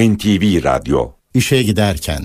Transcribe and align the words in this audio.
NTV 0.00 0.64
Radyo 0.64 1.08
İşe 1.34 1.62
giderken 1.62 2.22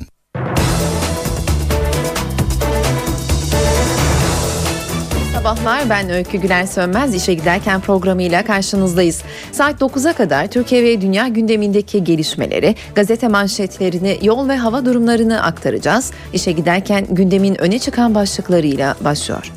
sabahlar. 5.34 5.90
Ben 5.90 6.10
Öykü 6.10 6.38
Güler 6.38 6.66
Sönmez. 6.66 7.16
İşe 7.16 7.34
giderken 7.34 7.82
programıyla 7.82 8.46
karşınızdayız. 8.46 9.24
Saat 9.52 9.82
9'a 9.82 10.14
kadar 10.14 10.48
Türkiye 10.48 10.84
ve 10.84 11.02
dünya 11.02 11.28
gündemindeki 11.28 12.04
gelişmeleri, 12.04 12.76
gazete 12.96 13.28
manşetlerini, 13.28 14.20
yol 14.22 14.50
ve 14.50 14.56
hava 14.56 14.86
durumlarını 14.86 15.44
aktaracağız. 15.44 16.12
İşe 16.34 16.52
giderken 16.52 17.06
gündemin 17.10 17.62
öne 17.62 17.80
çıkan 17.80 18.16
başlıklarıyla 18.16 18.96
başlıyor. 19.02 19.55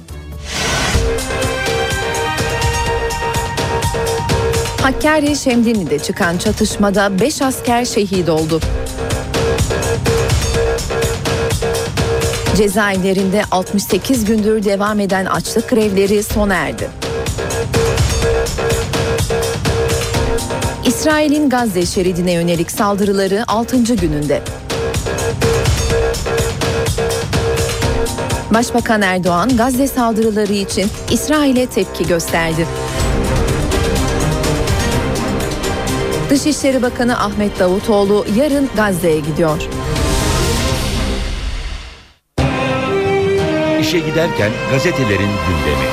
Hakkari 4.88 5.36
Şemdinli'de 5.36 5.98
çıkan 5.98 6.38
çatışmada 6.38 7.20
5 7.20 7.42
asker 7.42 7.84
şehit 7.84 8.28
oldu. 8.28 8.60
Cezaevlerinde 12.56 13.42
68 13.50 14.24
gündür 14.24 14.64
devam 14.64 15.00
eden 15.00 15.24
açlık 15.24 15.68
grevleri 15.68 16.22
sona 16.22 16.54
erdi. 16.54 16.90
İsrail'in 20.86 21.50
Gazze 21.50 21.86
şeridine 21.86 22.32
yönelik 22.32 22.70
saldırıları 22.70 23.44
6. 23.48 23.76
gününde. 23.76 24.42
Başbakan 28.50 29.02
Erdoğan 29.02 29.56
Gazze 29.56 29.88
saldırıları 29.88 30.52
için 30.52 30.86
İsrail'e 31.10 31.66
tepki 31.66 32.06
gösterdi. 32.06 32.66
Dışişleri 36.30 36.82
Bakanı 36.82 37.20
Ahmet 37.20 37.58
Davutoğlu 37.58 38.24
yarın 38.36 38.68
Gazze'ye 38.76 39.20
gidiyor. 39.20 39.68
İşe 43.80 43.98
giderken 43.98 44.50
gazetelerin 44.70 45.30
gündemi. 45.48 45.88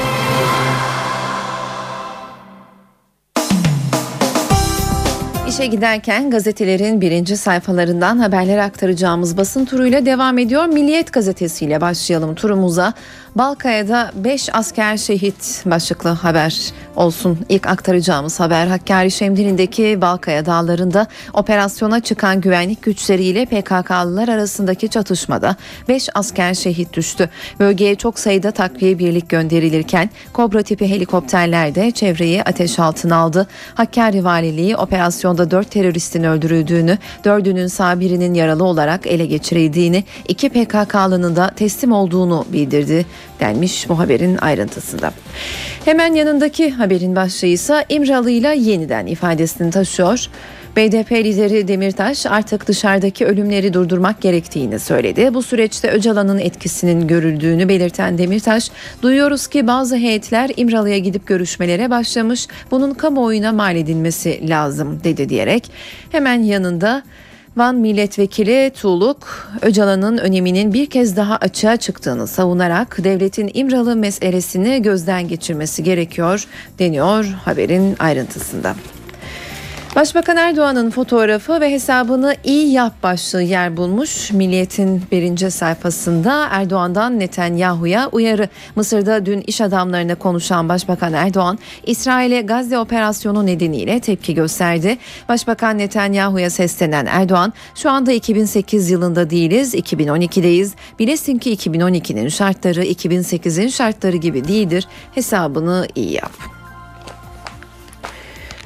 İşe 5.50 5.66
giderken 5.66 6.30
gazetelerin 6.30 7.02
birinci 7.02 7.38
sayfalarından 7.38 8.18
haberler 8.18 8.58
aktaracağımız 8.58 9.38
basın 9.38 9.66
turuyla 9.66 10.06
devam 10.06 10.38
ediyor. 10.38 10.66
Milliyet 10.66 11.14
gazetesiyle 11.14 11.82
başlayalım 11.82 12.36
turumuza. 12.36 12.94
Balkaya'da 13.36 14.12
5 14.16 14.50
asker 14.56 14.98
şehit 14.98 15.64
başlıklı 15.66 16.10
haber 16.10 16.74
olsun. 16.96 17.40
İlk 17.50 17.68
aktaracağımız 17.68 18.40
haber 18.40 18.68
Hakkari 18.68 19.12
Şemdinli'ndeki 19.12 20.02
Balkaya 20.02 20.46
dağlarında 20.46 21.08
operasyona 21.34 22.00
çıkan 22.00 22.42
güvenlik 22.42 22.82
güçleriyle 22.82 23.46
PKK'lılar 23.46 24.28
arasındaki 24.28 24.90
çatışmada 24.90 25.56
5 25.88 26.10
asker 26.14 26.54
şehit 26.54 26.94
düştü. 26.94 27.30
Bölgeye 27.60 27.96
çok 27.96 28.20
sayıda 28.20 28.52
takviye 28.52 29.00
birlik 29.00 29.30
gönderilirken 29.30 30.10
Kobra 30.34 30.64
tipi 30.64 30.90
helikopterler 30.90 31.76
de 31.76 31.92
çevreyi 31.92 32.44
ateş 32.44 32.80
altına 32.80 33.16
aldı. 33.16 33.48
Hakkari 33.76 34.24
Valiliği 34.24 34.78
operasyonda 34.78 35.52
4 35.52 35.72
teröristin 35.72 36.24
öldürüldüğünü, 36.24 36.98
4'ünün 37.24 37.68
sağ 37.68 38.00
birinin 38.00 38.34
yaralı 38.34 38.64
olarak 38.64 39.08
ele 39.08 39.26
geçirildiğini, 39.26 40.04
2 40.28 40.50
PKK'lının 40.50 41.36
da 41.36 41.52
teslim 41.56 41.92
olduğunu 41.92 42.46
bildirdi 42.54 43.06
denmiş 43.40 43.90
bu 43.90 44.00
haberin 44.00 44.38
ayrıntısında. 44.38 45.12
Hemen 45.86 46.14
yanındaki 46.14 46.72
haberin 46.72 47.16
başlığı 47.16 47.48
ise 47.48 47.86
İmralı'yla 47.90 48.54
yeniden 48.54 49.06
ifadesini 49.06 49.72
taşıyor. 49.72 50.30
BDP 50.76 51.12
lideri 51.12 51.68
Demirtaş 51.68 52.26
artık 52.26 52.68
dışarıdaki 52.68 53.26
ölümleri 53.26 53.74
durdurmak 53.74 54.22
gerektiğini 54.22 54.80
söyledi. 54.80 55.34
Bu 55.34 55.44
süreçte 55.44 55.92
Öcalan'ın 55.92 56.40
etkisinin 56.40 57.08
görüldüğünü 57.08 57.70
belirten 57.70 58.18
Demirtaş, 58.18 58.72
duyuyoruz 59.02 59.48
ki 59.48 59.68
bazı 59.68 59.96
heyetler 59.96 60.52
İmralı'ya 60.58 60.98
gidip 60.98 61.28
görüşmelere 61.28 61.90
başlamış, 61.90 62.48
bunun 62.72 62.94
kamuoyuna 62.94 63.52
mal 63.52 63.76
edilmesi 63.76 64.50
lazım 64.50 65.02
dedi 65.04 65.30
diyerek 65.30 65.72
hemen 66.12 66.44
yanında 66.44 67.04
Van 67.58 67.76
Milletvekili 67.76 68.72
Tuğluk, 68.82 69.50
Öcalan'ın 69.62 70.18
öneminin 70.18 70.74
bir 70.74 70.86
kez 70.86 71.18
daha 71.18 71.36
açığa 71.38 71.78
çıktığını 71.78 72.28
savunarak 72.28 72.98
devletin 73.04 73.52
İmralı 73.54 73.96
meselesini 73.96 74.82
gözden 74.82 75.28
geçirmesi 75.28 75.84
gerekiyor 75.84 76.48
deniyor 76.80 77.26
haberin 77.26 77.96
ayrıntısında. 78.00 78.76
Başbakan 79.96 80.38
Erdoğan'ın 80.38 80.90
fotoğrafı 80.90 81.62
ve 81.62 81.72
hesabını 81.72 82.36
iyi 82.44 82.72
yap 82.72 82.94
başlığı 83.04 83.42
yer 83.42 83.78
bulmuş. 83.78 84.32
Milliyet'in 84.32 85.04
birinci 85.12 85.52
sayfasında 85.52 86.48
Erdoğan'dan 86.52 87.20
Netanyahu'ya 87.20 88.10
uyarı. 88.12 88.50
Mısır'da 88.76 89.26
dün 89.26 89.42
iş 89.42 89.62
adamlarına 89.62 90.16
konuşan 90.16 90.70
Başbakan 90.70 91.14
Erdoğan, 91.14 91.60
İsrail'e 91.86 92.42
Gazze 92.42 92.80
operasyonu 92.80 93.46
nedeniyle 93.46 94.00
tepki 94.00 94.34
gösterdi. 94.34 94.98
Başbakan 95.30 95.78
Netanyahu'ya 95.78 96.50
seslenen 96.50 97.06
Erdoğan, 97.06 97.54
şu 97.76 97.90
anda 97.90 98.12
2008 98.12 98.90
yılında 98.90 99.30
değiliz, 99.30 99.76
2012'deyiz. 99.76 100.72
Bilesin 101.00 101.38
ki 101.38 101.56
2012'nin 101.56 102.30
şartları 102.30 102.84
2008'in 102.84 103.68
şartları 103.68 104.18
gibi 104.18 104.48
değildir. 104.48 104.88
Hesabını 105.12 105.88
iyi 105.96 106.12
yap. 106.12 106.55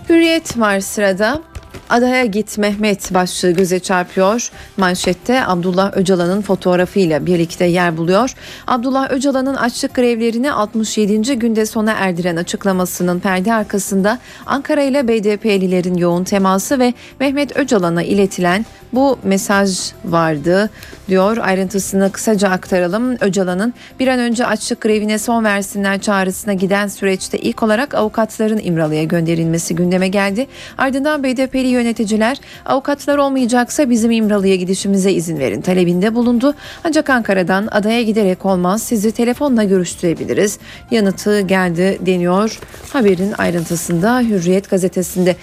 Hürriyet 0.09 0.59
var 0.59 0.79
sırada. 0.79 1.41
Adaya 1.89 2.25
git 2.25 2.57
Mehmet 2.57 3.13
başlığı 3.13 3.51
göze 3.51 3.79
çarpıyor. 3.79 4.51
Manşette 4.77 5.45
Abdullah 5.47 5.97
Öcalan'ın 5.97 6.41
fotoğrafıyla 6.41 7.25
birlikte 7.25 7.65
yer 7.65 7.97
buluyor. 7.97 8.33
Abdullah 8.67 9.11
Öcalan'ın 9.11 9.55
açlık 9.55 9.93
grevlerini 9.93 10.51
67. 10.51 11.39
günde 11.39 11.65
sona 11.65 11.91
erdiren 11.91 12.35
açıklamasının 12.35 13.19
perde 13.19 13.53
arkasında 13.53 14.19
Ankara 14.45 14.81
ile 14.81 15.07
BDP'lilerin 15.07 15.95
yoğun 15.95 16.23
teması 16.23 16.79
ve 16.79 16.93
Mehmet 17.19 17.57
Öcalan'a 17.57 18.03
iletilen 18.03 18.65
bu 18.93 19.19
mesaj 19.23 19.91
vardı 20.05 20.69
diyor. 21.07 21.37
Ayrıntısını 21.37 22.11
kısaca 22.11 22.49
aktaralım. 22.49 23.17
Öcalan'ın 23.21 23.73
bir 23.99 24.07
an 24.07 24.19
önce 24.19 24.45
açlık 24.45 24.81
grevine 24.81 25.19
son 25.19 25.43
versinler 25.43 26.01
çağrısına 26.01 26.53
giden 26.53 26.87
süreçte 26.87 27.37
ilk 27.37 27.63
olarak 27.63 27.95
avukatların 27.95 28.59
İmralı'ya 28.63 29.03
gönderilmesi 29.03 29.75
gündeme 29.75 30.07
geldi. 30.07 30.47
Ardından 30.77 31.23
BDP'li 31.23 31.78
yöneticiler 31.79 32.37
avukatlar 32.65 33.17
olmayacaksa 33.17 33.89
bizim 33.89 34.11
İmralı'ya 34.11 34.55
gidişimize 34.55 35.11
izin 35.11 35.39
verin 35.39 35.61
talebinde 35.61 36.15
bulundu. 36.15 36.53
Ancak 36.83 37.09
Ankara'dan 37.09 37.67
adaya 37.71 38.01
giderek 38.01 38.45
olmaz 38.45 38.83
sizi 38.83 39.11
telefonla 39.11 39.63
görüştürebiliriz. 39.63 40.59
Yanıtı 40.91 41.41
geldi 41.41 41.97
deniyor 42.05 42.59
haberin 42.93 43.33
ayrıntısında 43.37 44.19
Hürriyet 44.19 44.69
gazetesinde. 44.69 45.35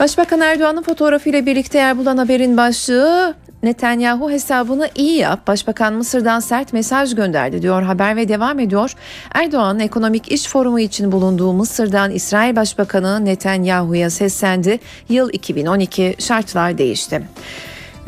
Başbakan 0.00 0.40
Erdoğan'ın 0.40 0.82
fotoğrafıyla 0.82 1.46
birlikte 1.46 1.78
yer 1.78 1.98
bulan 1.98 2.16
haberin 2.16 2.56
başlığı 2.56 3.34
Netanyahu 3.62 4.30
hesabını 4.30 4.90
iyi 4.94 5.16
yap. 5.16 5.46
Başbakan 5.46 5.94
Mısır'dan 5.94 6.40
sert 6.40 6.72
mesaj 6.72 7.14
gönderdi 7.14 7.62
diyor 7.62 7.82
haber 7.82 8.16
ve 8.16 8.28
devam 8.28 8.58
ediyor. 8.58 8.94
Erdoğan 9.34 9.80
ekonomik 9.80 10.32
iş 10.32 10.48
forumu 10.48 10.80
için 10.80 11.12
bulunduğu 11.12 11.52
Mısır'dan 11.52 12.10
İsrail 12.10 12.56
Başbakanı 12.56 13.24
Netanyahu'ya 13.24 14.10
seslendi. 14.10 14.78
Yıl 15.08 15.30
2012 15.32 16.14
şartlar 16.18 16.78
değişti. 16.78 17.22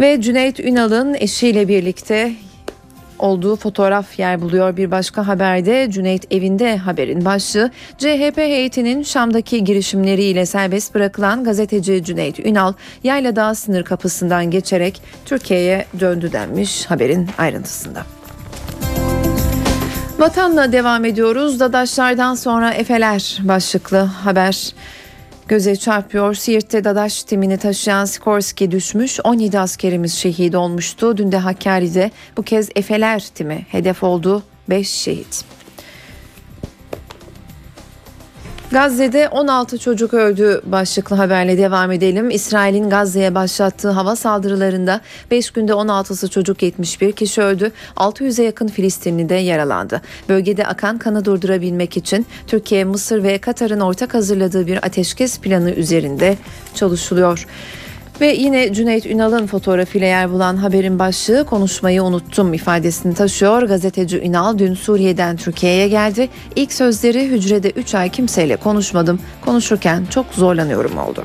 Ve 0.00 0.20
Cüneyt 0.20 0.60
Ünal'ın 0.60 1.14
eşiyle 1.14 1.68
birlikte 1.68 2.32
olduğu 3.22 3.56
fotoğraf 3.56 4.18
yer 4.18 4.40
buluyor. 4.42 4.76
Bir 4.76 4.90
başka 4.90 5.26
haberde 5.26 5.90
Cüneyt 5.90 6.32
evinde 6.32 6.76
haberin 6.76 7.24
başlığı 7.24 7.70
CHP 7.98 8.36
heyetinin 8.36 9.02
Şam'daki 9.02 9.64
girişimleriyle 9.64 10.46
serbest 10.46 10.94
bırakılan 10.94 11.44
gazeteci 11.44 12.04
Cüneyt 12.04 12.40
Ünal 12.40 12.72
Yayladağ 13.04 13.54
sınır 13.54 13.82
kapısından 13.82 14.50
geçerek 14.50 15.02
Türkiye'ye 15.24 15.84
döndü 16.00 16.32
denmiş 16.32 16.86
haberin 16.86 17.28
ayrıntısında. 17.38 18.02
Vatanla 20.18 20.72
devam 20.72 21.04
ediyoruz. 21.04 21.60
Dadaşlardan 21.60 22.34
sonra 22.34 22.70
Efeler 22.70 23.38
başlıklı 23.42 23.98
haber 23.98 24.72
göze 25.50 25.76
çarpıyor. 25.76 26.34
Siirt'te 26.34 26.84
Dadaş 26.84 27.22
timini 27.22 27.56
taşıyan 27.56 28.04
Skorski 28.04 28.70
düşmüş. 28.70 29.20
17 29.24 29.58
askerimiz 29.58 30.14
şehit 30.14 30.54
olmuştu. 30.54 31.16
Dün 31.16 31.32
de 31.32 31.36
Hakkari'de 31.36 32.10
bu 32.36 32.42
kez 32.42 32.68
Efeler 32.76 33.28
timi 33.34 33.66
hedef 33.70 34.02
oldu. 34.02 34.42
5 34.68 34.88
şehit. 34.88 35.44
Gazze'de 38.70 39.28
16 39.28 39.78
çocuk 39.78 40.14
öldü 40.14 40.60
başlıklı 40.64 41.16
haberle 41.16 41.58
devam 41.58 41.92
edelim. 41.92 42.30
İsrail'in 42.30 42.90
Gazze'ye 42.90 43.34
başlattığı 43.34 43.90
hava 43.90 44.16
saldırılarında 44.16 45.00
5 45.30 45.50
günde 45.50 45.72
16'sı 45.72 46.30
çocuk 46.30 46.62
71 46.62 47.12
kişi 47.12 47.42
öldü. 47.42 47.72
600'e 47.96 48.44
yakın 48.44 48.68
Filistinli 48.68 49.28
de 49.28 49.34
yaralandı. 49.34 50.00
Bölgede 50.28 50.66
akan 50.66 50.98
kanı 50.98 51.24
durdurabilmek 51.24 51.96
için 51.96 52.26
Türkiye, 52.46 52.84
Mısır 52.84 53.22
ve 53.22 53.38
Katar'ın 53.38 53.80
ortak 53.80 54.14
hazırladığı 54.14 54.66
bir 54.66 54.86
ateşkes 54.86 55.38
planı 55.38 55.70
üzerinde 55.70 56.36
çalışılıyor. 56.74 57.46
Ve 58.20 58.32
yine 58.32 58.72
Cüneyt 58.72 59.06
Ünal'ın 59.06 59.46
fotoğrafıyla 59.46 60.06
yer 60.06 60.30
bulan 60.30 60.56
haberin 60.56 60.98
başlığı 60.98 61.44
konuşmayı 61.44 62.02
unuttum 62.02 62.54
ifadesini 62.54 63.14
taşıyor. 63.14 63.62
Gazeteci 63.62 64.20
Ünal 64.20 64.58
dün 64.58 64.74
Suriye'den 64.74 65.36
Türkiye'ye 65.36 65.88
geldi. 65.88 66.28
İlk 66.56 66.72
sözleri 66.72 67.26
hücrede 67.26 67.70
3 67.70 67.94
ay 67.94 68.10
kimseyle 68.10 68.56
konuşmadım. 68.56 69.20
Konuşurken 69.44 70.06
çok 70.10 70.26
zorlanıyorum 70.26 70.98
oldu. 70.98 71.22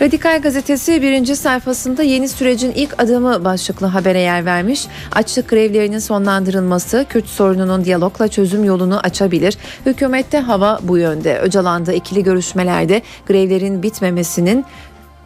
Radikal 0.00 0.42
gazetesi 0.42 1.02
birinci 1.02 1.36
sayfasında 1.36 2.02
yeni 2.02 2.28
sürecin 2.28 2.72
ilk 2.72 3.02
adımı 3.02 3.44
başlıklı 3.44 3.86
habere 3.86 4.20
yer 4.20 4.44
vermiş. 4.44 4.86
Açlık 5.12 5.48
grevlerinin 5.48 5.98
sonlandırılması 5.98 7.06
Kürt 7.08 7.26
sorununun 7.26 7.84
diyalogla 7.84 8.28
çözüm 8.28 8.64
yolunu 8.64 8.98
açabilir. 8.98 9.58
Hükümette 9.86 10.38
hava 10.38 10.78
bu 10.82 10.98
yönde. 10.98 11.38
Öcalan'da 11.38 11.92
ikili 11.92 12.22
görüşmelerde 12.22 13.02
grevlerin 13.26 13.82
bitmemesinin 13.82 14.64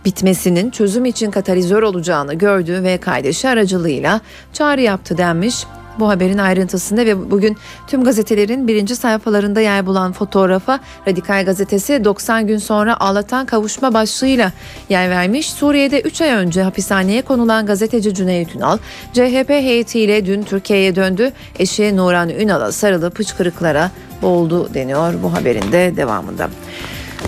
bitmesinin 0.06 0.70
çözüm 0.70 1.04
için 1.04 1.30
katalizör 1.30 1.82
olacağını 1.82 2.34
gördü 2.34 2.82
ve 2.82 2.98
kardeşi 2.98 3.48
aracılığıyla 3.48 4.20
çağrı 4.52 4.80
yaptı 4.80 5.18
denmiş. 5.18 5.64
Bu 5.98 6.08
haberin 6.08 6.38
ayrıntısında 6.38 7.06
ve 7.06 7.30
bugün 7.30 7.56
tüm 7.86 8.04
gazetelerin 8.04 8.68
birinci 8.68 8.96
sayfalarında 8.96 9.60
yer 9.60 9.86
bulan 9.86 10.12
fotoğrafa 10.12 10.80
Radikal 11.08 11.44
Gazetesi 11.44 12.04
90 12.04 12.46
gün 12.46 12.58
sonra 12.58 13.00
ağlatan 13.00 13.46
kavuşma 13.46 13.94
başlığıyla 13.94 14.52
yer 14.88 15.10
vermiş. 15.10 15.50
Suriye'de 15.50 16.00
3 16.00 16.20
ay 16.20 16.30
önce 16.30 16.62
hapishaneye 16.62 17.22
konulan 17.22 17.66
gazeteci 17.66 18.14
Cüneyt 18.14 18.56
Ünal, 18.56 18.78
CHP 19.12 19.50
heyetiyle 19.50 20.26
dün 20.26 20.42
Türkiye'ye 20.42 20.96
döndü. 20.96 21.32
Eşi 21.58 21.96
Nuran 21.96 22.28
Ünal'a 22.28 22.72
sarılıp 22.72 23.18
hıçkırıklara 23.18 23.90
boğuldu 24.22 24.74
deniyor 24.74 25.14
bu 25.22 25.32
haberin 25.32 25.72
de 25.72 25.92
devamında. 25.96 26.48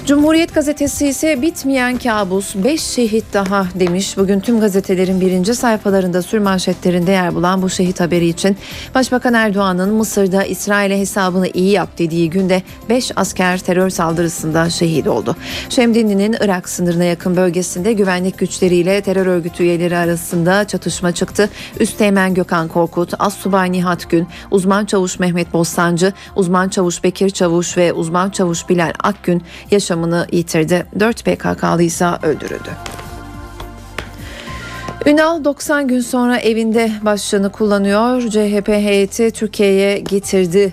Cumhuriyet 0.08 0.54
gazetesi 0.54 1.06
ise 1.06 1.42
bitmeyen 1.42 1.98
kabus 1.98 2.54
5 2.56 2.82
şehit 2.82 3.24
daha 3.32 3.66
demiş. 3.74 4.16
Bugün 4.16 4.40
tüm 4.40 4.60
gazetelerin 4.60 5.20
birinci 5.20 5.54
sayfalarında 5.54 6.22
sür 6.22 6.38
manşetlerinde 6.38 7.10
yer 7.10 7.34
bulan 7.34 7.62
bu 7.62 7.70
şehit 7.70 8.00
haberi 8.00 8.28
için 8.28 8.56
Başbakan 8.94 9.34
Erdoğan'ın 9.34 9.94
Mısır'da 9.94 10.44
İsrail'e 10.44 10.98
hesabını 10.98 11.48
iyi 11.48 11.70
yap 11.70 11.88
dediği 11.98 12.30
günde 12.30 12.62
5 12.88 13.12
asker 13.16 13.58
terör 13.58 13.90
saldırısında 13.90 14.70
şehit 14.70 15.06
oldu. 15.06 15.36
Şemdinli'nin 15.68 16.36
Irak 16.40 16.68
sınırına 16.68 17.04
yakın 17.04 17.36
bölgesinde 17.36 17.92
güvenlik 17.92 18.38
güçleriyle 18.38 19.00
terör 19.00 19.26
örgütü 19.26 19.62
üyeleri 19.62 19.96
arasında 19.96 20.66
çatışma 20.66 21.12
çıktı. 21.12 21.48
Üsteğmen 21.80 22.34
Gökhan 22.34 22.68
Korkut, 22.68 23.14
Assubay 23.18 23.72
Nihat 23.72 24.10
Gün, 24.10 24.26
uzman 24.50 24.84
çavuş 24.84 25.18
Mehmet 25.18 25.52
Bostancı, 25.52 26.12
uzman 26.36 26.68
çavuş 26.68 27.04
Bekir 27.04 27.30
Çavuş 27.30 27.76
ve 27.76 27.92
uzman 27.92 28.30
çavuş 28.30 28.68
Bilal 28.68 28.92
Akgün 29.02 29.42
yaşamını 29.98 30.26
yitirdi. 30.32 30.86
4 31.00 31.24
PKK'lı 31.24 31.82
ise 31.82 32.06
öldürüldü. 32.22 32.70
Ünal 35.06 35.44
90 35.44 35.88
gün 35.88 36.00
sonra 36.00 36.38
evinde 36.38 36.92
başlığını 37.02 37.52
kullanıyor. 37.52 38.22
CHP 38.30 38.68
heyeti 38.68 39.30
Türkiye'ye 39.30 39.98
getirdi 39.98 40.72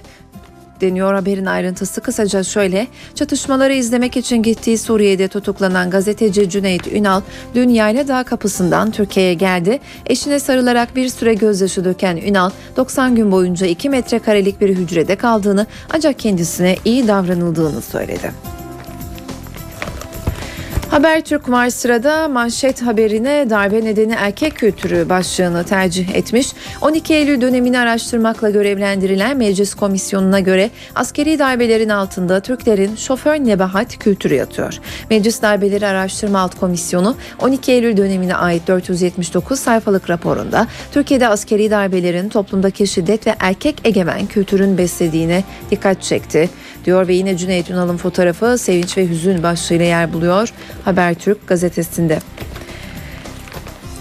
deniyor 0.82 1.14
haberin 1.14 1.46
ayrıntısı 1.46 2.02
kısaca 2.02 2.44
şöyle. 2.44 2.88
Çatışmaları 3.16 3.74
izlemek 3.74 4.18
için 4.18 4.44
gittiği 4.44 4.78
Suriye'de 4.78 5.28
tutuklanan 5.28 5.90
gazeteci 5.90 6.50
Cüneyt 6.50 6.88
Ünal 6.88 7.22
dün 7.56 7.70
Yayladağ 7.70 8.24
kapısından 8.24 8.92
Türkiye'ye 8.92 9.34
geldi. 9.34 9.80
Eşine 10.06 10.40
sarılarak 10.40 10.96
bir 10.96 11.10
süre 11.10 11.34
gözyaşı 11.34 11.86
döken 11.86 12.18
Ünal 12.18 12.50
90 12.78 13.16
gün 13.16 13.32
boyunca 13.32 13.68
2 13.68 13.90
metrekarelik 13.90 14.62
bir 14.62 14.70
hücrede 14.70 15.16
kaldığını 15.16 15.66
ancak 15.94 16.20
kendisine 16.20 16.76
iyi 16.86 17.08
davranıldığını 17.08 17.82
söyledi. 17.82 18.32
Habertürk 20.96 21.50
var 21.50 21.70
sırada 21.70 22.28
manşet 22.28 22.82
haberine 22.82 23.50
darbe 23.50 23.86
nedeni 23.86 24.14
erkek 24.14 24.56
kültürü 24.56 25.10
başlığını 25.10 25.64
tercih 25.64 26.16
etmiş. 26.16 26.48
12 26.82 27.14
Eylül 27.14 27.42
dönemini 27.42 27.80
araştırmakla 27.80 28.50
görevlendirilen 28.50 29.38
meclis 29.38 29.74
komisyonuna 29.74 30.40
göre 30.40 30.70
askeri 30.96 31.40
darbelerin 31.40 31.90
altında 31.90 32.40
Türklerin 32.40 32.96
şoför 32.96 33.36
nebahat 33.36 33.98
kültürü 34.00 34.34
yatıyor. 34.34 34.80
Meclis 35.10 35.42
Darbeleri 35.42 35.88
Araştırma 35.88 36.40
Alt 36.40 36.60
Komisyonu 36.60 37.16
12 37.42 37.72
Eylül 37.72 37.98
dönemine 37.98 38.36
ait 38.36 38.68
479 38.68 39.60
sayfalık 39.60 40.10
raporunda 40.10 40.68
Türkiye'de 40.92 41.28
askeri 41.28 41.72
darbelerin 41.72 42.30
toplumdaki 42.30 42.88
şiddet 42.88 43.28
ve 43.28 43.36
erkek 43.40 43.76
egemen 43.84 44.26
kültürün 44.26 44.78
beslediğine 44.78 45.44
dikkat 45.72 46.04
çekti 46.04 46.50
diyor 46.86 47.08
ve 47.08 47.14
yine 47.14 47.38
Cüneyt 47.38 47.70
Ünal'ın 47.70 47.98
fotoğrafı 47.98 48.58
sevinç 48.58 48.98
ve 48.98 49.10
hüzün 49.10 49.44
başlığıyla 49.44 49.86
yer 49.86 50.14
buluyor 50.14 50.54
Habertürk 50.86 51.48
gazetesinde. 51.48 52.20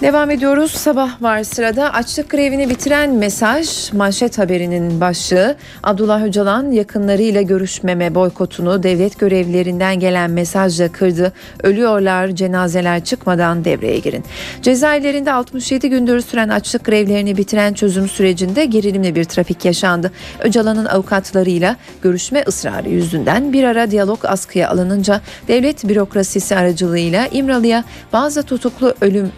Devam 0.03 0.31
ediyoruz. 0.31 0.71
Sabah 0.71 1.23
var 1.23 1.45
sırada. 1.45 1.93
Açlık 1.93 2.31
grevini 2.31 2.71
bitiren 2.71 3.11
mesaj 3.11 3.93
manşet 3.93 4.39
haberinin 4.39 5.01
başlığı. 5.01 5.57
Abdullah 5.83 6.23
Öcalan 6.23 6.71
yakınlarıyla 6.71 7.43
görüşmeme 7.43 8.15
boykotunu 8.15 8.83
devlet 8.83 9.19
görevlilerinden 9.19 10.01
gelen 10.01 10.31
mesajla 10.31 10.93
kırdı. 10.93 11.33
Ölüyorlar 11.63 12.29
cenazeler 12.29 13.05
çıkmadan 13.05 13.65
devreye 13.65 13.99
girin. 13.99 14.25
Cezaevlerinde 14.63 15.33
67 15.33 15.91
gündür 15.91 16.21
süren 16.21 16.49
açlık 16.49 16.85
grevlerini 16.85 17.37
bitiren 17.37 17.73
çözüm 17.75 18.09
sürecinde 18.09 18.65
gerilimli 18.65 19.15
bir 19.15 19.25
trafik 19.25 19.65
yaşandı. 19.65 20.13
Öcalan'ın 20.41 20.87
avukatlarıyla 20.87 21.77
görüşme 22.03 22.45
ısrarı 22.47 22.89
yüzünden 22.89 23.53
bir 23.53 23.65
ara 23.65 23.91
diyalog 23.91 24.25
askıya 24.25 24.71
alınınca 24.71 25.21
devlet 25.49 25.89
bürokrasisi 25.89 26.57
aracılığıyla 26.57 27.27
İmralı'ya 27.27 27.85
bazı 28.13 28.43
tutuklu 28.43 28.95
ölüm 29.01 29.33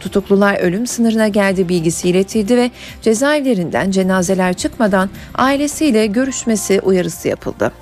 Tutuklular 0.00 0.60
ölüm 0.60 0.86
sınırına 0.86 1.28
geldi 1.28 1.68
bilgisi 1.68 2.08
iletildi 2.08 2.56
ve 2.56 2.70
cezaevlerinden 3.02 3.90
cenazeler 3.90 4.54
çıkmadan 4.54 5.10
ailesiyle 5.34 6.06
görüşmesi 6.06 6.80
uyarısı 6.80 7.28
yapıldı. 7.28 7.72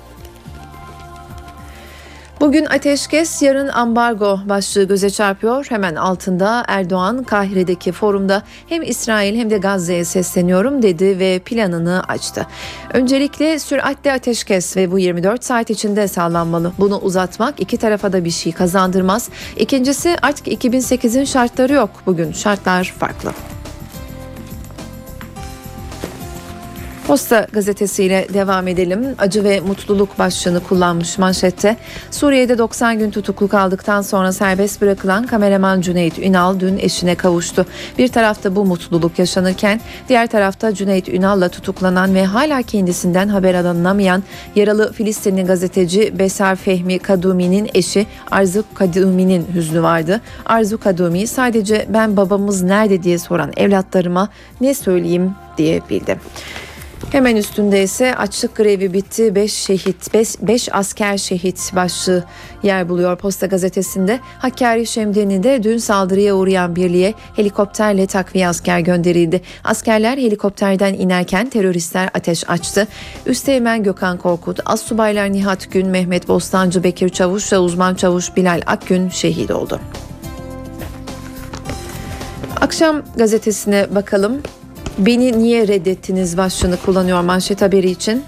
Bugün 2.39 2.65
ateşkes, 2.65 3.41
yarın 3.41 3.67
ambargo 3.67 4.39
başlığı 4.45 4.83
göze 4.83 5.09
çarpıyor. 5.09 5.65
Hemen 5.69 5.95
altında 5.95 6.65
Erdoğan 6.67 7.23
Kahire'deki 7.23 7.91
forumda 7.91 8.43
hem 8.69 8.81
İsrail 8.81 9.35
hem 9.35 9.49
de 9.49 9.57
Gazze'ye 9.57 10.05
sesleniyorum 10.05 10.81
dedi 10.81 11.19
ve 11.19 11.39
planını 11.39 12.03
açtı. 12.07 12.47
Öncelikle 12.93 13.59
süratli 13.59 14.11
ateşkes 14.11 14.77
ve 14.77 14.91
bu 14.91 14.99
24 14.99 15.43
saat 15.43 15.69
içinde 15.69 16.07
sağlanmalı. 16.07 16.71
Bunu 16.79 16.97
uzatmak 16.97 17.59
iki 17.59 17.77
tarafa 17.77 18.13
da 18.13 18.25
bir 18.25 18.31
şey 18.31 18.51
kazandırmaz. 18.51 19.29
İkincisi 19.57 20.17
artık 20.21 20.47
2008'in 20.47 21.25
şartları 21.25 21.73
yok. 21.73 21.89
Bugün 22.05 22.31
şartlar 22.31 22.93
farklı. 22.99 23.31
Posta 27.09 27.47
gazetesiyle 27.53 28.27
devam 28.33 28.67
edelim. 28.67 29.15
Acı 29.17 29.43
ve 29.43 29.59
mutluluk 29.59 30.19
başlığını 30.19 30.59
kullanmış 30.59 31.17
manşette. 31.17 31.77
Suriye'de 32.11 32.57
90 32.57 32.99
gün 32.99 33.11
tutuklu 33.11 33.47
kaldıktan 33.47 34.01
sonra 34.01 34.31
serbest 34.31 34.81
bırakılan 34.81 35.25
kameraman 35.25 35.81
Cüneyt 35.81 36.19
Ünal 36.19 36.59
dün 36.59 36.77
eşine 36.77 37.15
kavuştu. 37.15 37.65
Bir 37.97 38.07
tarafta 38.07 38.55
bu 38.55 38.65
mutluluk 38.65 39.19
yaşanırken 39.19 39.81
diğer 40.09 40.27
tarafta 40.27 40.73
Cüneyt 40.73 41.09
Ünal'la 41.09 41.49
tutuklanan 41.49 42.15
ve 42.15 42.25
hala 42.25 42.61
kendisinden 42.61 43.27
haber 43.27 43.53
alınamayan 43.53 44.23
yaralı 44.55 44.93
Filistinli 44.93 45.43
gazeteci 45.43 46.19
Besar 46.19 46.55
Fehmi 46.55 46.99
Kadumi'nin 46.99 47.69
eşi 47.73 48.07
Arzu 48.31 48.63
Kadumi'nin 48.73 49.47
hüznü 49.53 49.81
vardı. 49.81 50.21
Arzu 50.45 50.77
Kadumi 50.77 51.27
sadece 51.27 51.85
ben 51.89 52.17
babamız 52.17 52.63
nerede 52.63 53.03
diye 53.03 53.17
soran 53.17 53.51
evlatlarıma 53.57 54.29
ne 54.61 54.73
söyleyeyim 54.73 55.31
diye 55.57 55.81
bildi. 55.89 56.17
Hemen 57.11 57.35
üstünde 57.35 57.83
ise 57.83 58.15
açlık 58.15 58.55
grevi 58.55 58.93
bitti 58.93 59.35
5 59.35 59.53
şehit 59.53 60.13
5 60.41 60.69
asker 60.71 61.17
şehit 61.17 61.71
başlığı 61.75 62.23
yer 62.63 62.89
buluyor 62.89 63.17
Posta 63.17 63.45
gazetesinde. 63.45 64.19
Hakkari 64.39 64.87
Şemdeni'de 64.87 65.63
dün 65.63 65.77
saldırıya 65.77 66.35
uğrayan 66.35 66.75
birliğe 66.75 67.13
helikopterle 67.35 68.07
takviye 68.07 68.47
asker 68.47 68.79
gönderildi. 68.79 69.41
Askerler 69.63 70.17
helikopterden 70.17 70.93
inerken 70.93 71.49
teröristler 71.49 72.09
ateş 72.13 72.49
açtı. 72.49 72.87
Üsteğmen 73.25 73.83
Gökhan 73.83 74.17
Korkut, 74.17 74.59
Assubaylar 74.65 75.31
Nihat 75.31 75.71
Gün, 75.71 75.87
Mehmet 75.87 76.27
Bostancı, 76.27 76.83
Bekir 76.83 77.09
Çavuş 77.09 77.53
ve 77.53 77.57
uzman 77.57 77.95
çavuş 77.95 78.35
Bilal 78.35 78.61
Akgün 78.65 79.09
şehit 79.09 79.51
oldu. 79.51 79.79
Akşam 82.61 83.01
gazetesine 83.15 83.95
bakalım. 83.95 84.41
Beni 84.99 85.39
niye 85.39 85.67
reddettiniz 85.67 86.37
başlığını 86.37 86.77
kullanıyor 86.77 87.21
manşet 87.21 87.61
haberi 87.61 87.89
için. 87.89 88.23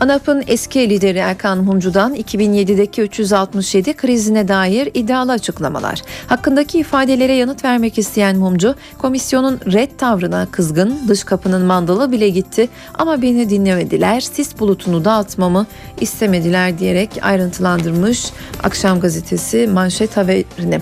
ANAP'ın 0.00 0.44
eski 0.46 0.90
lideri 0.90 1.18
Erkan 1.18 1.58
Mumcu'dan 1.58 2.14
2007'deki 2.14 3.02
367 3.02 3.94
krizine 3.94 4.48
dair 4.48 4.90
iddialı 4.94 5.32
açıklamalar. 5.32 6.02
Hakkındaki 6.26 6.78
ifadelere 6.78 7.32
yanıt 7.32 7.64
vermek 7.64 7.98
isteyen 7.98 8.36
Mumcu, 8.36 8.74
komisyonun 8.98 9.60
red 9.72 9.90
tavrına 9.98 10.46
kızgın, 10.50 10.98
dış 11.08 11.24
kapının 11.24 11.62
mandalı 11.62 12.12
bile 12.12 12.28
gitti 12.28 12.68
ama 12.94 13.22
beni 13.22 13.50
dinlemediler, 13.50 14.20
sis 14.20 14.58
bulutunu 14.58 15.04
dağıtmamı 15.04 15.66
istemediler 16.00 16.78
diyerek 16.78 17.10
ayrıntılandırmış 17.22 18.30
Akşam 18.62 19.00
Gazetesi 19.00 19.66
manşet 19.72 20.16
haberini. 20.16 20.80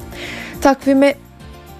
Takvime 0.60 1.14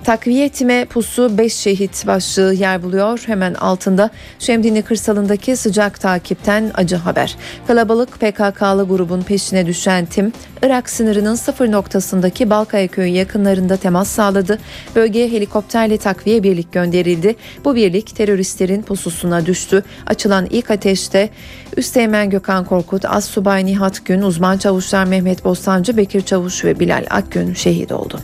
Takviyetime 0.04 0.84
pusu 0.84 1.38
5 1.38 1.54
şehit 1.54 2.06
başlığı 2.06 2.54
yer 2.54 2.82
buluyor. 2.82 3.22
Hemen 3.26 3.54
altında 3.54 4.10
Şemdinli 4.38 4.82
kırsalındaki 4.82 5.56
sıcak 5.56 6.00
takipten 6.00 6.70
acı 6.74 6.96
haber. 6.96 7.36
Kalabalık 7.66 8.20
PKK'lı 8.20 8.88
grubun 8.88 9.22
peşine 9.22 9.66
düşen 9.66 10.06
tim, 10.06 10.32
Irak 10.62 10.90
sınırının 10.90 11.34
sıfır 11.34 11.72
noktasındaki 11.72 12.50
Balkaya 12.50 12.88
köyü 12.88 13.12
yakınlarında 13.12 13.76
temas 13.76 14.08
sağladı. 14.08 14.58
Bölgeye 14.96 15.30
helikopterle 15.30 15.98
takviye 15.98 16.42
birlik 16.42 16.72
gönderildi. 16.72 17.36
Bu 17.64 17.74
birlik 17.74 18.16
teröristlerin 18.16 18.82
pususuna 18.82 19.46
düştü. 19.46 19.84
Açılan 20.06 20.46
ilk 20.50 20.70
ateşte 20.70 21.30
Üsteğmen 21.76 22.30
Gökhan 22.30 22.64
Korkut, 22.64 23.04
As 23.04 23.24
Subay 23.24 23.66
Nihat 23.66 24.06
Gün, 24.06 24.22
uzman 24.22 24.58
çavuşlar 24.58 25.04
Mehmet 25.04 25.44
Bostancı, 25.44 25.96
Bekir 25.96 26.20
Çavuş 26.20 26.64
ve 26.64 26.80
Bilal 26.80 27.06
Akgün 27.10 27.54
şehit 27.54 27.92
oldu. 27.92 28.20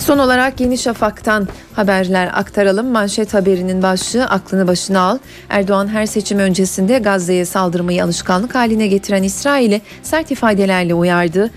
Son 0.00 0.18
olarak 0.18 0.60
Yeni 0.60 0.78
Şafak'tan 0.78 1.48
haberler 1.74 2.30
aktaralım. 2.34 2.86
Manşet 2.86 3.34
haberinin 3.34 3.82
başlığı 3.82 4.24
aklını 4.24 4.66
başına 4.66 5.00
al. 5.00 5.18
Erdoğan 5.48 5.88
her 5.88 6.06
seçim 6.06 6.38
öncesinde 6.38 6.98
Gazze'ye 6.98 7.44
saldırmayı 7.44 8.04
alışkanlık 8.04 8.54
haline 8.54 8.86
getiren 8.86 9.22
İsrail'i 9.22 9.80
sert 10.02 10.30
ifadelerle 10.30 10.94
uyardı. 10.94 11.50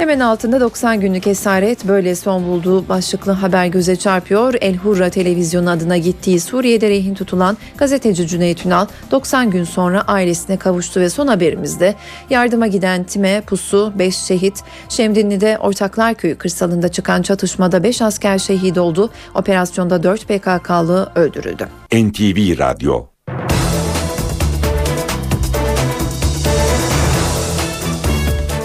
Hemen 0.00 0.20
altında 0.20 0.60
90 0.60 1.00
günlük 1.00 1.26
esaret 1.26 1.88
böyle 1.88 2.16
son 2.16 2.46
bulduğu 2.46 2.88
başlıklı 2.88 3.32
haber 3.32 3.66
göze 3.66 3.96
çarpıyor. 3.96 4.54
El 4.60 4.76
Hurra 4.76 5.10
televizyonu 5.10 5.70
adına 5.70 5.96
gittiği 5.96 6.40
Suriye'de 6.40 6.90
rehin 6.90 7.14
tutulan 7.14 7.56
gazeteci 7.76 8.26
Cüneyt 8.26 8.66
Ünal 8.66 8.86
90 9.10 9.50
gün 9.50 9.64
sonra 9.64 10.02
ailesine 10.02 10.56
kavuştu 10.56 11.00
ve 11.00 11.10
son 11.10 11.26
haberimizde 11.26 11.94
yardıma 12.30 12.66
giden 12.66 13.04
Time, 13.04 13.40
Pusu, 13.40 13.92
5 13.98 14.16
şehit, 14.16 14.62
Şemdinli'de 14.88 15.58
Ortaklar 15.58 16.14
Köyü 16.14 16.38
kırsalında 16.38 16.88
çıkan 16.88 17.22
çatışmada 17.22 17.82
5 17.82 18.02
asker 18.02 18.38
şehit 18.38 18.78
oldu. 18.78 19.10
Operasyonda 19.34 20.02
4 20.02 20.28
PKK'lı 20.28 21.12
öldürüldü. 21.14 21.68
NTV 21.92 22.58
Radyo 22.58 23.06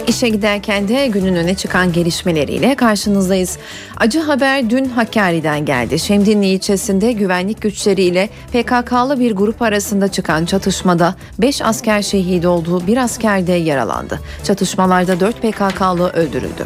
İşe 0.07 0.29
giderken 0.29 0.87
de 0.87 1.07
günün 1.07 1.35
öne 1.35 1.55
çıkan 1.55 1.93
gelişmeleriyle 1.93 2.75
karşınızdayız. 2.75 3.57
Acı 3.97 4.19
haber 4.19 4.69
dün 4.69 4.85
Hakkari'den 4.85 5.65
geldi. 5.65 5.99
Şemdinli 5.99 6.45
ilçesinde 6.45 7.11
güvenlik 7.11 7.61
güçleriyle 7.61 8.29
PKK'lı 8.53 9.19
bir 9.19 9.31
grup 9.31 9.61
arasında 9.61 10.07
çıkan 10.07 10.45
çatışmada 10.45 11.15
5 11.39 11.61
asker 11.61 12.01
şehit 12.01 12.45
olduğu 12.45 12.87
bir 12.87 12.97
asker 12.97 13.47
de 13.47 13.51
yaralandı. 13.51 14.19
Çatışmalarda 14.43 15.19
4 15.19 15.41
PKK'lı 15.41 16.09
öldürüldü. 16.09 16.65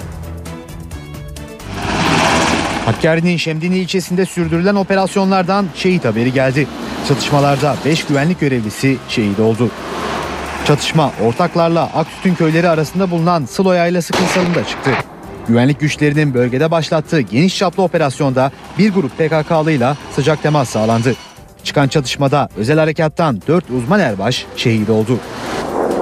Hakkari'nin 2.85 3.37
Şemdinli 3.37 3.77
ilçesinde 3.77 4.25
sürdürülen 4.25 4.75
operasyonlardan 4.75 5.65
şehit 5.75 6.05
haberi 6.05 6.33
geldi. 6.33 6.67
Çatışmalarda 7.07 7.75
5 7.85 8.03
güvenlik 8.03 8.39
görevlisi 8.39 8.97
şehit 9.09 9.39
oldu. 9.39 9.69
Çatışma 10.69 11.11
ortaklarla 11.25 11.89
Aksütün 11.95 12.35
köyleri 12.35 12.69
arasında 12.69 13.11
bulunan 13.11 13.45
Sılo 13.45 13.73
Yaylası 13.73 14.13
kırsalında 14.13 14.65
çıktı. 14.67 14.91
Güvenlik 15.47 15.79
güçlerinin 15.79 16.33
bölgede 16.33 16.71
başlattığı 16.71 17.21
geniş 17.21 17.57
çaplı 17.57 17.83
operasyonda 17.83 18.51
bir 18.77 18.93
grup 18.93 19.17
PKK'lıyla 19.17 19.97
sıcak 20.15 20.43
temas 20.43 20.69
sağlandı. 20.69 21.15
Çıkan 21.63 21.87
çatışmada 21.87 22.49
özel 22.57 22.79
harekattan 22.79 23.41
4 23.47 23.69
uzman 23.69 23.99
erbaş 23.99 24.45
şehit 24.55 24.89
oldu. 24.89 25.19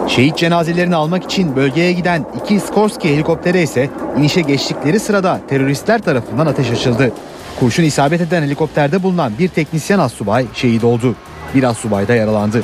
Şehit 0.08 0.38
cenazelerini 0.38 0.96
almak 0.96 1.24
için 1.24 1.56
bölgeye 1.56 1.94
giden 1.94 2.26
iki 2.42 2.60
Skorsky 2.60 3.14
helikoptere 3.14 3.64
ise 3.64 3.90
inişe 4.18 4.42
geçtikleri 4.42 5.00
sırada 5.00 5.40
teröristler 5.50 6.02
tarafından 6.02 6.46
ateş 6.46 6.72
açıldı. 6.72 7.12
Kurşun 7.60 7.84
isabet 7.84 8.22
eden 8.22 8.44
helikopterde 8.44 9.04
bulunan 9.04 9.34
bir 9.40 9.48
teknisyen 9.48 10.00
assubay 10.00 10.46
şehit 10.54 10.84
oldu. 10.84 11.16
Bir 11.56 11.64
assubay 11.64 12.08
da 12.08 12.16
yaralandı. 12.16 12.64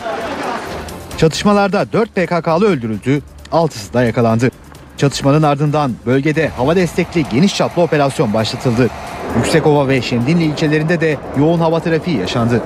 Çatışmalarda 1.24 1.86
4 1.94 2.16
PKK'lı 2.16 2.66
öldürüldü, 2.66 3.22
6'sı 3.52 3.94
da 3.94 4.04
yakalandı. 4.04 4.52
Çatışmanın 4.98 5.44
ardından 5.44 5.92
bölgede 6.06 6.48
hava 6.48 6.76
destekli 6.76 7.26
geniş 7.32 7.56
çaplı 7.56 7.82
operasyon 7.82 8.34
başlatıldı. 8.34 8.90
Yüksekova 9.38 9.88
ve 9.88 10.02
Şemdinli 10.02 10.44
ilçelerinde 10.44 11.02
de 11.02 11.18
yoğun 11.38 11.60
hava 11.60 11.80
trafiği 11.80 12.18
yaşandı. 12.18 12.62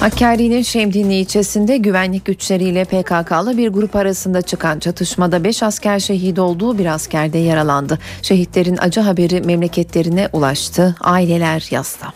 Hakkari'nin 0.00 0.62
Şemdinli 0.62 1.14
ilçesinde 1.14 1.76
güvenlik 1.76 2.24
güçleriyle 2.24 2.84
PKK'lı 2.84 3.56
bir 3.56 3.68
grup 3.68 3.96
arasında 3.96 4.42
çıkan 4.42 4.78
çatışmada 4.78 5.44
5 5.44 5.62
asker 5.62 5.98
şehit 5.98 6.38
olduğu 6.38 6.78
bir 6.78 6.86
asker 6.86 7.32
de 7.32 7.38
yaralandı. 7.38 7.98
Şehitlerin 8.22 8.76
acı 8.80 9.00
haberi 9.00 9.40
memleketlerine 9.40 10.28
ulaştı. 10.32 10.96
Aileler 11.00 11.68
yasta. 11.70 12.12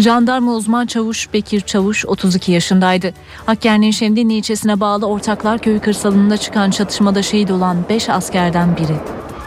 Jandarma 0.00 0.52
uzman 0.52 0.86
çavuş 0.86 1.32
Bekir 1.32 1.60
Çavuş 1.60 2.06
32 2.06 2.52
yaşındaydı. 2.52 3.12
Hakkari'nin 3.46 3.90
Şemdinli 3.90 4.34
ilçesine 4.34 4.80
bağlı 4.80 5.06
Ortaklar 5.06 5.58
Köyü 5.58 5.80
kırsalında 5.80 6.36
çıkan 6.36 6.70
çatışmada 6.70 7.22
şehit 7.22 7.50
olan 7.50 7.76
5 7.88 8.08
askerden 8.08 8.76
biri. 8.76 8.96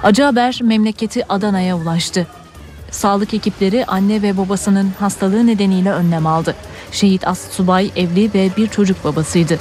Acı 0.04 0.24
haber 0.24 0.60
memleketi 0.64 1.32
Adana'ya 1.32 1.78
ulaştı. 1.78 2.28
Sağlık 2.92 3.34
ekipleri 3.34 3.86
anne 3.86 4.22
ve 4.22 4.38
babasının 4.38 4.92
hastalığı 5.00 5.48
nedeniyle 5.48 5.92
önlem 5.92 6.28
aldı. 6.28 6.56
Şehit 6.92 7.28
As 7.28 7.52
Subay 7.52 7.92
evli 7.96 8.34
ve 8.34 8.50
bir 8.58 8.68
çocuk 8.68 9.04
babasıydı. 9.04 9.60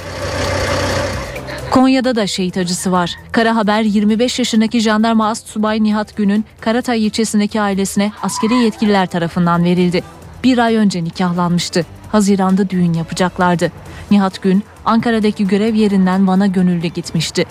Konya'da 1.71 2.15
da 2.15 2.27
şehit 2.27 2.57
acısı 2.57 2.91
var. 2.91 3.15
Kara 3.31 3.55
haber 3.55 3.81
25 3.81 4.39
yaşındaki 4.39 4.79
jandarma 4.79 5.27
As 5.29 5.43
Subay 5.45 5.83
Nihat 5.83 6.17
Gün'ün 6.17 6.45
Karatay 6.61 7.05
ilçesindeki 7.05 7.61
ailesine 7.61 8.11
askeri 8.23 8.53
yetkililer 8.53 9.07
tarafından 9.07 9.63
verildi 9.63 10.03
bir 10.43 10.57
ay 10.57 10.75
önce 10.75 11.03
nikahlanmıştı. 11.03 11.85
Haziranda 12.11 12.69
düğün 12.69 12.93
yapacaklardı. 12.93 13.71
Nihat 14.11 14.41
Gün 14.41 14.63
Ankara'daki 14.85 15.47
görev 15.47 15.75
yerinden 15.75 16.27
Van'a 16.27 16.47
gönüllü 16.47 16.87
gitmişti. 16.87 17.45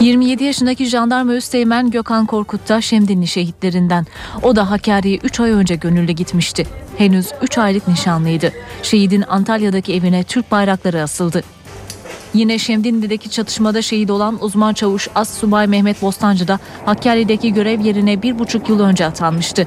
27 0.00 0.44
yaşındaki 0.44 0.86
jandarma 0.86 1.34
Üsteğmen 1.34 1.90
Gökhan 1.90 2.26
Korkut 2.26 2.68
da 2.68 2.80
Şemdinli 2.80 3.26
şehitlerinden. 3.26 4.06
O 4.42 4.56
da 4.56 4.70
Hakkari'ye 4.70 5.16
3 5.16 5.40
ay 5.40 5.50
önce 5.50 5.74
gönüllü 5.74 6.12
gitmişti. 6.12 6.66
Henüz 6.98 7.30
3 7.42 7.58
aylık 7.58 7.88
nişanlıydı. 7.88 8.52
Şehidin 8.82 9.24
Antalya'daki 9.28 9.94
evine 9.94 10.24
Türk 10.24 10.50
bayrakları 10.50 11.02
asıldı. 11.02 11.42
Yine 12.34 12.58
Şemdinli'deki 12.58 13.30
çatışmada 13.30 13.82
şehit 13.82 14.10
olan 14.10 14.44
uzman 14.44 14.74
çavuş 14.74 15.08
As 15.14 15.38
Subay 15.38 15.66
Mehmet 15.66 16.02
Bostancı 16.02 16.48
da 16.48 16.58
Hakkari'deki 16.84 17.54
görev 17.54 17.80
yerine 17.80 18.22
bir 18.22 18.38
buçuk 18.38 18.68
yıl 18.68 18.80
önce 18.80 19.06
atanmıştı. 19.06 19.66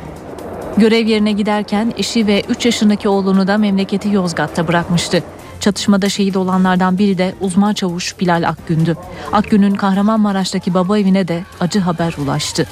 Görev 0.79 1.07
yerine 1.07 1.31
giderken 1.31 1.93
eşi 1.97 2.27
ve 2.27 2.43
3 2.49 2.65
yaşındaki 2.65 3.09
oğlunu 3.09 3.47
da 3.47 3.57
memleketi 3.57 4.09
Yozgat'ta 4.09 4.67
bırakmıştı. 4.67 5.23
Çatışmada 5.59 6.09
şehit 6.09 6.37
olanlardan 6.37 6.97
biri 6.97 7.17
de 7.17 7.33
uzman 7.41 7.73
çavuş 7.73 8.19
Bilal 8.19 8.49
Akgün'dü. 8.49 8.97
Akgün'ün 9.31 9.75
Kahramanmaraş'taki 9.75 10.73
baba 10.73 10.99
evine 10.99 11.27
de 11.27 11.43
acı 11.59 11.79
haber 11.79 12.15
ulaştı. 12.23 12.67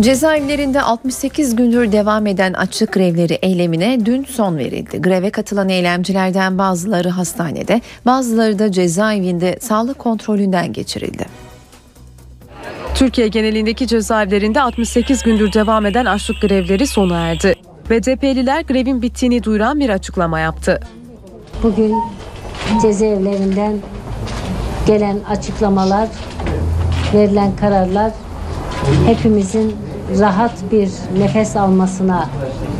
Cezaevlerinde 0.00 0.82
68 0.82 1.56
gündür 1.56 1.92
devam 1.92 2.26
eden 2.26 2.52
açlık 2.52 2.92
grevleri 2.92 3.32
eylemine 3.32 4.06
dün 4.06 4.24
son 4.24 4.58
verildi. 4.58 5.02
Greve 5.02 5.30
katılan 5.30 5.68
eylemcilerden 5.68 6.58
bazıları 6.58 7.08
hastanede, 7.08 7.80
bazıları 8.06 8.58
da 8.58 8.72
cezaevinde 8.72 9.58
sağlık 9.60 9.98
kontrolünden 9.98 10.72
geçirildi. 10.72 11.43
Türkiye 12.94 13.28
genelindeki 13.28 13.86
cezaevlerinde 13.86 14.60
68 14.60 15.22
gündür 15.22 15.52
devam 15.52 15.86
eden 15.86 16.04
açlık 16.04 16.40
grevleri 16.40 16.86
sona 16.86 17.20
erdi. 17.20 17.54
BDP'liler 17.90 18.62
grevin 18.62 19.02
bittiğini 19.02 19.42
duyuran 19.42 19.80
bir 19.80 19.88
açıklama 19.88 20.40
yaptı. 20.40 20.80
Bugün 21.62 21.94
cezaevlerinden 22.82 23.76
gelen 24.86 25.18
açıklamalar, 25.28 26.08
verilen 27.14 27.56
kararlar 27.56 28.12
hepimizin 29.06 29.76
rahat 30.18 30.72
bir 30.72 30.90
nefes 31.18 31.56
almasına 31.56 32.28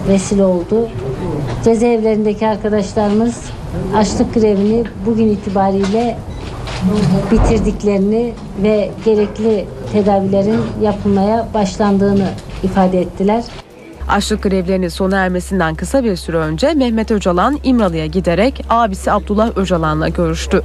vesile 0.09 0.45
oldu. 0.45 0.89
Cezaevlerindeki 1.65 2.47
arkadaşlarımız 2.47 3.45
açlık 3.97 4.35
grevini 4.35 4.85
bugün 5.07 5.29
itibariyle 5.29 6.17
bitirdiklerini 7.31 8.35
ve 8.63 8.91
gerekli 9.05 9.67
tedavilerin 9.93 10.61
yapılmaya 10.83 11.49
başlandığını 11.55 12.29
ifade 12.63 13.01
ettiler. 13.01 13.45
Açlık 14.09 14.43
grevlerinin 14.43 14.89
sona 14.89 15.17
ermesinden 15.17 15.75
kısa 15.75 16.05
bir 16.05 16.17
süre 16.17 16.37
önce 16.37 16.75
Mehmet 16.75 17.11
Öcalan 17.11 17.59
İmralı'ya 17.65 18.07
giderek 18.07 18.65
abisi 18.71 19.13
Abdullah 19.13 19.57
Öcalan'la 19.57 20.09
görüştü. 20.09 20.63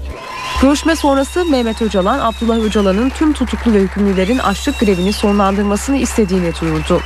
Görüşme 0.61 0.95
sonrası 0.95 1.45
Mehmet 1.45 1.81
Öcalan, 1.81 2.19
Abdullah 2.19 2.57
Öcalan'ın 2.57 3.09
tüm 3.09 3.33
tutuklu 3.33 3.73
ve 3.73 3.79
hükümlülerin 3.79 4.37
açlık 4.37 4.79
grevini 4.79 5.13
sonlandırmasını 5.13 5.97
istediğini 5.97 6.51
duyurdu. 6.61 7.01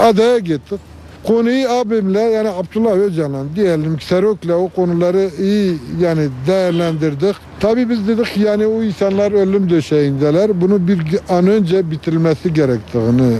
Adaya 0.00 0.38
gittik. 0.38 0.80
Konuyu 1.26 1.68
abimle 1.68 2.20
yani 2.20 2.48
Abdullah 2.48 2.92
Öcalan 2.92 3.56
diyelim 3.56 3.96
ki 3.96 4.06
Serok'le 4.06 4.50
o 4.50 4.68
konuları 4.68 5.30
iyi 5.40 5.78
yani 6.00 6.28
değerlendirdik. 6.46 7.36
Tabii 7.60 7.90
biz 7.90 8.08
dedik 8.08 8.36
yani 8.36 8.66
o 8.66 8.82
insanlar 8.82 9.32
ölüm 9.32 9.70
döşeğindeler. 9.70 10.60
Bunu 10.60 10.88
bir 10.88 11.00
an 11.28 11.46
önce 11.46 11.90
bitirilmesi 11.90 12.54
gerektiğini 12.54 13.36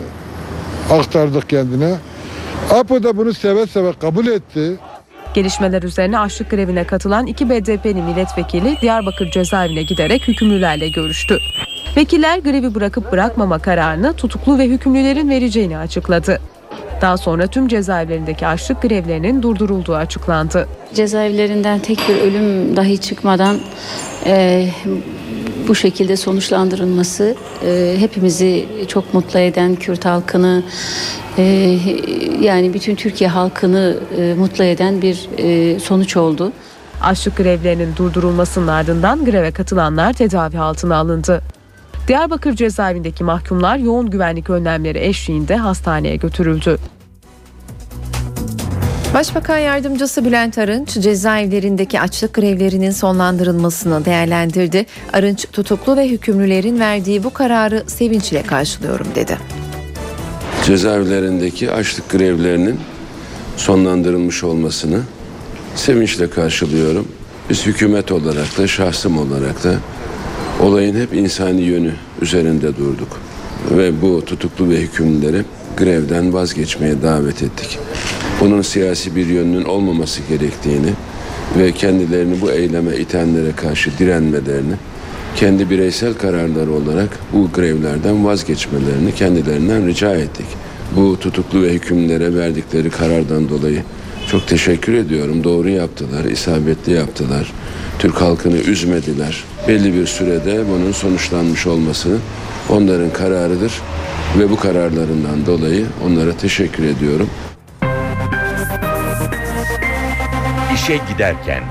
aktardık 0.91 1.49
kendine. 1.49 1.95
APO 2.71 3.03
da 3.03 3.17
bunu 3.17 3.35
seve 3.35 3.67
seve 3.67 3.93
kabul 3.93 4.26
etti. 4.26 4.76
Gelişmeler 5.35 5.83
üzerine 5.83 6.19
açlık 6.19 6.50
grevine 6.50 6.85
katılan 6.85 7.26
iki 7.26 7.50
BDP'nin 7.50 8.05
milletvekili 8.05 8.76
Diyarbakır 8.83 9.31
cezaevine 9.31 9.83
giderek 9.83 10.29
hükümlülerle 10.29 10.88
görüştü. 10.88 11.38
Vekiller 11.97 12.38
grevi 12.38 12.75
bırakıp 12.75 13.12
bırakmama 13.12 13.59
kararını 13.59 14.12
tutuklu 14.12 14.59
ve 14.59 14.67
hükümlülerin 14.67 15.31
vereceğini 15.31 15.79
açıkladı. 15.79 16.41
Daha 17.00 17.16
sonra 17.16 17.47
tüm 17.47 17.69
cezaevlerindeki 17.69 18.47
açlık 18.47 18.83
grevlerinin 18.83 19.43
durdurulduğu 19.43 19.95
açıklandı. 19.95 20.69
cezaevlerinden 20.95 21.78
tek 21.78 21.99
bir 22.09 22.14
ölüm 22.14 22.76
dahi 22.76 22.99
çıkmadan 22.99 23.57
e, 24.26 24.66
bu 25.69 25.75
şekilde 25.75 26.16
sonuçlandırılması 26.16 27.35
e, 27.66 27.95
hepimizi 27.99 28.66
çok 28.88 29.14
mutlu 29.14 29.38
eden 29.38 29.75
Kürt 29.75 30.04
halkını 30.04 30.62
e, 31.38 31.43
yani 32.40 32.75
bütün 32.75 32.95
Türkiye 32.95 33.31
halkını 33.31 33.97
e, 34.19 34.35
mutlu 34.35 34.64
eden 34.64 35.02
bir 35.02 35.28
e, 35.38 35.78
sonuç 35.81 36.16
oldu. 36.16 36.52
Açlık 37.02 37.37
grevlerinin 37.37 37.97
durdurulmasının 37.97 38.69
ardından 38.69 39.25
greve 39.25 39.50
katılanlar 39.50 40.12
tedavi 40.12 40.59
altına 40.59 40.97
alındı. 40.97 41.43
Diyarbakır 42.08 42.52
cezaevindeki 42.52 43.25
mahkumlar 43.25 43.76
yoğun 43.76 44.11
güvenlik 44.11 44.50
önlemleri 44.50 44.99
eşliğinde 44.99 45.56
hastaneye 45.56 46.16
götürüldü. 46.16 46.78
Başbakan 49.14 49.58
Yardımcısı 49.58 50.25
Bülent 50.25 50.58
Arınç 50.58 50.88
cezaevlerindeki 50.88 52.00
açlık 52.00 52.34
grevlerinin 52.34 52.90
sonlandırılmasını 52.90 54.04
değerlendirdi. 54.04 54.87
Arınç 55.12 55.46
tutuklu 55.52 55.96
ve 55.96 56.08
hükümlülerin 56.08 56.80
verdiği 56.80 57.25
bu 57.25 57.32
kararı 57.32 57.84
sevinçle 57.87 58.42
karşılıyorum 58.42 59.06
dedi. 59.14 59.38
cezaevlerindeki 60.66 61.70
açlık 61.70 62.11
grevlerinin 62.11 62.80
sonlandırılmış 63.56 64.44
olmasını 64.44 65.00
sevinçle 65.75 66.30
karşılıyorum. 66.30 67.08
Biz 67.50 67.66
hükümet 67.66 68.12
olarak 68.12 68.58
da 68.58 68.66
şahsım 68.66 69.18
olarak 69.18 69.64
da 69.64 69.75
olayın 70.62 71.00
hep 71.00 71.14
insani 71.14 71.61
yönü 71.61 71.92
üzerinde 72.20 72.76
durduk. 72.76 73.20
Ve 73.70 74.02
bu 74.02 74.25
tutuklu 74.25 74.70
ve 74.70 74.76
hükümlüleri 74.80 75.44
grevden 75.76 76.32
vazgeçmeye 76.32 77.02
davet 77.02 77.42
ettik. 77.42 77.78
Bunun 78.40 78.62
siyasi 78.62 79.16
bir 79.16 79.26
yönünün 79.26 79.64
olmaması 79.64 80.20
gerektiğini 80.28 80.90
ve 81.58 81.73
kendilerini 81.73 82.40
bu 82.40 82.50
eyleme 82.50 82.96
itenlere 82.96 83.52
karşı 83.52 83.90
direnmelerini 83.99 84.75
kendi 85.37 85.70
bireysel 85.70 86.14
kararları 86.14 86.73
olarak 86.73 87.08
bu 87.32 87.50
grevlerden 87.54 88.25
vazgeçmelerini 88.25 89.14
kendilerinden 89.14 89.87
rica 89.87 90.14
ettik. 90.14 90.46
Bu 90.96 91.20
tutuklu 91.20 91.62
ve 91.62 91.73
hükümlere 91.73 92.34
verdikleri 92.34 92.90
karardan 92.90 93.49
dolayı 93.49 93.82
çok 94.30 94.49
teşekkür 94.49 94.94
ediyorum. 94.94 95.44
Doğru 95.44 95.68
yaptılar, 95.68 96.25
isabetli 96.25 96.92
yaptılar. 96.92 97.52
Türk 97.99 98.21
halkını 98.21 98.57
üzmediler. 98.57 99.45
Belli 99.69 99.95
bir 99.95 100.07
sürede 100.07 100.65
bunun 100.71 100.93
sonuçlanmış 100.93 101.67
olması 101.67 102.19
onların 102.69 103.13
kararıdır 103.13 103.73
ve 104.39 104.51
bu 104.51 104.57
kararlarından 104.57 105.47
dolayı 105.47 105.87
onlara 106.07 106.37
teşekkür 106.37 106.85
ediyorum. 106.85 107.31
İşe 110.75 111.01
giderken 111.13 111.63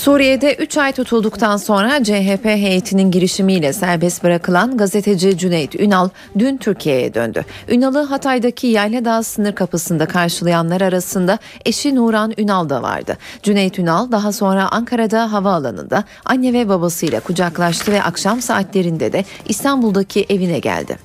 Suriye'de 0.00 0.54
3 0.54 0.76
ay 0.76 0.92
tutulduktan 0.92 1.56
sonra 1.56 2.04
CHP 2.04 2.44
heyetinin 2.44 3.10
girişimiyle 3.10 3.72
serbest 3.72 4.24
bırakılan 4.24 4.76
gazeteci 4.76 5.38
Cüneyt 5.38 5.74
Ünal 5.74 6.08
dün 6.38 6.56
Türkiye'ye 6.56 7.14
döndü. 7.14 7.44
Ünal'ı 7.68 8.02
Hatay'daki 8.02 8.66
Yayladağ 8.66 9.22
sınır 9.22 9.54
kapısında 9.54 10.06
karşılayanlar 10.06 10.80
arasında 10.80 11.38
eşi 11.64 11.94
Nuran 11.94 12.32
Ünal 12.38 12.68
da 12.68 12.82
vardı. 12.82 13.18
Cüneyt 13.42 13.78
Ünal 13.78 14.12
daha 14.12 14.32
sonra 14.32 14.68
Ankara'da 14.68 15.32
havaalanında 15.32 16.04
anne 16.24 16.52
ve 16.52 16.68
babasıyla 16.68 17.20
kucaklaştı 17.20 17.92
ve 17.92 18.02
akşam 18.02 18.42
saatlerinde 18.42 19.12
de 19.12 19.24
İstanbul'daki 19.48 20.26
evine 20.28 20.58
geldi. 20.58 20.98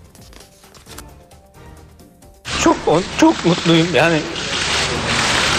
Çok 2.64 2.78
çok 3.18 3.46
mutluyum 3.46 3.88
yani 3.96 4.20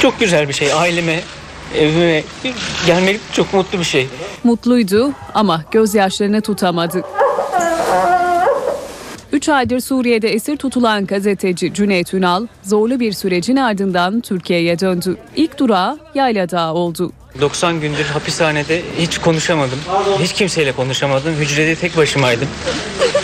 çok 0.02 0.20
güzel 0.20 0.48
bir 0.48 0.54
şey 0.54 0.72
aileme 0.72 1.20
evime 1.74 2.22
gelmek 2.86 3.20
çok 3.32 3.54
mutlu 3.54 3.78
bir 3.78 3.84
şey. 3.84 4.08
Mutluydu 4.44 5.12
ama 5.34 5.64
gözyaşlarını 5.70 6.40
tutamadı. 6.40 7.02
3 9.32 9.48
aydır 9.48 9.80
Suriye'de 9.80 10.28
esir 10.28 10.56
tutulan 10.56 11.06
gazeteci 11.06 11.74
Cüneyt 11.74 12.14
Ünal 12.14 12.46
zorlu 12.62 13.00
bir 13.00 13.12
sürecin 13.12 13.56
ardından 13.56 14.20
Türkiye'ye 14.20 14.78
döndü. 14.78 15.16
İlk 15.36 15.58
durağı 15.58 15.98
Yayladağ 16.14 16.74
oldu. 16.74 17.12
90 17.40 17.80
gündür 17.80 18.04
hapishanede 18.04 18.82
hiç 18.98 19.18
konuşamadım. 19.18 19.78
Hiç 20.22 20.32
kimseyle 20.32 20.72
konuşamadım. 20.72 21.34
Hücrede 21.34 21.74
tek 21.74 21.96
başımaydım. 21.96 22.48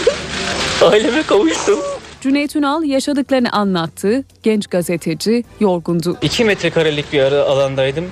Aileme 0.83 1.23
kavuştum. 1.23 1.79
Cüneyt 2.23 2.57
Ünal 2.57 2.85
yaşadıklarını 2.85 3.53
anlattı. 3.53 4.25
Genç 4.43 4.67
gazeteci 4.67 5.45
yorgundu. 5.61 6.19
2 6.23 6.45
metrekarelik 6.45 7.13
bir 7.13 7.21
ara 7.21 7.43
alandaydım. 7.43 8.05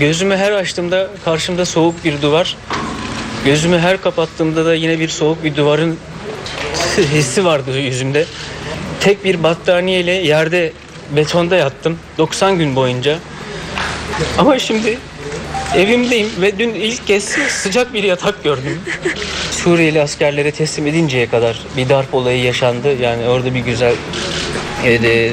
Gözümü 0.00 0.36
her 0.36 0.52
açtığımda 0.52 1.10
karşımda 1.24 1.64
soğuk 1.64 2.04
bir 2.04 2.22
duvar. 2.22 2.56
Gözümü 3.44 3.78
her 3.78 4.00
kapattığımda 4.00 4.64
da 4.64 4.74
yine 4.74 5.00
bir 5.00 5.08
soğuk 5.08 5.44
bir 5.44 5.56
duvarın 5.56 5.96
hissi 6.98 7.44
vardı 7.44 7.78
yüzümde. 7.78 8.24
Tek 9.00 9.24
bir 9.24 9.42
battaniyeyle 9.42 10.12
yerde 10.12 10.72
betonda 11.16 11.56
yattım 11.56 11.98
90 12.18 12.58
gün 12.58 12.76
boyunca. 12.76 13.18
Ama 14.38 14.58
şimdi 14.58 14.98
evimdeyim 15.76 16.28
ve 16.40 16.58
dün 16.58 16.74
ilk 16.74 17.06
kez 17.06 17.24
sıcak 17.48 17.94
bir 17.94 18.02
yatak 18.02 18.44
gördüm. 18.44 18.80
Suriyeli 19.50 20.02
askerlere 20.02 20.50
teslim 20.50 20.86
edinceye 20.86 21.26
kadar 21.28 21.60
bir 21.76 21.88
darp 21.88 22.14
olayı 22.14 22.42
yaşandı. 22.42 23.02
Yani 23.02 23.28
orada 23.28 23.54
bir 23.54 23.60
güzel 23.60 23.94
e, 24.84 25.02
de- 25.02 25.32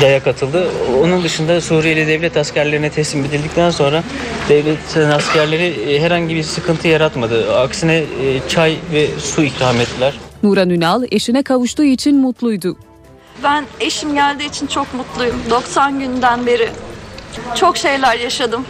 dayak 0.00 0.26
atıldı. 0.26 0.70
Onun 1.02 1.22
dışında 1.24 1.60
Suriyeli 1.60 2.06
devlet 2.06 2.36
askerlerine 2.36 2.90
teslim 2.90 3.24
edildikten 3.24 3.70
sonra 3.70 4.02
devletin 4.48 5.00
askerleri 5.00 5.64
e, 5.94 6.00
herhangi 6.00 6.34
bir 6.34 6.42
sıkıntı 6.42 6.88
yaratmadı. 6.88 7.56
Aksine 7.58 7.96
e, 7.96 8.04
çay 8.48 8.76
ve 8.92 9.06
su 9.18 9.42
ikram 9.44 9.80
ettiler. 9.80 10.14
Nuran 10.42 10.70
Ünal 10.70 11.02
eşine 11.10 11.42
kavuştuğu 11.42 11.84
için 11.84 12.16
mutluydu. 12.16 12.76
Ben 13.44 13.64
eşim 13.80 14.14
geldiği 14.14 14.48
için 14.48 14.66
çok 14.66 14.94
mutluyum. 14.94 15.36
90 15.50 16.00
günden 16.00 16.46
beri 16.46 16.68
çok 17.54 17.76
şeyler 17.76 18.18
yaşadım. 18.18 18.66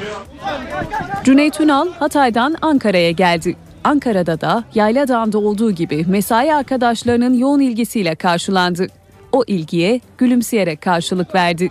Cüneyt 1.25 1.61
Ünal 1.61 1.89
Hatay'dan 1.99 2.57
Ankara'ya 2.63 3.11
geldi. 3.11 3.57
Ankara'da 3.85 4.41
da 4.41 4.65
Yayladağ'da 4.75 5.39
olduğu 5.39 5.71
gibi 5.73 6.05
mesai 6.09 6.55
arkadaşlarının 6.55 7.35
yoğun 7.35 7.61
ilgisiyle 7.61 8.15
karşılandı. 8.15 8.87
O 9.33 9.45
ilgiye 9.47 10.01
gülümseyerek 10.19 10.81
karşılık 10.81 11.35
verdi. 11.35 11.71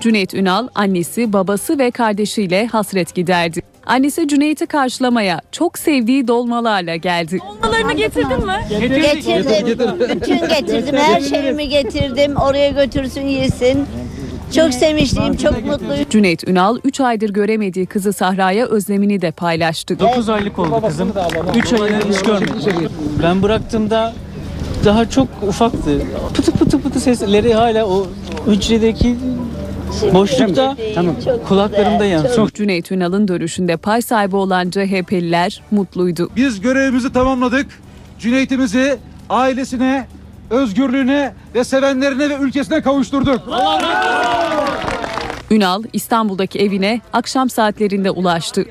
Cüneyt 0.00 0.34
Ünal 0.34 0.68
annesi, 0.74 1.32
babası 1.32 1.78
ve 1.78 1.90
kardeşiyle 1.90 2.66
hasret 2.66 3.14
giderdi. 3.14 3.60
Annesi 3.86 4.28
Cüneyt'i 4.28 4.66
karşılamaya 4.66 5.40
çok 5.52 5.78
sevdiği 5.78 6.28
dolmalarla 6.28 6.96
geldi. 6.96 7.38
Dolmalarını 7.62 7.92
getirdin 7.92 8.46
mi? 8.46 8.66
Getirdim. 8.70 10.00
Bütün 10.00 10.48
getirdim. 10.48 10.96
Her 10.96 11.20
şeyimi 11.20 11.68
getirdim. 11.68 12.36
Oraya 12.36 12.70
götürsün 12.70 13.26
yesin. 13.26 13.86
Çok 14.54 14.74
sevinçliyim, 14.74 15.36
çok 15.36 15.64
mutluyum. 15.66 16.06
Cüneyt 16.10 16.48
Ünal 16.48 16.78
3 16.84 17.00
aydır 17.00 17.30
göremediği 17.30 17.86
kızı 17.86 18.12
Sahra'ya 18.12 18.66
özlemini 18.66 19.22
de 19.22 19.30
paylaştı. 19.30 19.98
9 20.00 20.28
aylık 20.28 20.58
oldu 20.58 20.82
kızım. 20.86 21.12
3 21.56 21.72
ayını 21.72 22.00
hiç 22.12 22.22
görmedim. 22.22 22.90
Ben 23.22 23.42
bıraktığımda 23.42 24.14
daha 24.84 25.10
çok 25.10 25.28
ufaktı. 25.48 26.02
Pıtı 26.34 26.52
pıtı 26.52 26.80
pıtı 26.82 27.00
sesleri 27.00 27.54
hala 27.54 27.86
o 27.86 28.06
hücredeki 28.46 29.16
boşlukta 30.12 30.76
kulaklarımda 31.48 32.04
yansıyor. 32.04 32.50
Cüneyt 32.54 32.92
Ünal'ın 32.92 33.28
dönüşünde 33.28 33.76
pay 33.76 34.02
sahibi 34.02 34.36
olan 34.36 34.70
CHP'liler 34.70 35.62
mutluydu. 35.70 36.30
Biz 36.36 36.60
görevimizi 36.60 37.12
tamamladık. 37.12 37.66
Cüneyt'imizi 38.18 38.96
ailesine, 39.30 40.06
özgürlüğüne 40.50 41.34
ve 41.54 41.64
sevenlerine 41.64 42.28
ve 42.28 42.36
ülkesine 42.36 42.82
kavuşturduk. 42.82 43.40
Ünal 45.50 45.82
İstanbul'daki 45.92 46.58
evine 46.58 47.00
akşam 47.12 47.50
saatlerinde 47.50 48.10
ulaştı. 48.10 48.64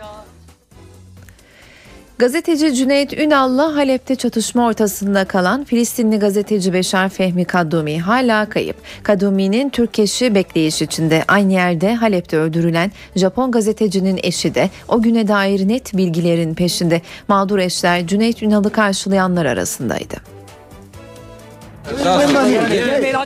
Gazeteci 2.20 2.76
Cüneyt 2.76 3.14
Ünal'la 3.14 3.76
Halep'te 3.76 4.16
çatışma 4.16 4.68
ortasında 4.68 5.26
kalan 5.26 5.64
Filistinli 5.64 6.20
gazeteci 6.20 6.74
Beşar 6.74 7.10
Fehmi 7.10 7.46
Kadumi 7.46 8.00
hala 8.00 8.50
kayıp. 8.50 8.76
Kadumi'nin 9.04 9.70
Türk 9.70 10.00
eşi 10.00 10.36
bekleyiş 10.36 10.82
içinde 10.82 11.24
aynı 11.28 11.54
yerde 11.54 11.96
Halep'te 11.96 12.38
öldürülen 12.38 12.92
Japon 13.16 13.52
gazetecinin 13.52 14.20
eşi 14.24 14.56
de 14.56 14.70
o 14.88 15.02
güne 15.02 15.28
dair 15.28 15.68
net 15.68 15.98
bilgilerin 15.98 16.54
peşinde. 16.54 17.02
Mağdur 17.28 17.60
eşler 17.60 18.08
Cüneyt 18.08 18.44
Ünal'ı 18.44 18.70
karşılayanlar 18.70 19.46
arasındaydı. 19.46 20.37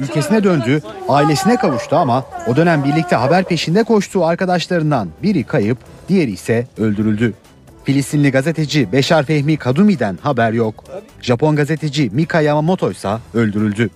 Ülkesine 0.02 0.44
döndü, 0.44 0.82
ailesine 1.10 1.56
kavuştu 1.56 1.96
ama 1.96 2.24
o 2.48 2.56
dönem 2.56 2.84
birlikte 2.84 3.16
haber 3.16 3.44
peşinde 3.44 3.84
koştuğu 3.84 4.26
arkadaşlarından 4.26 5.10
biri 5.24 5.44
kayıp, 5.44 5.78
diğeri 6.10 6.32
ise 6.32 6.68
öldürüldü. 6.78 7.34
Filistinli 7.84 8.32
gazeteci 8.32 8.92
Beşar 8.92 9.24
Fehmi 9.24 9.58
Kadumi'den 9.58 10.18
haber 10.22 10.52
yok. 10.52 10.84
Japon 11.22 11.56
gazeteci 11.56 12.10
Mika 12.14 12.42
Yamamoto 12.42 12.92
ise 12.92 13.10
öldürüldü. 13.34 13.90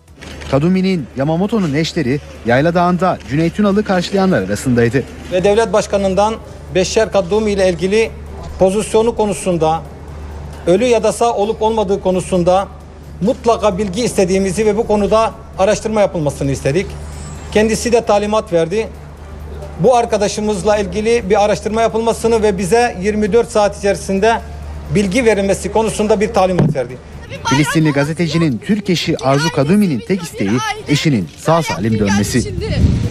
Kadumi'nin 0.51 1.07
Yamamoto'nun 1.17 1.73
eşleri 1.73 2.19
Yayla 2.45 2.73
Dağı'nda 2.73 3.17
Cüneyt 3.29 3.59
Ünal'ı 3.59 3.83
karşılayanlar 3.83 4.41
arasındaydı. 4.41 5.03
ve 5.31 5.43
devlet 5.43 5.73
başkanından 5.73 6.35
Beşer 6.75 7.11
Kaddumi 7.11 7.51
ile 7.51 7.69
ilgili 7.69 8.11
pozisyonu 8.59 9.15
konusunda 9.15 9.81
ölü 10.67 10.85
ya 10.85 11.03
da 11.03 11.11
sağ 11.11 11.33
olup 11.33 11.61
olmadığı 11.61 12.01
konusunda 12.01 12.67
mutlaka 13.21 13.77
bilgi 13.77 14.03
istediğimizi 14.03 14.65
ve 14.65 14.77
bu 14.77 14.87
konuda 14.87 15.31
araştırma 15.59 16.01
yapılmasını 16.01 16.51
istedik. 16.51 16.87
Kendisi 17.51 17.91
de 17.91 18.05
talimat 18.05 18.53
verdi. 18.53 18.87
Bu 19.79 19.95
arkadaşımızla 19.95 20.77
ilgili 20.77 21.29
bir 21.29 21.43
araştırma 21.43 21.81
yapılmasını 21.81 22.43
ve 22.43 22.57
bize 22.57 22.97
24 23.01 23.51
saat 23.51 23.77
içerisinde 23.77 24.41
bilgi 24.95 25.25
verilmesi 25.25 25.71
konusunda 25.71 26.19
bir 26.19 26.33
talimat 26.33 26.75
verdi. 26.75 26.97
Filistinli 27.49 27.91
gazetecinin 27.91 28.57
Türk 28.57 28.89
eşi 28.89 29.17
Arzu 29.17 29.51
Kadumi'nin 29.51 29.99
tek 29.99 30.23
isteği 30.23 30.51
eşinin 30.87 31.29
sağ 31.37 31.63
salim 31.63 31.99
dönmesi. 31.99 32.53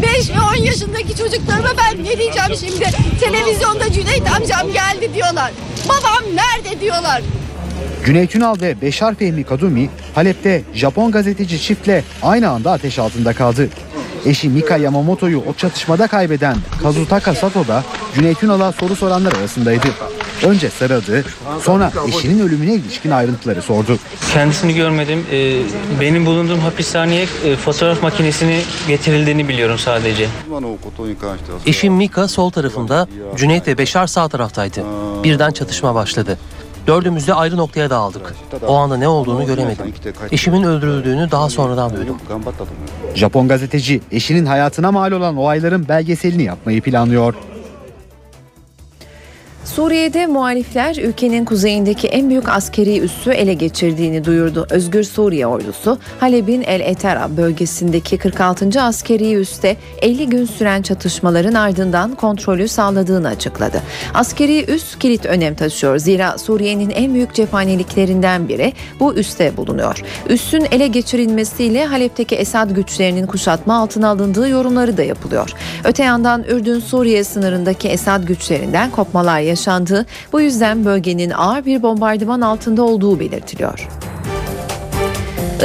5 0.03 0.31
ve 0.31 0.41
10 0.41 0.55
yaşındaki 0.55 1.17
çocuklarıma 1.17 1.69
ben 1.79 2.05
ne 2.05 2.19
diyeceğim 2.19 2.57
şimdi? 2.61 2.87
Televizyonda 3.21 3.93
Cüneyt 3.93 4.31
amcam 4.31 4.73
geldi 4.73 5.15
diyorlar. 5.15 5.53
Babam 5.89 6.37
nerede 6.37 6.81
diyorlar. 6.81 7.23
Cüneyt 8.05 8.35
Ünal 8.37 8.61
ve 8.61 8.81
Beşar 8.83 9.15
Fehmi 9.15 9.45
Kadumi 9.45 9.91
Halep'te 10.15 10.63
Japon 10.75 11.13
gazeteci 11.13 11.61
çiftle 11.61 12.05
aynı 12.23 12.51
anda 12.51 12.73
ateş 12.73 12.99
altında 12.99 13.33
kaldı. 13.33 13.69
Eşi 14.27 14.49
Mika 14.49 14.77
Yamamoto'yu 14.77 15.43
o 15.49 15.55
çatışmada 15.55 16.07
kaybeden 16.07 16.57
Kazutaka 16.83 17.35
Sato 17.35 17.69
da 17.69 17.85
Cüneyt 18.15 18.43
Ünal'a 18.43 18.73
soru 18.73 18.97
soranlar 18.97 19.33
arasındaydı. 19.33 19.87
Önce 20.45 20.71
sarıldı, 20.71 21.25
sonra 21.63 21.93
eşinin 22.09 22.41
ölümüne 22.41 22.75
ilişkin 22.75 23.11
ayrıntıları 23.11 23.63
sordu. 23.63 23.99
Kendisini 24.33 24.75
görmedim. 24.75 25.27
Ee, 25.33 25.57
benim 26.01 26.27
bulunduğum 26.27 26.59
hapishaneye 26.59 27.27
e, 27.45 27.57
fotoğraf 27.57 28.03
makinesini 28.03 28.61
getirildiğini 28.89 29.49
biliyorum 29.49 29.79
sadece. 29.79 30.29
Eşim 31.67 31.95
Mika 31.95 32.29
sol 32.29 32.51
tarafımda, 32.51 33.09
Cüneyt 33.37 33.69
ve 33.69 33.79
Beşar 33.79 34.07
sağ 34.07 34.29
taraftaydı. 34.29 34.85
Birden 35.25 35.51
çatışma 35.51 35.95
başladı. 35.95 36.39
Dördümüz 36.87 37.29
de 37.29 37.35
ayrı 37.35 37.57
noktaya 37.57 37.91
dağıldık. 37.91 38.35
O 38.67 38.75
anda 38.75 38.97
ne 38.97 39.09
olduğunu 39.09 39.47
göremedim. 39.47 39.95
Eşimin 40.33 40.63
öldürüldüğünü 40.63 41.31
daha 41.31 41.49
sonradan 41.51 41.97
duydum. 41.97 42.19
Japon 43.15 43.49
gazeteci 43.49 44.01
eşinin 44.13 44.47
hayatına 44.47 44.93
mal 44.93 45.13
olan 45.13 45.37
olayların 45.37 45.89
belgeselini 45.89 46.43
yapmayı 46.43 46.83
planlıyor. 46.83 47.35
Suriye'de 49.65 50.27
muhalifler 50.27 50.97
ülkenin 50.97 51.45
kuzeyindeki 51.45 52.09
en 52.09 52.31
büyük 52.31 52.49
askeri 52.49 53.01
üssü 53.01 53.31
ele 53.31 53.55
geçirdiğini 53.55 54.25
duyurdu. 54.25 54.67
Özgür 54.71 55.05
Suriye 55.05 55.47
ordusu 55.47 55.99
Halep'in 56.21 56.63
El 56.63 56.81
Etera 56.81 57.37
bölgesindeki 57.37 58.19
46. 58.19 58.83
askeri 58.83 59.35
üste 59.35 59.77
50 60.03 60.29
gün 60.29 60.45
süren 60.45 60.83
çatışmaların 60.83 61.55
ardından 61.55 62.15
kontrolü 62.15 62.69
sağladığını 62.69 63.29
açıkladı. 63.29 63.83
Askeri 64.15 64.73
üs 64.73 64.99
kilit 64.99 65.27
önem 65.27 65.55
taşıyor. 65.55 65.99
Zira 65.99 66.39
Suriye'nin 66.39 66.91
en 66.91 67.15
büyük 67.15 67.35
cephaneliklerinden 67.35 68.49
biri 68.49 68.73
bu 69.01 69.15
üste 69.15 69.57
bulunuyor. 69.57 70.03
Üssün 70.29 70.67
ele 70.71 70.87
geçirilmesiyle 70.87 71.85
Halep'teki 71.87 72.35
Esad 72.35 72.71
güçlerinin 72.71 73.27
kuşatma 73.27 73.79
altına 73.79 74.09
alındığı 74.09 74.49
yorumları 74.49 74.97
da 74.97 75.03
yapılıyor. 75.03 75.51
Öte 75.85 76.05
yandan 76.05 76.45
Ürdün-Suriye 76.45 77.25
sınırındaki 77.25 77.89
Esad 77.89 78.25
güçlerinden 78.25 78.91
kopmalar 78.91 79.41
yaşandı. 79.55 80.07
Bu 80.33 80.41
yüzden 80.41 80.85
bölgenin 80.85 81.31
ağır 81.31 81.65
bir 81.65 81.83
bombardıman 81.83 82.41
altında 82.41 82.83
olduğu 82.83 83.21
belirtiliyor. 83.21 83.89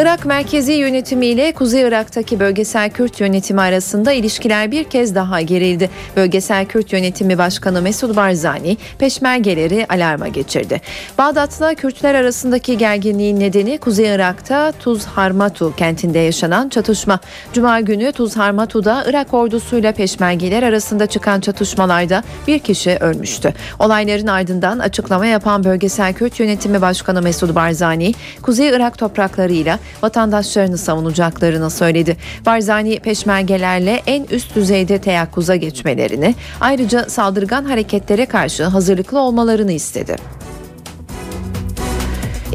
Irak 0.01 0.25
merkezi 0.25 0.71
yönetimi 0.71 1.25
ile 1.25 1.51
Kuzey 1.51 1.81
Irak'taki 1.81 2.39
bölgesel 2.39 2.89
Kürt 2.89 3.19
yönetimi 3.19 3.61
arasında 3.61 4.11
ilişkiler 4.11 4.71
bir 4.71 4.83
kez 4.83 5.15
daha 5.15 5.41
gerildi. 5.41 5.89
Bölgesel 6.15 6.65
Kürt 6.65 6.93
yönetimi 6.93 7.37
başkanı 7.37 7.81
Mesud 7.81 8.15
Barzani 8.15 8.77
peşmergeleri 8.99 9.85
alarma 9.89 10.27
geçirdi. 10.27 10.81
Bağdat'la 11.17 11.75
Kürtler 11.75 12.15
arasındaki 12.15 12.77
gerginliğin 12.77 13.39
nedeni 13.39 13.77
Kuzey 13.77 14.15
Irak'ta 14.15 14.71
Tuz 14.71 15.05
Harmatu 15.05 15.75
kentinde 15.75 16.19
yaşanan 16.19 16.69
çatışma. 16.69 17.19
Cuma 17.53 17.79
günü 17.79 18.11
Tuz 18.11 18.37
Harmatu'da 18.37 19.03
Irak 19.07 19.33
ordusuyla 19.33 19.91
peşmergeler 19.91 20.63
arasında 20.63 21.07
çıkan 21.07 21.39
çatışmalarda 21.39 22.23
bir 22.47 22.59
kişi 22.59 22.97
ölmüştü. 22.99 23.53
Olayların 23.79 24.27
ardından 24.27 24.79
açıklama 24.79 25.25
yapan 25.25 25.63
bölgesel 25.63 26.13
Kürt 26.13 26.39
yönetimi 26.39 26.81
başkanı 26.81 27.21
Mesud 27.21 27.55
Barzani, 27.55 28.13
Kuzey 28.41 28.69
Irak 28.69 28.97
topraklarıyla 28.97 29.79
vatandaşlarını 30.03 30.77
savunacaklarını 30.77 31.69
söyledi. 31.69 32.17
Barzani 32.45 32.99
peşmergelerle 32.99 34.01
en 34.07 34.23
üst 34.23 34.55
düzeyde 34.55 34.97
teyakkuza 34.97 35.55
geçmelerini, 35.55 36.35
ayrıca 36.61 37.09
saldırgan 37.09 37.65
hareketlere 37.65 38.25
karşı 38.25 38.63
hazırlıklı 38.63 39.19
olmalarını 39.19 39.71
istedi. 39.71 40.15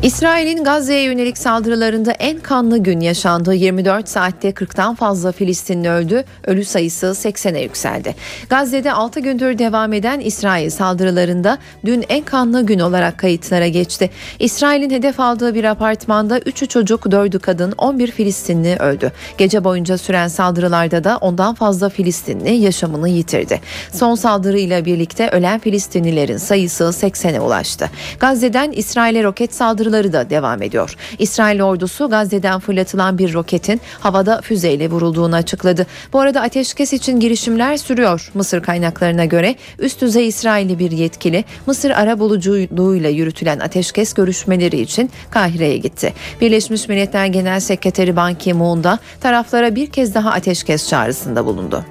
İsrail'in 0.05 0.64
Gazze'ye 0.64 1.03
yönelik 1.03 1.38
saldırılarında 1.38 2.12
en 2.12 2.38
kanlı 2.38 2.79
gün 2.79 3.01
yaşandı. 3.01 3.55
24 3.55 4.09
saatte 4.09 4.51
40'tan 4.51 4.95
fazla 4.97 5.33
Filistinli 5.33 5.90
öldü. 5.90 6.25
Ölü 6.47 6.64
sayısı 6.64 7.07
80'e 7.07 7.62
yükseldi. 7.62 8.14
Gazze'de 8.51 8.93
6 8.93 9.21
gündür 9.21 9.59
devam 9.59 9.93
eden 9.93 10.21
İsrail 10.21 10.71
saldırılarında 10.71 11.59
dün 11.85 12.05
en 12.09 12.25
kanlı 12.25 12.67
gün 12.67 12.79
olarak 12.79 13.19
kayıtlara 13.19 13.69
geçti. 13.69 14.11
İsrail'in 14.38 14.90
hedef 14.90 15.21
aldığı 15.21 15.55
bir 15.55 15.64
apartmanda 15.64 16.38
3'ü 16.38 16.67
çocuk, 16.67 17.07
4'ü 17.07 17.38
kadın, 17.38 17.73
11 17.79 18.11
Filistinli 18.11 18.77
öldü. 18.77 19.12
Gece 19.38 19.64
boyunca 19.64 19.99
süren 19.99 20.29
saldırılarda 20.29 21.05
da 21.05 21.19
ondan 21.21 21.55
fazla 21.55 21.88
Filistinli 21.88 22.51
yaşamını 22.51 23.09
yitirdi. 23.09 23.61
Son 23.93 24.14
saldırıyla 24.14 24.85
birlikte 24.85 25.29
ölen 25.29 25.59
Filistinlilerin 25.59 26.38
sayısı 26.38 26.85
80'e 26.85 27.40
ulaştı. 27.40 27.90
Gazze'den 28.21 28.71
İsrail'e 28.71 29.23
roket 29.23 29.55
saldırıları 29.55 29.93
da 29.94 30.30
devam 30.30 30.62
ediyor. 30.62 30.96
İsrail 31.18 31.62
ordusu 31.62 32.11
Gazze'den 32.11 32.61
fırlatılan 32.61 33.18
bir 33.18 33.35
roketin 33.35 33.80
havada 34.00 34.40
füzeyle 34.40 34.90
vurulduğunu 34.90 35.35
açıkladı. 35.35 35.87
Bu 36.12 36.20
arada 36.20 36.40
ateşkes 36.40 36.92
için 36.92 37.20
girişimler 37.20 37.76
sürüyor. 37.76 38.30
Mısır 38.35 38.62
kaynaklarına 38.62 39.24
göre 39.24 39.54
üst 39.78 40.00
düzey 40.00 40.28
İsrailli 40.28 40.78
bir 40.78 40.90
yetkili 40.90 41.44
Mısır 41.66 41.90
ara 41.90 42.18
buluculuğuyla 42.18 43.11
yürütülen 43.11 43.59
ateşkes 43.59 44.12
görüşmeleri 44.12 44.80
için 44.80 45.11
Kahire'ye 45.30 45.76
gitti. 45.76 46.12
Birleşmiş 46.40 46.88
Milletler 46.88 47.26
Genel 47.26 47.61
Sekreteri 47.61 48.16
Ban 48.16 48.35
Ki-moon 48.35 48.85
da 48.85 48.98
taraflara 49.20 49.74
bir 49.74 49.87
kez 49.87 50.14
daha 50.14 50.30
ateşkes 50.30 50.88
çağrısında 50.88 51.46
bulundu. 51.46 51.85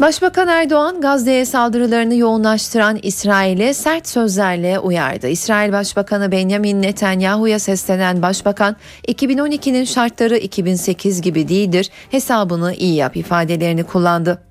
Başbakan 0.00 0.48
Erdoğan 0.48 1.00
Gazze'ye 1.00 1.44
saldırılarını 1.44 2.14
yoğunlaştıran 2.14 2.98
İsrail'e 3.02 3.74
sert 3.74 4.08
sözlerle 4.08 4.78
uyardı. 4.78 5.28
İsrail 5.28 5.72
Başbakanı 5.72 6.32
Benjamin 6.32 6.82
Netanyahu'ya 6.82 7.58
seslenen 7.58 8.22
başbakan 8.22 8.76
2012'nin 9.08 9.84
şartları 9.84 10.36
2008 10.36 11.20
gibi 11.20 11.48
değildir 11.48 11.90
hesabını 12.10 12.74
iyi 12.74 12.94
yap 12.94 13.16
ifadelerini 13.16 13.84
kullandı. 13.84 14.45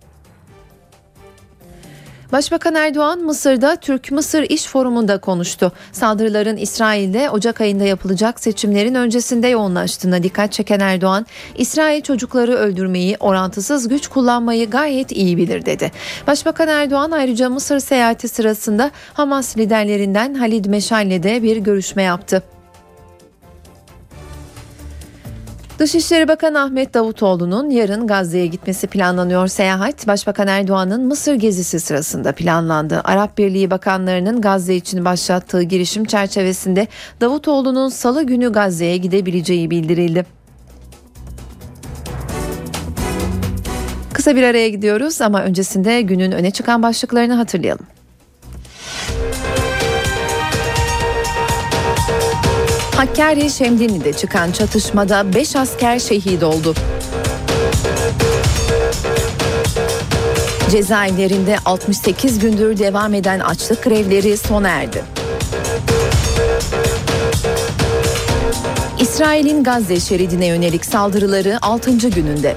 Başbakan 2.32 2.76
Erdoğan 2.76 3.20
Mısır'da 3.20 3.76
Türk-Mısır 3.76 4.44
İş 4.50 4.68
Forumu'nda 4.68 5.18
konuştu. 5.18 5.72
Saldırıların 5.92 6.58
İsrail'de 6.58 7.30
Ocak 7.30 7.62
ayında 7.62 7.84
yapılacak 7.84 8.40
seçimlerin 8.40 8.96
öncesinde 8.96 9.48
yoğunlaştığına 9.48 10.24
dikkat 10.24 10.52
çeken 10.52 10.80
Erdoğan, 10.80 11.26
İsrail 11.56 12.02
çocukları 12.02 12.54
öldürmeyi, 12.54 13.18
orantısız 13.20 13.88
güç 13.88 14.08
kullanmayı 14.08 14.70
gayet 14.70 15.12
iyi 15.12 15.38
bilir 15.38 15.66
dedi. 15.66 15.92
Başbakan 16.28 16.68
Erdoğan 16.68 17.12
ayrıca 17.12 17.50
Mısır 17.50 17.80
seyahati 17.80 18.28
sırasında 18.28 18.92
Hamas 19.14 19.58
liderlerinden 19.58 20.34
Halid 20.34 20.66
Meşal'le 20.66 21.24
de 21.24 21.44
bir 21.44 21.58
görüşme 21.58 22.04
yaptı. 22.04 22.55
Dışişleri 25.80 26.28
Bakanı 26.28 26.62
Ahmet 26.62 26.94
Davutoğlu'nun 26.94 27.70
yarın 27.70 28.08
Gazze'ye 28.08 28.48
gitmesi 28.48 28.88
planlanıyor. 28.88 29.48
Seyahat 29.48 30.08
Başbakan 30.08 30.48
Erdoğan'ın 30.48 31.06
Mısır 31.06 31.34
gezisi 31.36 31.80
sırasında 31.80 32.32
planlandı. 32.32 33.02
Arap 33.04 33.38
Birliği 33.38 33.72
bakanlarının 33.72 34.42
Gazze 34.42 34.76
için 34.76 35.06
başlattığı 35.06 35.64
girişim 35.64 36.06
çerçevesinde 36.06 36.88
Davutoğlu'nun 37.22 37.90
salı 37.90 38.24
günü 38.24 38.52
Gazze'ye 38.52 38.98
gidebileceği 38.98 39.72
bildirildi. 39.72 40.26
Kısa 44.14 44.36
bir 44.36 44.44
araya 44.44 44.70
gidiyoruz 44.70 45.22
ama 45.22 45.44
öncesinde 45.44 46.02
günün 46.02 46.32
öne 46.32 46.52
çıkan 46.52 46.84
başlıklarını 46.84 47.34
hatırlayalım. 47.34 47.86
Hakkari 52.97 53.49
Şemdinli'de 53.49 54.13
çıkan 54.13 54.51
çatışmada 54.51 55.34
5 55.34 55.55
asker 55.55 55.99
şehit 55.99 56.43
oldu. 56.43 56.73
Cezaevlerinde 60.71 61.58
68 61.65 62.39
gündür 62.39 62.77
devam 62.77 63.13
eden 63.13 63.39
açlık 63.39 63.84
grevleri 63.84 64.38
sona 64.38 64.69
erdi. 64.69 65.03
İsrail'in 68.99 69.63
Gazze 69.63 69.99
şeridine 69.99 70.45
yönelik 70.45 70.86
saldırıları 70.86 71.58
6. 71.62 71.91
gününde. 71.91 72.55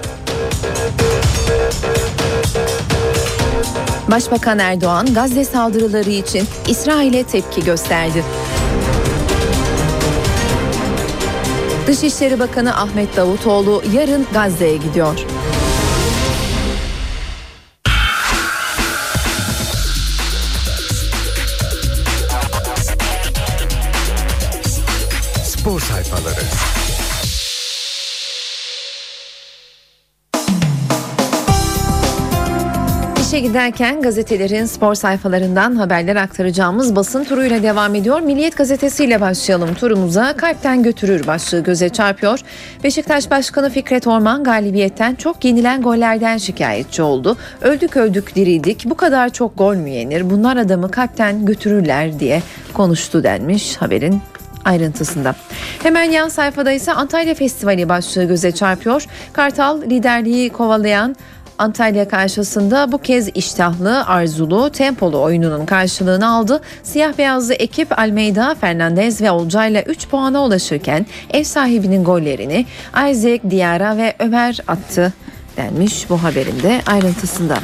Başbakan 4.10 4.58
Erdoğan 4.58 5.14
Gazze 5.14 5.44
saldırıları 5.44 6.10
için 6.10 6.44
İsrail'e 6.68 7.22
tepki 7.24 7.64
gösterdi. 7.64 8.24
Dışişleri 11.88 12.38
Bakanı 12.38 12.76
Ahmet 12.76 13.16
Davutoğlu 13.16 13.82
yarın 13.94 14.26
Gazze'ye 14.32 14.76
gidiyor. 14.76 15.18
Spor 25.44 25.80
sayfaları. 25.80 26.77
İşe 33.38 33.46
giderken 33.46 34.02
gazetelerin 34.02 34.64
spor 34.64 34.94
sayfalarından 34.94 35.76
haberler 35.76 36.16
aktaracağımız 36.16 36.96
basın 36.96 37.24
turuyla 37.24 37.62
devam 37.62 37.94
ediyor. 37.94 38.20
Milliyet 38.20 38.56
gazetesiyle 38.56 39.20
başlayalım 39.20 39.74
turumuza. 39.74 40.36
Kalpten 40.36 40.82
götürür 40.82 41.26
başlığı 41.26 41.60
göze 41.60 41.88
çarpıyor. 41.88 42.40
Beşiktaş 42.84 43.30
Başkanı 43.30 43.70
Fikret 43.70 44.06
Orman 44.06 44.44
galibiyetten 44.44 45.14
çok 45.14 45.44
yenilen 45.44 45.82
gollerden 45.82 46.38
şikayetçi 46.38 47.02
oldu. 47.02 47.36
Öldük 47.62 47.96
öldük 47.96 48.34
dirildik 48.34 48.84
bu 48.84 48.94
kadar 48.94 49.28
çok 49.28 49.58
gol 49.58 49.74
mü 49.74 49.90
yenir 49.90 50.30
bunlar 50.30 50.56
adamı 50.56 50.90
kalpten 50.90 51.46
götürürler 51.46 52.20
diye 52.20 52.42
konuştu 52.74 53.22
denmiş 53.22 53.76
haberin 53.76 54.22
ayrıntısında. 54.64 55.34
Hemen 55.82 56.10
yan 56.10 56.28
sayfada 56.28 56.72
ise 56.72 56.92
Antalya 56.92 57.34
Festivali 57.34 57.88
başlığı 57.88 58.24
göze 58.24 58.52
çarpıyor. 58.52 59.06
Kartal 59.32 59.82
liderliği 59.82 60.50
kovalayan 60.50 61.16
Antalya 61.58 62.08
karşısında 62.08 62.92
bu 62.92 62.98
kez 62.98 63.28
iştahlı, 63.34 64.06
arzulu, 64.06 64.70
tempolu 64.70 65.22
oyununun 65.22 65.66
karşılığını 65.66 66.28
aldı. 66.28 66.60
Siyah 66.82 67.18
beyazlı 67.18 67.54
ekip 67.54 67.98
Almeida, 67.98 68.54
Fernandez 68.60 69.20
ve 69.20 69.30
Olcay'la 69.30 69.82
3 69.82 70.08
puana 70.08 70.44
ulaşırken 70.44 71.06
ev 71.30 71.44
sahibinin 71.44 72.04
gollerini 72.04 72.66
Isaac 73.10 73.40
Diarra 73.50 73.96
ve 73.96 74.14
Ömer 74.18 74.58
attı 74.68 75.12
denmiş 75.56 76.10
bu 76.10 76.22
haberinde 76.22 76.80
ayrıntısında. 76.86 77.58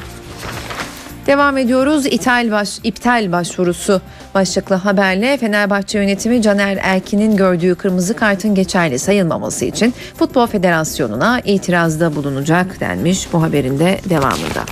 Devam 1.26 1.58
ediyoruz. 1.58 2.06
İthal 2.06 2.50
baş, 2.50 2.78
iptal 2.84 3.32
başvurusu 3.32 4.00
başlıklı 4.34 4.74
haberle 4.74 5.36
Fenerbahçe 5.36 5.98
yönetimi 5.98 6.42
Caner 6.42 6.78
Erkin'in 6.82 7.36
gördüğü 7.36 7.74
kırmızı 7.74 8.14
kartın 8.16 8.54
geçerli 8.54 8.98
sayılmaması 8.98 9.64
için 9.64 9.94
Futbol 10.18 10.46
Federasyonu'na 10.46 11.40
itirazda 11.40 12.16
bulunacak 12.16 12.80
denmiş 12.80 13.32
bu 13.32 13.42
haberin 13.42 13.78
de 13.78 14.00
devamında. 14.10 14.64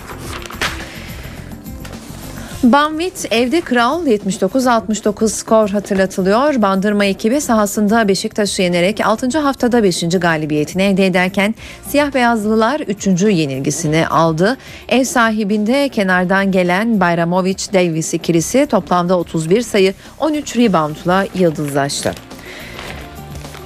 Banvit 2.62 3.27
evde 3.31 3.61
kral 3.61 4.07
79-69 4.07 5.29
skor 5.29 5.68
hatırlatılıyor. 5.68 6.62
Bandırma 6.62 7.05
ekibi 7.05 7.40
sahasında 7.40 8.09
Beşiktaş'ı 8.09 8.62
yenerek 8.62 9.01
6. 9.07 9.38
haftada 9.38 9.83
5. 9.83 10.05
galibiyetini 10.20 10.83
elde 10.83 11.07
ederken 11.07 11.55
siyah 11.88 12.14
beyazlılar 12.14 12.81
3. 12.81 13.07
yenilgisini 13.07 14.07
aldı. 14.09 14.57
Ev 14.88 15.05
sahibinde 15.05 15.88
kenardan 15.88 16.53
gelen 16.53 17.01
Bayramovic 17.01 17.72
Davis 17.72 18.14
ikilisi 18.14 18.66
toplamda 18.66 19.18
31 19.18 19.62
sayı 19.62 19.94
13 20.18 20.57
reboundla 20.57 21.27
yıldızlaştı. 21.35 22.32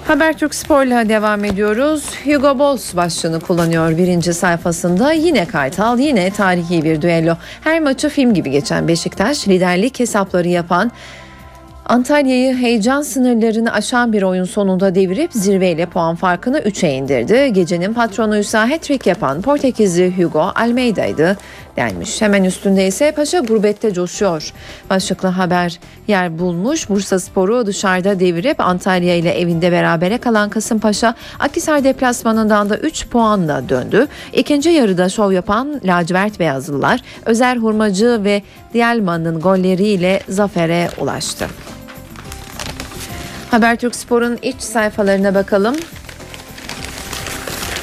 Habertürk 0.06 0.54
Spor'la 0.54 1.08
devam 1.08 1.44
ediyoruz. 1.44 2.04
Hugo 2.24 2.58
Boss 2.58 2.96
başlığını 2.96 3.40
kullanıyor 3.40 3.98
birinci 3.98 4.34
sayfasında. 4.34 5.12
Yine 5.12 5.44
Kartal, 5.46 5.98
yine 5.98 6.30
tarihi 6.30 6.84
bir 6.84 7.02
düello. 7.02 7.36
Her 7.60 7.80
maçı 7.80 8.08
film 8.08 8.34
gibi 8.34 8.50
geçen 8.50 8.88
Beşiktaş, 8.88 9.48
liderlik 9.48 10.00
hesapları 10.00 10.48
yapan 10.48 10.92
Antalya'yı 11.86 12.56
heyecan 12.56 13.02
sınırlarını 13.02 13.72
aşan 13.72 14.12
bir 14.12 14.22
oyun 14.22 14.44
sonunda 14.44 14.94
devirip 14.94 15.32
zirveyle 15.32 15.86
puan 15.86 16.16
farkını 16.16 16.58
3'e 16.58 16.92
indirdi. 16.92 17.52
Gecenin 17.52 17.94
patronuysa 17.94 18.70
hat-trick 18.70 19.08
yapan 19.08 19.42
Portekizli 19.42 20.18
Hugo 20.18 20.52
Almeida'ydı 20.54 21.36
denmiş. 21.76 22.22
Hemen 22.22 22.44
üstünde 22.44 22.86
ise 22.86 23.12
Paşa 23.12 23.38
gurbette 23.38 23.92
coşuyor. 23.92 24.52
Başlıklı 24.90 25.28
haber 25.28 25.80
yer 26.08 26.38
bulmuş. 26.38 26.88
Bursa 26.88 27.18
Sporu 27.18 27.66
dışarıda 27.66 28.20
devirip 28.20 28.60
Antalya 28.60 29.16
ile 29.16 29.40
evinde 29.40 29.72
berabere 29.72 30.18
kalan 30.18 30.50
Kasımpaşa 30.50 31.14
Akisar 31.38 31.84
deplasmanından 31.84 32.70
da 32.70 32.78
3 32.78 33.08
puanla 33.08 33.68
döndü. 33.68 34.06
İkinci 34.32 34.68
yarıda 34.68 35.08
şov 35.08 35.32
yapan 35.32 35.80
lacivert 35.84 36.40
beyazlılar 36.40 37.00
Özer 37.26 37.56
Hurmacı 37.56 38.20
ve 38.24 38.42
Dielman'ın 38.74 39.40
golleriyle 39.40 40.20
zafere 40.28 40.88
ulaştı. 40.98 41.46
Habertürk 43.50 43.96
Spor'un 43.96 44.38
iç 44.42 44.60
sayfalarına 44.60 45.34
bakalım. 45.34 45.76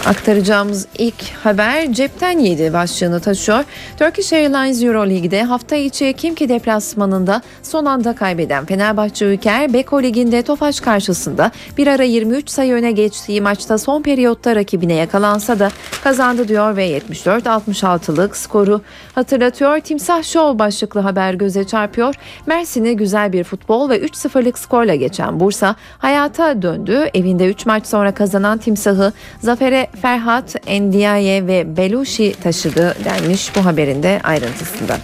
Aktaracağımız 0.06 0.88
ilk 0.98 1.30
haber 1.44 1.94
cepten 1.94 2.40
yedi 2.40 2.74
başlığını 2.74 3.20
taşıyor. 3.20 3.64
Turkish 4.00 4.34
Airlines 4.34 4.84
Euroleague'de 4.84 5.44
hafta 5.44 5.76
içi 5.76 6.14
Kimki 6.14 6.50
deplasmanında 6.50 7.42
son 7.62 7.86
anda 7.86 8.16
kaybeden 8.16 8.66
Fenerbahçe 8.66 9.26
Ülker 9.26 9.74
Beko 9.74 10.04
Ligi'nde 10.04 10.42
Tofaş 10.42 10.80
karşısında 10.80 11.52
bir 11.78 11.88
ara 11.88 12.04
23 12.04 12.50
sayı 12.50 12.74
öne 12.74 12.92
geçtiği 12.92 13.42
maçta 13.42 13.78
son 13.78 14.02
periyotta 14.02 14.56
rakibine 14.56 14.94
yakalansa 14.94 15.60
da 15.60 15.70
kazandı 16.04 16.48
diyor 16.48 16.76
ve 16.78 16.98
74-66'lık 16.98 18.38
skoru 18.38 18.82
hatırlatıyor. 19.16 19.80
Timsah 19.80 20.24
Show 20.24 20.60
başlıklı 20.60 21.00
haber 21.00 21.34
göze 21.34 21.64
çarpıyor. 21.64 22.16
Mersin'i 22.46 22.98
güzel 22.98 23.34
bir 23.34 23.44
futbol 23.44 23.90
ve 23.90 24.00
3-0'lık 24.00 24.60
skorla 24.60 24.96
geçen 24.96 25.40
Bursa 25.40 25.76
hayata 25.98 26.62
döndü. 26.62 27.10
Evinde 27.14 27.48
3 27.48 27.66
maç 27.66 27.88
sonra 27.88 28.14
kazanan 28.14 28.58
Timsah'ı 28.58 29.14
zafere 29.42 29.93
Ferhat, 30.02 30.56
Endiaye 30.68 31.48
ve 31.48 31.78
Belushi 31.78 32.34
taşıdı 32.44 32.96
denmiş 33.06 33.56
bu 33.56 33.66
haberin 33.66 34.04
de 34.04 34.20
ayrıntısında. 34.24 34.98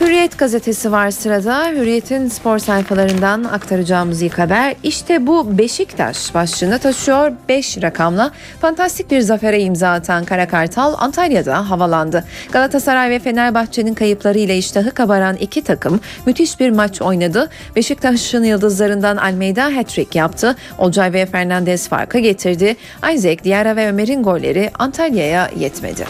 Hürriyet 0.00 0.38
gazetesi 0.38 0.92
var 0.92 1.10
sırada. 1.10 1.68
Hürriyet'in 1.68 2.28
spor 2.28 2.58
sayfalarından 2.58 3.44
aktaracağımız 3.44 4.22
ilk 4.22 4.38
haber 4.38 4.74
işte 4.82 5.26
bu 5.26 5.58
Beşiktaş 5.58 6.34
başlığını 6.34 6.78
taşıyor 6.78 7.32
5 7.48 7.82
rakamla. 7.82 8.30
Fantastik 8.60 9.10
bir 9.10 9.20
zafere 9.20 9.62
imza 9.62 9.90
atan 9.90 10.24
Kara 10.24 10.48
Kartal 10.48 10.94
Antalya'da 10.98 11.70
havalandı. 11.70 12.24
Galatasaray 12.52 13.10
ve 13.10 13.18
Fenerbahçe'nin 13.18 13.94
kayıplarıyla 13.94 14.54
iştahı 14.54 14.90
kabaran 14.90 15.36
iki 15.36 15.62
takım 15.62 16.00
müthiş 16.26 16.60
bir 16.60 16.70
maç 16.70 17.02
oynadı. 17.02 17.50
Beşiktaş'ın 17.76 18.44
yıldızlarından 18.44 19.16
Almeida 19.16 19.64
hat-trick 19.64 20.18
yaptı. 20.18 20.56
Olcay 20.78 21.12
ve 21.12 21.26
Fernandez 21.26 21.88
farkı 21.88 22.18
getirdi. 22.18 22.76
Isaac, 23.14 23.44
Diarra 23.44 23.76
ve 23.76 23.88
Ömer'in 23.88 24.22
golleri 24.22 24.70
Antalya'ya 24.78 25.50
yetmedi. 25.56 26.04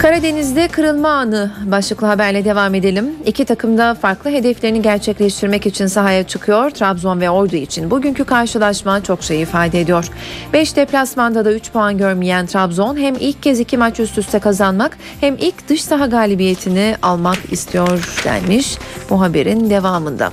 Karadeniz'de 0.00 0.68
kırılma 0.68 1.08
anı 1.08 1.50
başlıklı 1.64 2.06
haberle 2.06 2.44
devam 2.44 2.74
edelim. 2.74 3.14
İki 3.26 3.44
takım 3.44 3.78
da 3.78 3.94
farklı 3.94 4.30
hedeflerini 4.30 4.82
gerçekleştirmek 4.82 5.66
için 5.66 5.86
sahaya 5.86 6.26
çıkıyor. 6.26 6.70
Trabzon 6.70 7.20
ve 7.20 7.30
Ordu 7.30 7.56
için 7.56 7.90
bugünkü 7.90 8.24
karşılaşma 8.24 9.02
çok 9.02 9.22
şey 9.22 9.42
ifade 9.42 9.80
ediyor. 9.80 10.08
5 10.52 10.76
deplasmanda 10.76 11.44
da 11.44 11.52
3 11.52 11.72
puan 11.72 11.98
görmeyen 11.98 12.46
Trabzon 12.46 12.96
hem 12.96 13.14
ilk 13.20 13.42
kez 13.42 13.60
iki 13.60 13.76
maç 13.76 14.00
üst 14.00 14.18
üste 14.18 14.38
kazanmak 14.38 14.98
hem 15.20 15.36
ilk 15.38 15.68
dış 15.68 15.84
saha 15.84 16.06
galibiyetini 16.06 16.96
almak 17.02 17.52
istiyor 17.52 18.20
denmiş 18.24 18.78
bu 19.10 19.20
haberin 19.20 19.70
devamında. 19.70 20.32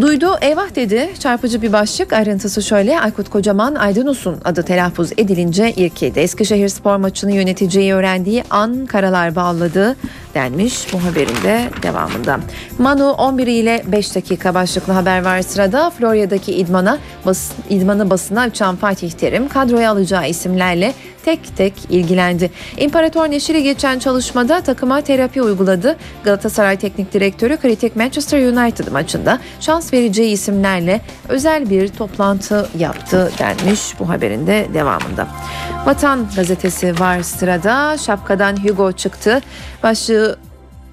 Duydu 0.00 0.26
eyvah 0.40 0.74
dedi 0.74 1.10
çarpıcı 1.18 1.62
bir 1.62 1.72
başlık 1.72 2.12
ayrıntısı 2.12 2.62
şöyle 2.62 3.00
Aykut 3.00 3.28
Kocaman 3.30 3.74
Aydınus'un 3.74 4.36
adı 4.44 4.62
telaffuz 4.62 5.12
edilince 5.12 5.72
irkildi. 5.72 6.20
Eskişehir 6.20 6.68
spor 6.68 6.96
maçını 6.96 7.32
yöneteceği 7.32 7.94
öğrendiği 7.94 8.44
an 8.50 8.86
karalar 8.86 9.36
bağladı 9.36 9.96
denmiş 10.34 10.92
bu 10.92 11.04
haberin 11.04 11.42
de 11.42 11.70
devamında. 11.82 12.40
Manu 12.78 13.10
11 13.10 13.46
ile 13.46 13.82
5 13.86 14.14
dakika 14.14 14.54
başlıklı 14.54 14.92
haber 14.92 15.24
var 15.24 15.42
sırada 15.42 15.90
Florya'daki 15.90 16.52
idmana 16.52 16.98
bas, 17.26 17.50
idmanı 17.70 18.10
basına 18.10 18.40
açan 18.40 18.76
Fatih 18.76 19.10
Terim 19.10 19.48
kadroya 19.48 19.90
alacağı 19.90 20.28
isimlerle 20.28 20.94
tek 21.24 21.56
tek 21.56 21.74
ilgilendi. 21.90 22.50
İmparator 22.76 23.30
Neşri 23.30 23.62
geçen 23.62 23.98
çalışmada 23.98 24.60
takıma 24.60 25.00
terapi 25.00 25.42
uyguladı. 25.42 25.96
Galatasaray 26.24 26.76
Teknik 26.76 27.12
Direktörü 27.12 27.56
kritik 27.56 27.96
Manchester 27.96 28.52
United 28.52 28.88
maçında 28.88 29.38
şans 29.60 29.92
vereceği 29.92 30.32
isimlerle 30.32 31.00
özel 31.28 31.70
bir 31.70 31.88
toplantı 31.88 32.68
yaptı 32.78 33.32
denmiş 33.38 34.00
bu 34.00 34.08
haberin 34.08 34.46
de 34.46 34.68
devamında. 34.74 35.28
Vatan 35.86 36.26
gazetesi 36.36 37.00
var 37.00 37.22
sırada. 37.22 37.98
Şapkadan 37.98 38.64
Hugo 38.64 38.92
çıktı. 38.92 39.40
Başlığı 39.82 40.36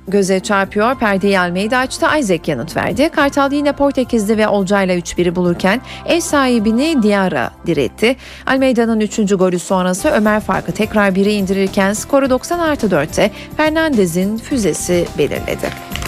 göze 0.08 0.40
çarpıyor. 0.40 0.96
Perdeyi 0.96 1.40
Almeida 1.40 1.78
açtı. 1.78 2.06
Isaac 2.20 2.52
yanıt 2.52 2.78
verdi. 2.78 3.10
Kartal 3.10 3.52
yine 3.52 3.72
Portekizli 3.72 4.38
ve 4.38 4.48
Olcay'la 4.48 4.96
3-1'i 4.96 5.36
bulurken 5.36 5.82
ev 6.06 6.20
sahibini 6.20 7.04
Diarra 7.04 7.52
diretti. 7.66 8.16
Almeida'nın 8.48 9.00
3. 9.00 9.18
golü 9.36 9.60
sonrası 9.60 10.10
Ömer 10.10 10.40
farkı 10.40 10.72
tekrar 10.72 11.12
1'e 11.12 11.34
indirirken 11.34 11.94
skoru 11.94 12.30
90 12.30 12.60
artı 12.60 12.88
4'te 12.88 13.32
Fernandez'in 13.58 14.38
füzesi 14.38 15.08
belirledi. 15.18 15.99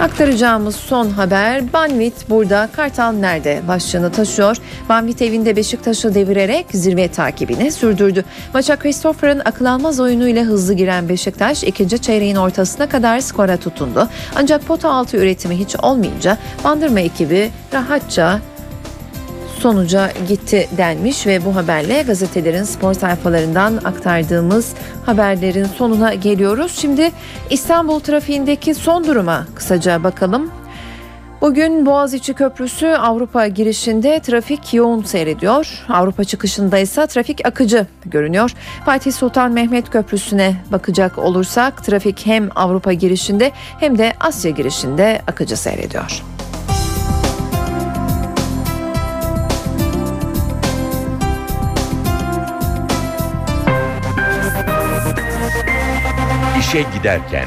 Aktaracağımız 0.00 0.76
son 0.76 1.10
haber 1.10 1.72
Banvit 1.72 2.30
burada 2.30 2.68
Kartal 2.72 3.12
nerede 3.12 3.62
başlığını 3.68 4.12
taşıyor. 4.12 4.56
Banvit 4.88 5.22
evinde 5.22 5.56
Beşiktaş'ı 5.56 6.14
devirerek 6.14 6.66
zirve 6.72 7.08
takibini 7.08 7.72
sürdürdü. 7.72 8.24
Maça 8.54 8.76
Christopher'ın 8.76 9.42
akıl 9.44 9.64
almaz 9.64 10.00
oyunuyla 10.00 10.44
hızlı 10.44 10.74
giren 10.74 11.08
Beşiktaş 11.08 11.64
ikinci 11.64 11.98
çeyreğin 11.98 12.36
ortasına 12.36 12.88
kadar 12.88 13.20
skora 13.20 13.56
tutundu. 13.56 14.08
Ancak 14.36 14.66
pota 14.66 14.90
altı 14.90 15.16
üretimi 15.16 15.58
hiç 15.58 15.76
olmayınca 15.76 16.38
Bandırma 16.64 17.00
ekibi 17.00 17.50
rahatça 17.74 18.40
sonuca 19.60 20.12
gitti 20.28 20.68
denmiş 20.76 21.26
ve 21.26 21.44
bu 21.44 21.56
haberle 21.56 22.02
gazetelerin 22.02 22.62
spor 22.62 22.94
sayfalarından 22.94 23.76
aktardığımız 23.84 24.72
haberlerin 25.06 25.64
sonuna 25.64 26.14
geliyoruz. 26.14 26.72
Şimdi 26.80 27.10
İstanbul 27.50 28.00
trafiğindeki 28.00 28.74
son 28.74 29.04
duruma 29.04 29.46
kısaca 29.54 30.04
bakalım. 30.04 30.50
Bugün 31.40 31.86
Boğaziçi 31.86 32.34
Köprüsü 32.34 32.86
Avrupa 32.86 33.46
girişinde 33.46 34.20
trafik 34.20 34.74
yoğun 34.74 35.02
seyrediyor. 35.02 35.84
Avrupa 35.88 36.24
çıkışında 36.24 36.78
ise 36.78 37.06
trafik 37.06 37.46
akıcı 37.46 37.86
görünüyor. 38.06 38.54
Fatih 38.84 39.12
Sultan 39.12 39.52
Mehmet 39.52 39.90
Köprüsü'ne 39.90 40.56
bakacak 40.72 41.18
olursak 41.18 41.84
trafik 41.84 42.26
hem 42.26 42.48
Avrupa 42.54 42.92
girişinde 42.92 43.52
hem 43.80 43.98
de 43.98 44.12
Asya 44.20 44.50
girişinde 44.50 45.22
akıcı 45.26 45.56
seyrediyor. 45.56 46.22
İşe 56.70 56.84
giderken 56.98 57.44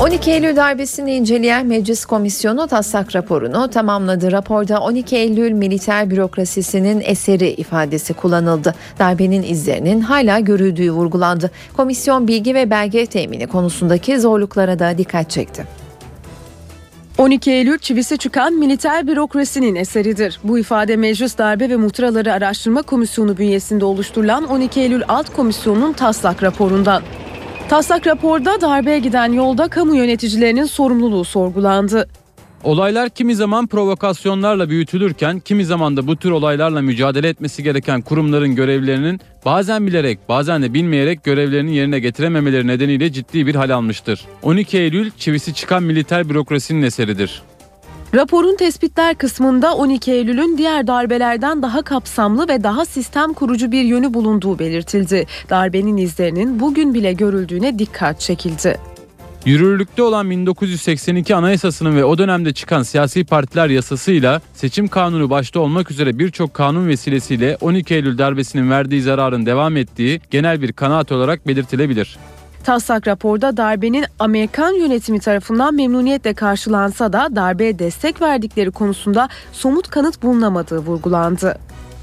12 0.00 0.30
Eylül 0.30 0.56
darbesini 0.56 1.14
inceleyen 1.14 1.66
Meclis 1.66 2.04
Komisyonu 2.04 2.66
taslak 2.66 3.16
raporunu 3.16 3.70
tamamladı. 3.70 4.32
Raporda 4.32 4.80
12 4.80 5.16
Eylül 5.16 5.52
militer 5.52 6.10
bürokrasisinin 6.10 7.02
eseri 7.04 7.48
ifadesi 7.48 8.14
kullanıldı. 8.14 8.74
Darbenin 8.98 9.42
izlerinin 9.42 10.00
hala 10.00 10.40
görüldüğü 10.40 10.90
vurgulandı. 10.92 11.50
Komisyon 11.76 12.28
bilgi 12.28 12.54
ve 12.54 12.70
belge 12.70 13.06
temini 13.06 13.46
konusundaki 13.46 14.20
zorluklara 14.20 14.78
da 14.78 14.98
dikkat 14.98 15.30
çekti. 15.30 15.81
12 17.18 17.50
Eylül 17.50 17.78
çivisi 17.78 18.18
çıkan 18.18 18.54
militer 18.54 19.06
bürokrasinin 19.06 19.74
eseridir. 19.74 20.40
Bu 20.44 20.58
ifade 20.58 20.96
Meclis 20.96 21.38
Darbe 21.38 21.70
ve 21.70 21.76
Muhtıraları 21.76 22.32
Araştırma 22.32 22.82
Komisyonu 22.82 23.36
bünyesinde 23.36 23.84
oluşturulan 23.84 24.44
12 24.44 24.80
Eylül 24.80 25.02
Alt 25.08 25.32
Komisyonu'nun 25.32 25.92
taslak 25.92 26.42
raporundan. 26.42 27.02
Taslak 27.68 28.06
raporda 28.06 28.60
darbeye 28.60 28.98
giden 28.98 29.32
yolda 29.32 29.68
kamu 29.68 29.96
yöneticilerinin 29.96 30.64
sorumluluğu 30.64 31.24
sorgulandı. 31.24 32.08
Olaylar 32.64 33.10
kimi 33.10 33.34
zaman 33.34 33.66
provokasyonlarla 33.66 34.68
büyütülürken 34.68 35.40
kimi 35.40 35.64
zaman 35.64 35.96
da 35.96 36.06
bu 36.06 36.16
tür 36.16 36.30
olaylarla 36.30 36.82
mücadele 36.82 37.28
etmesi 37.28 37.62
gereken 37.62 38.00
kurumların 38.02 38.54
görevlerinin 38.54 39.20
bazen 39.44 39.86
bilerek 39.86 40.18
bazen 40.28 40.62
de 40.62 40.74
bilmeyerek 40.74 41.24
görevlerini 41.24 41.74
yerine 41.74 41.98
getirememeleri 41.98 42.66
nedeniyle 42.66 43.12
ciddi 43.12 43.46
bir 43.46 43.54
hal 43.54 43.70
almıştır. 43.70 44.24
12 44.42 44.78
Eylül 44.78 45.10
çivisi 45.18 45.54
çıkan 45.54 45.82
militer 45.82 46.28
bürokrasinin 46.28 46.82
eseridir. 46.82 47.42
Raporun 48.14 48.56
tespitler 48.56 49.14
kısmında 49.14 49.74
12 49.74 50.12
Eylül'ün 50.12 50.58
diğer 50.58 50.86
darbelerden 50.86 51.62
daha 51.62 51.82
kapsamlı 51.82 52.48
ve 52.48 52.64
daha 52.64 52.84
sistem 52.84 53.32
kurucu 53.32 53.72
bir 53.72 53.84
yönü 53.84 54.14
bulunduğu 54.14 54.58
belirtildi. 54.58 55.26
Darbenin 55.50 55.96
izlerinin 55.96 56.60
bugün 56.60 56.94
bile 56.94 57.12
görüldüğüne 57.12 57.78
dikkat 57.78 58.20
çekildi. 58.20 58.91
Yürürlükte 59.44 60.02
olan 60.02 60.30
1982 60.30 61.34
Anayasası'nın 61.34 61.96
ve 61.96 62.04
o 62.04 62.18
dönemde 62.18 62.52
çıkan 62.52 62.82
siyasi 62.82 63.24
partiler 63.24 63.68
yasasıyla 63.68 64.40
seçim 64.54 64.88
kanunu 64.88 65.30
başta 65.30 65.60
olmak 65.60 65.90
üzere 65.90 66.18
birçok 66.18 66.54
kanun 66.54 66.88
vesilesiyle 66.88 67.56
12 67.60 67.94
Eylül 67.94 68.18
darbesinin 68.18 68.70
verdiği 68.70 69.02
zararın 69.02 69.46
devam 69.46 69.76
ettiği 69.76 70.20
genel 70.30 70.62
bir 70.62 70.72
kanaat 70.72 71.12
olarak 71.12 71.48
belirtilebilir. 71.48 72.18
Taslak 72.64 73.08
raporda 73.08 73.56
darbenin 73.56 74.04
Amerikan 74.18 74.72
yönetimi 74.72 75.20
tarafından 75.20 75.74
memnuniyetle 75.74 76.34
karşılansa 76.34 77.12
da 77.12 77.28
darbeye 77.36 77.78
destek 77.78 78.22
verdikleri 78.22 78.70
konusunda 78.70 79.28
somut 79.52 79.88
kanıt 79.88 80.22
bulunamadığı 80.22 80.78
vurgulandı. 80.78 81.58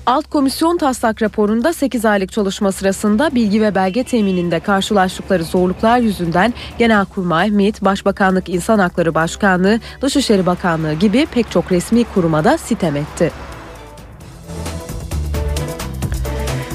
Alt 0.09 0.29
komisyon 0.29 0.77
taslak 0.77 1.21
raporunda 1.21 1.73
8 1.73 2.05
aylık 2.05 2.31
çalışma 2.31 2.71
sırasında 2.71 3.35
bilgi 3.35 3.61
ve 3.61 3.75
belge 3.75 4.03
temininde 4.03 4.59
karşılaştıkları 4.59 5.43
zorluklar 5.43 5.99
yüzünden 5.99 6.53
Genelkurmay, 6.77 7.51
MİT, 7.51 7.81
Başbakanlık 7.81 8.49
İnsan 8.49 8.79
Hakları 8.79 9.15
Başkanlığı, 9.15 9.79
Dışişleri 10.01 10.45
Bakanlığı 10.45 10.93
gibi 10.93 11.25
pek 11.25 11.51
çok 11.51 11.71
resmi 11.71 12.03
kuruma 12.03 12.43
da 12.43 12.57
sitem 12.57 12.95
etti. 12.95 13.31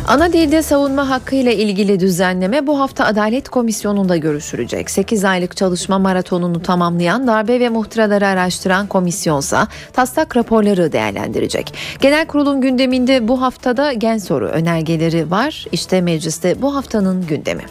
Ana 0.08 0.32
dilde 0.32 0.62
savunma 0.62 1.10
hakkı 1.10 1.34
ile 1.34 1.56
ilgili 1.56 2.00
düzenleme 2.00 2.66
bu 2.66 2.80
hafta 2.80 3.04
Adalet 3.04 3.48
Komisyonu'nda 3.48 4.16
görüşülecek. 4.16 4.90
8 4.90 5.24
aylık 5.24 5.56
çalışma 5.56 5.98
maratonunu 5.98 6.62
tamamlayan 6.62 7.26
darbe 7.26 7.60
ve 7.60 7.68
muhtıraları 7.68 8.26
araştıran 8.26 8.86
komisyonsa 8.86 9.68
taslak 9.92 10.36
raporları 10.36 10.92
değerlendirecek. 10.92 11.74
Genel 12.00 12.26
kurulun 12.26 12.60
gündeminde 12.60 13.28
bu 13.28 13.42
haftada 13.42 13.92
gen 13.92 14.18
soru 14.18 14.46
önergeleri 14.46 15.30
var. 15.30 15.64
İşte 15.72 16.00
mecliste 16.00 16.62
bu 16.62 16.76
haftanın 16.76 17.26
gündemi. 17.26 17.64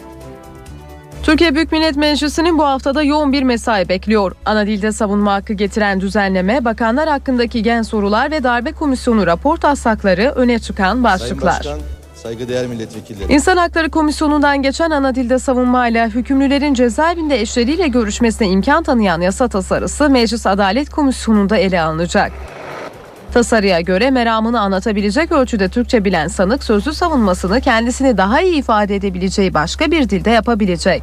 Türkiye 1.22 1.54
Büyük 1.54 1.72
Millet 1.72 1.96
Meclisi'nin 1.96 2.58
bu 2.58 2.64
haftada 2.64 3.02
yoğun 3.02 3.32
bir 3.32 3.42
mesai 3.42 3.88
bekliyor. 3.88 4.32
Ana 4.44 4.66
dilde 4.66 4.92
savunma 4.92 5.32
hakkı 5.32 5.52
getiren 5.52 6.00
düzenleme, 6.00 6.64
bakanlar 6.64 7.08
hakkındaki 7.08 7.62
gen 7.62 7.82
sorular 7.82 8.30
ve 8.30 8.42
darbe 8.42 8.72
komisyonu 8.72 9.26
rapor 9.26 9.56
taslakları 9.56 10.32
öne 10.36 10.58
çıkan 10.58 11.04
başlıklar. 11.04 11.66
Saygıdeğer 12.24 12.66
milletvekilleri. 12.66 13.32
İnsan 13.32 13.56
Hakları 13.56 13.90
Komisyonu'ndan 13.90 14.62
geçen 14.62 14.90
ana 14.90 15.14
dilde 15.14 15.38
savunmayla 15.38 16.08
hükümlülerin 16.08 16.74
cezaevinde 16.74 17.40
eşleriyle 17.40 17.88
görüşmesine 17.88 18.48
imkan 18.48 18.82
tanıyan 18.82 19.20
yasa 19.20 19.48
tasarısı 19.48 20.10
Meclis 20.10 20.46
Adalet 20.46 20.90
Komisyonu'nda 20.90 21.56
ele 21.56 21.80
alınacak. 21.80 22.32
Tasarıya 23.34 23.80
göre 23.80 24.10
meramını 24.10 24.60
anlatabilecek 24.60 25.32
ölçüde 25.32 25.68
Türkçe 25.68 26.04
bilen 26.04 26.28
sanık 26.28 26.64
sözlü 26.64 26.94
savunmasını 26.94 27.60
kendisini 27.60 28.16
daha 28.16 28.40
iyi 28.40 28.54
ifade 28.54 28.96
edebileceği 28.96 29.54
başka 29.54 29.90
bir 29.90 30.08
dilde 30.08 30.30
yapabilecek. 30.30 31.02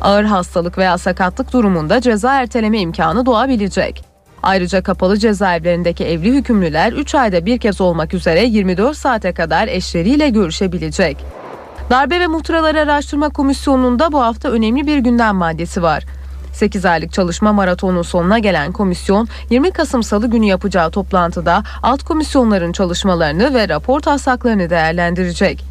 Ağır 0.00 0.24
hastalık 0.24 0.78
veya 0.78 0.98
sakatlık 0.98 1.52
durumunda 1.52 2.00
ceza 2.00 2.40
erteleme 2.40 2.80
imkanı 2.80 3.26
doğabilecek. 3.26 4.09
Ayrıca 4.42 4.82
kapalı 4.82 5.18
cezaevlerindeki 5.18 6.04
evli 6.04 6.32
hükümlüler 6.32 6.92
3 6.92 7.14
ayda 7.14 7.46
bir 7.46 7.58
kez 7.58 7.80
olmak 7.80 8.14
üzere 8.14 8.44
24 8.44 8.96
saate 8.96 9.32
kadar 9.32 9.68
eşleriyle 9.68 10.28
görüşebilecek. 10.28 11.16
Darbe 11.90 12.20
ve 12.20 12.26
Muhtıraları 12.26 12.80
Araştırma 12.80 13.28
Komisyonu'nda 13.28 14.12
bu 14.12 14.20
hafta 14.22 14.50
önemli 14.50 14.86
bir 14.86 14.98
gündem 14.98 15.36
maddesi 15.36 15.82
var. 15.82 16.04
8 16.52 16.84
aylık 16.84 17.12
çalışma 17.12 17.52
maratonunun 17.52 18.02
sonuna 18.02 18.38
gelen 18.38 18.72
komisyon 18.72 19.28
20 19.50 19.70
Kasım 19.70 20.02
Salı 20.02 20.30
günü 20.30 20.46
yapacağı 20.46 20.90
toplantıda 20.90 21.62
alt 21.82 22.02
komisyonların 22.02 22.72
çalışmalarını 22.72 23.54
ve 23.54 23.68
rapor 23.68 24.00
taslaklarını 24.00 24.70
değerlendirecek. 24.70 25.64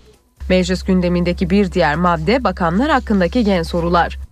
Meclis 0.49 0.83
gündemindeki 0.83 1.49
bir 1.49 1.71
diğer 1.71 1.95
madde 1.95 2.43
bakanlar 2.43 2.89
hakkındaki 2.89 3.43
gen 3.43 3.63
sorular. 3.63 4.28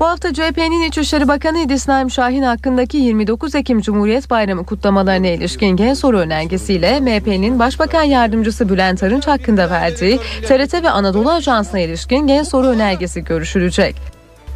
Bu 0.00 0.06
hafta 0.06 0.34
CHP'nin 0.34 0.82
İçişleri 0.82 1.28
Bakanı 1.28 1.58
İdris 1.58 1.88
Naim 1.88 2.10
Şahin 2.10 2.42
hakkındaki 2.42 2.96
29 2.96 3.54
Ekim 3.54 3.80
Cumhuriyet 3.80 4.30
Bayramı 4.30 4.66
kutlamalarına 4.66 5.26
ilişkin 5.26 5.68
gen 5.68 5.94
soru 5.94 6.18
önergesiyle 6.18 7.00
MHP'nin 7.00 7.58
Başbakan 7.58 8.02
Yardımcısı 8.02 8.68
Bülent 8.68 9.02
Arınç 9.02 9.26
hakkında 9.26 9.70
verdiği 9.70 10.18
TRT 10.48 10.74
ve 10.74 10.90
Anadolu 10.90 11.30
Ajansı'na 11.30 11.80
ilişkin 11.80 12.26
gen 12.26 12.42
soru 12.42 12.66
önergesi 12.66 13.24
görüşülecek. 13.24 13.96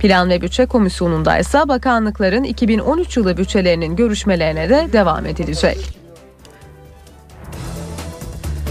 Plan 0.00 0.30
ve 0.30 0.42
Bütçe 0.42 0.66
Komisyonu'nda 0.66 1.38
ise 1.38 1.58
bakanlıkların 1.68 2.44
2013 2.44 3.16
yılı 3.16 3.36
bütçelerinin 3.36 3.96
görüşmelerine 3.96 4.68
de 4.68 4.88
devam 4.92 5.26
edilecek. 5.26 6.05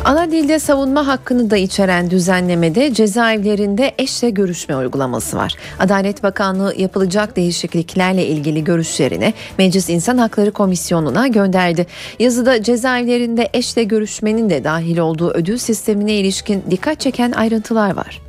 Ana 0.05 0.31
dilde 0.31 0.59
savunma 0.59 1.07
hakkını 1.07 1.49
da 1.49 1.57
içeren 1.57 2.09
düzenlemede 2.09 2.93
cezaevlerinde 2.93 3.91
eşle 3.97 4.29
görüşme 4.29 4.77
uygulaması 4.77 5.37
var. 5.37 5.55
Adalet 5.79 6.23
Bakanlığı 6.23 6.73
yapılacak 6.77 7.35
değişikliklerle 7.35 8.25
ilgili 8.25 8.63
görüşlerini 8.63 9.33
Meclis 9.57 9.89
İnsan 9.89 10.17
Hakları 10.17 10.51
Komisyonu'na 10.51 11.27
gönderdi. 11.27 11.87
Yazıda 12.19 12.63
cezaevlerinde 12.63 13.49
eşle 13.53 13.83
görüşmenin 13.83 14.49
de 14.49 14.63
dahil 14.63 14.97
olduğu 14.97 15.31
ödül 15.31 15.57
sistemine 15.57 16.13
ilişkin 16.13 16.63
dikkat 16.71 16.99
çeken 16.99 17.31
ayrıntılar 17.31 17.95
var. 17.95 18.24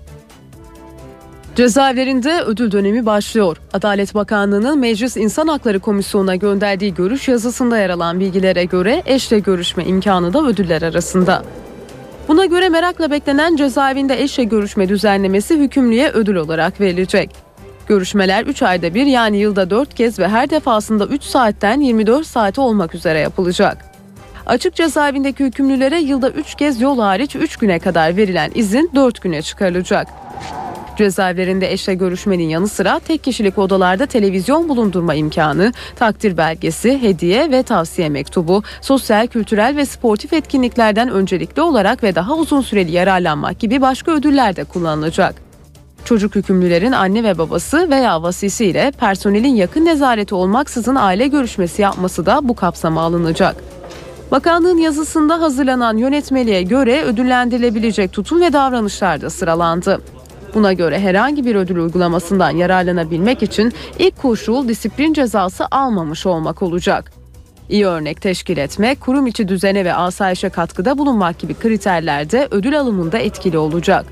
Cezaevlerinde 1.57 2.41
ödül 2.41 2.71
dönemi 2.73 3.07
başlıyor. 3.07 3.57
Adalet 3.73 4.15
Bakanlığı'nın 4.15 4.79
Meclis 4.79 5.17
İnsan 5.17 5.49
Hakları 5.49 5.81
Komisyonu'na 5.81 6.37
gönderdiği 6.37 6.95
görüş 6.95 7.29
yazısında 7.29 7.79
yer 7.79 7.91
alan 7.91 8.21
bilgilere 8.21 8.65
göre 8.65 9.03
eşle 9.07 9.39
görüşme 9.39 9.85
imkanı 9.85 10.33
da 10.33 10.47
ödüller 10.47 10.83
arasında. 10.83 11.43
Buna 12.29 12.45
göre 12.45 12.69
merakla 12.69 13.11
beklenen 13.11 13.57
cezaevinde 13.57 14.23
eşle 14.23 14.45
görüşme 14.45 14.89
düzenlemesi 14.89 15.59
hükümlüye 15.59 16.11
ödül 16.11 16.37
olarak 16.37 16.81
verilecek. 16.81 17.31
Görüşmeler 17.89 18.45
3 18.45 18.63
ayda 18.63 18.95
bir 18.95 19.07
yani 19.07 19.37
yılda 19.37 19.71
4 19.71 19.95
kez 19.95 20.19
ve 20.19 20.29
her 20.29 20.51
defasında 20.51 21.07
3 21.07 21.23
saatten 21.23 21.81
24 21.81 22.27
saate 22.27 22.61
olmak 22.61 22.95
üzere 22.95 23.19
yapılacak. 23.19 23.85
Açık 24.47 24.75
cezaevindeki 24.75 25.45
hükümlülere 25.45 26.01
yılda 26.01 26.31
3 26.31 26.55
kez 26.55 26.81
yol 26.81 26.99
hariç 26.99 27.37
3 27.37 27.57
güne 27.57 27.79
kadar 27.79 28.17
verilen 28.17 28.51
izin 28.55 28.91
4 28.95 29.23
güne 29.23 29.43
çıkarılacak. 29.43 30.09
Cezaevlerinde 30.97 31.73
eşle 31.73 31.95
görüşmenin 31.95 32.49
yanı 32.49 32.69
sıra 32.69 32.99
tek 32.99 33.25
kişilik 33.25 33.59
odalarda 33.59 34.07
televizyon 34.07 34.69
bulundurma 34.69 35.15
imkanı, 35.15 35.73
takdir 35.97 36.37
belgesi, 36.37 37.03
hediye 37.03 37.51
ve 37.51 37.63
tavsiye 37.63 38.09
mektubu, 38.09 38.63
sosyal, 38.81 39.27
kültürel 39.27 39.77
ve 39.77 39.87
sportif 39.87 40.33
etkinliklerden 40.33 41.11
öncelikli 41.11 41.61
olarak 41.63 42.03
ve 42.03 42.15
daha 42.15 42.35
uzun 42.35 42.61
süreli 42.61 42.93
yararlanmak 42.93 43.59
gibi 43.59 43.81
başka 43.81 44.13
ödüller 44.13 44.57
de 44.57 44.65
kullanılacak. 44.65 45.35
Çocuk 46.05 46.35
hükümlülerin 46.35 46.93
anne 46.93 47.25
ve 47.25 47.39
babası 47.39 47.91
veya 47.91 48.23
vasisiyle 48.23 48.93
personelin 49.01 49.55
yakın 49.55 49.85
nezareti 49.85 50.35
olmaksızın 50.35 50.95
aile 50.95 51.27
görüşmesi 51.27 51.83
yapması 51.83 52.27
da 52.27 52.49
bu 52.49 52.55
kapsama 52.55 53.03
alınacak. 53.03 53.57
Bakanlığın 54.31 54.79
yazısında 54.79 55.41
hazırlanan 55.41 55.97
yönetmeliğe 55.97 56.63
göre 56.63 57.03
ödüllendirilebilecek 57.03 58.13
tutum 58.13 58.41
ve 58.41 58.53
davranışlar 58.53 59.21
da 59.21 59.31
sıralandı. 59.31 60.01
Buna 60.55 60.73
göre 60.73 60.99
herhangi 60.99 61.45
bir 61.45 61.55
ödül 61.55 61.77
uygulamasından 61.77 62.51
yararlanabilmek 62.51 63.43
için 63.43 63.73
ilk 63.99 64.23
koşul 64.23 64.69
disiplin 64.69 65.13
cezası 65.13 65.65
almamış 65.71 66.27
olmak 66.27 66.63
olacak. 66.63 67.13
İyi 67.69 67.87
örnek 67.87 68.21
teşkil 68.21 68.59
etmek, 68.59 69.01
kurum 69.01 69.27
içi 69.27 69.49
düzene 69.49 69.85
ve 69.85 69.95
asayişe 69.95 70.49
katkıda 70.49 70.99
bulunmak 70.99 71.39
gibi 71.39 71.55
kriterler 71.55 72.31
de 72.31 72.49
ödül 72.51 72.81
alımında 72.81 73.19
etkili 73.19 73.59
olacak. 73.59 74.07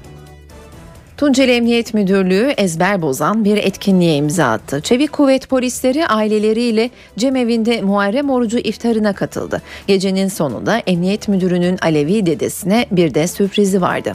Tunceli 1.17 1.53
Emniyet 1.53 1.95
Müdürlüğü 1.95 2.55
ezber 2.57 3.03
bozan 3.03 3.45
bir 3.45 3.57
etkinliğe 3.57 4.17
imza 4.17 4.45
attı. 4.45 4.81
Çevik 4.81 5.13
Kuvvet 5.13 5.49
polisleri 5.49 6.07
aileleriyle 6.07 6.91
cemevinde 7.19 7.83
Muharrem 7.83 8.31
orucu 8.31 8.59
iftarına 8.59 9.13
katıldı. 9.13 9.63
Gecenin 9.87 10.29
sonunda 10.29 10.79
Emniyet 10.79 11.29
Müdürü'nün 11.29 11.79
Alevi 11.83 12.27
dedesine 12.27 12.87
bir 12.91 13.15
de 13.15 13.27
sürprizi 13.27 13.81
vardı. 13.83 14.15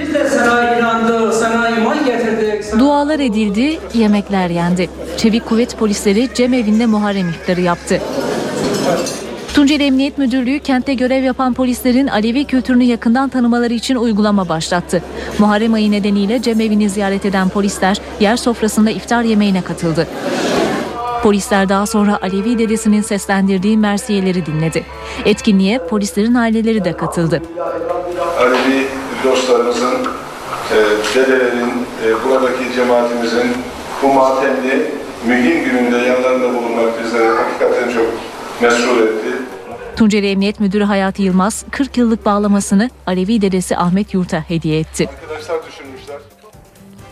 Biz 0.00 0.14
de 0.14 0.28
sana 0.28 0.78
inandık, 0.78 1.34
sana 1.34 1.68
iman 1.68 2.04
getirdik. 2.04 2.78
Dualar 2.78 3.18
edildi, 3.20 3.78
yemekler 3.94 4.50
yendi. 4.50 4.90
Çevik 5.16 5.46
kuvvet 5.46 5.78
polisleri 5.78 6.28
cemevinde 6.34 6.86
Muharrem 6.86 7.28
iftarı 7.28 7.60
yaptı. 7.60 8.00
Tunceli 9.54 9.84
Emniyet 9.84 10.18
Müdürlüğü 10.18 10.58
kentte 10.58 10.94
görev 10.94 11.24
yapan 11.24 11.54
polislerin 11.54 12.06
Alevi 12.06 12.44
kültürünü 12.44 12.84
yakından 12.84 13.28
tanımaları 13.28 13.72
için 13.74 13.96
uygulama 13.96 14.48
başlattı. 14.48 15.02
Muharrem 15.38 15.74
ayı 15.74 15.90
nedeniyle 15.90 16.42
cemevini 16.42 16.90
ziyaret 16.90 17.24
eden 17.24 17.48
polisler 17.48 18.00
yer 18.20 18.36
sofrasında 18.36 18.90
iftar 18.90 19.22
yemeğine 19.22 19.62
katıldı. 19.62 20.06
Polisler 21.22 21.68
daha 21.68 21.86
sonra 21.86 22.18
Alevi 22.22 22.58
dedesinin 22.58 23.02
seslendirdiği 23.02 23.78
mersiyeleri 23.78 24.46
dinledi. 24.46 24.84
Etkinliğe 25.24 25.78
polislerin 25.78 26.34
aileleri 26.34 26.84
de 26.84 26.92
katıldı. 26.92 27.42
Alevi 28.38 28.95
dostlarımızın, 29.24 29.94
e, 30.72 30.78
dedelerin, 31.14 31.70
e, 32.04 32.24
buradaki 32.24 32.74
cemaatimizin 32.74 33.46
bu 34.02 34.12
matemli, 34.12 34.90
mühim 35.26 35.64
gününde 35.64 35.96
yanlarında 35.96 36.54
bulunmak 36.54 37.04
bizleri 37.04 37.28
hakikaten 37.28 37.94
çok 37.94 38.06
mesrur 38.60 39.02
etti. 39.06 39.36
Tunceli 39.96 40.30
Emniyet 40.30 40.60
Müdürü 40.60 40.84
Hayati 40.84 41.22
Yılmaz 41.22 41.64
40 41.70 41.96
yıllık 41.96 42.26
bağlamasını 42.26 42.90
Alevi 43.06 43.40
dedesi 43.40 43.76
Ahmet 43.76 44.14
Yurt'a 44.14 44.40
hediye 44.50 44.78
etti. 44.80 45.08
Arkadaşlar 45.22 45.66
düşünmüşler. 45.66 46.16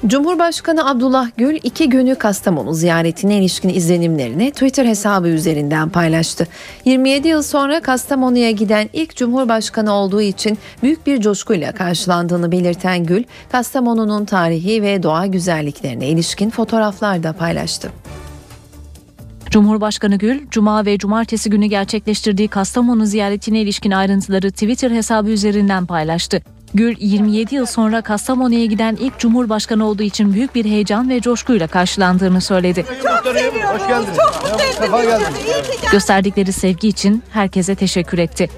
Cumhurbaşkanı 0.07 0.89
Abdullah 0.89 1.31
Gül 1.37 1.59
iki 1.63 1.89
günlük 1.89 2.21
Kastamonu 2.21 2.75
ziyaretine 2.75 3.39
ilişkin 3.39 3.69
izlenimlerini 3.69 4.51
Twitter 4.51 4.87
hesabı 4.87 5.29
üzerinden 5.29 5.89
paylaştı. 5.89 6.47
27 6.85 7.29
yıl 7.29 7.43
sonra 7.43 7.81
Kastamonu'ya 7.81 8.51
giden 8.51 8.91
ilk 8.93 9.17
Cumhurbaşkanı 9.17 9.93
olduğu 9.93 10.21
için 10.21 10.59
büyük 10.83 11.07
bir 11.07 11.21
coşkuyla 11.21 11.73
karşılandığını 11.73 12.53
belirten 12.53 13.05
Gül, 13.05 13.25
Kastamonu'nun 13.53 14.25
tarihi 14.25 14.83
ve 14.83 15.03
doğa 15.03 15.27
güzelliklerine 15.27 16.09
ilişkin 16.09 16.51
fotoğraflar 16.51 17.23
da 17.23 17.33
paylaştı. 17.33 17.93
Cumhurbaşkanı 19.51 20.17
Gül, 20.17 20.41
Cuma 20.51 20.87
ve 20.87 20.99
Cumartesi 20.99 21.51
günü 21.51 21.67
gerçekleştirdiği 21.67 22.49
Kastamonu 22.49 23.07
ziyaretine 23.07 23.61
ilişkin 23.61 23.91
ayrıntıları 23.91 24.51
Twitter 24.51 24.91
hesabı 24.91 25.31
üzerinden 25.31 25.87
paylaştı. 25.87 26.43
Gül, 26.75 26.97
27 26.99 27.55
yıl 27.55 27.67
sonra 27.67 28.03
Kastamonu'ya 28.03 28.65
giden 28.65 28.97
ilk 29.01 29.19
Cumhurbaşkanı 29.19 29.87
olduğu 29.87 30.03
için 30.03 30.33
büyük 30.33 30.55
bir 30.55 30.65
heyecan 30.65 31.09
ve 31.09 31.21
coşkuyla 31.21 31.67
karşılandığını 31.67 32.41
söyledi. 32.41 32.85
Hoş 33.73 33.89
geldiniz. 33.89 34.19
Sefa 34.79 35.05
geldiniz. 35.05 35.41
Gösterdikleri 35.93 36.53
sevgi 36.53 36.89
için 36.89 37.23
herkese 37.31 37.75
teşekkür 37.75 38.19
etti. 38.19 38.51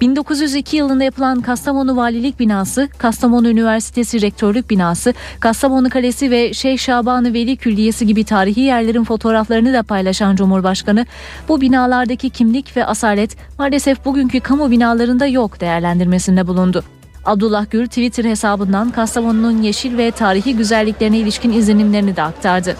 1902 0.00 0.76
yılında 0.76 1.04
yapılan 1.04 1.40
Kastamonu 1.40 1.96
Valilik 1.96 2.40
Binası, 2.40 2.88
Kastamonu 2.98 3.48
Üniversitesi 3.48 4.22
Rektörlük 4.22 4.70
Binası, 4.70 5.14
Kastamonu 5.40 5.90
Kalesi 5.90 6.30
ve 6.30 6.54
Şeyh 6.54 6.78
Şabanı 6.78 7.34
Veli 7.34 7.56
Külliyesi 7.56 8.06
gibi 8.06 8.24
tarihi 8.24 8.60
yerlerin 8.60 9.04
fotoğraflarını 9.04 9.72
da 9.72 9.82
paylaşan 9.82 10.36
Cumhurbaşkanı, 10.36 11.06
bu 11.48 11.60
binalardaki 11.60 12.30
kimlik 12.30 12.76
ve 12.76 12.86
asalet 12.86 13.36
maalesef 13.58 14.04
bugünkü 14.04 14.40
kamu 14.40 14.70
binalarında 14.70 15.26
yok 15.26 15.60
değerlendirmesinde 15.60 16.46
bulundu. 16.46 16.84
Abdullah 17.26 17.70
Gül 17.70 17.86
Twitter 17.86 18.24
hesabından 18.24 18.90
Kastamonu'nun 18.90 19.62
yeşil 19.62 19.98
ve 19.98 20.10
tarihi 20.10 20.56
güzelliklerine 20.56 21.18
ilişkin 21.18 21.52
izlenimlerini 21.52 22.16
de 22.16 22.22
aktardı. 22.22 22.76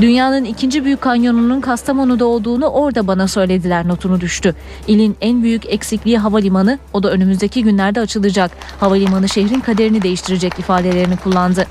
Dünyanın 0.00 0.44
ikinci 0.44 0.84
büyük 0.84 1.00
kanyonunun 1.00 1.60
Kastamonu'da 1.60 2.24
olduğunu 2.24 2.66
orada 2.66 3.06
bana 3.06 3.28
söylediler 3.28 3.88
notunu 3.88 4.20
düştü. 4.20 4.54
İlin 4.86 5.16
en 5.20 5.42
büyük 5.42 5.66
eksikliği 5.66 6.18
havalimanı, 6.18 6.78
o 6.92 7.02
da 7.02 7.10
önümüzdeki 7.10 7.62
günlerde 7.62 8.00
açılacak. 8.00 8.50
Havalimanı 8.80 9.28
şehrin 9.28 9.60
kaderini 9.60 10.02
değiştirecek 10.02 10.58
ifadelerini 10.58 11.16
kullandı. 11.16 11.66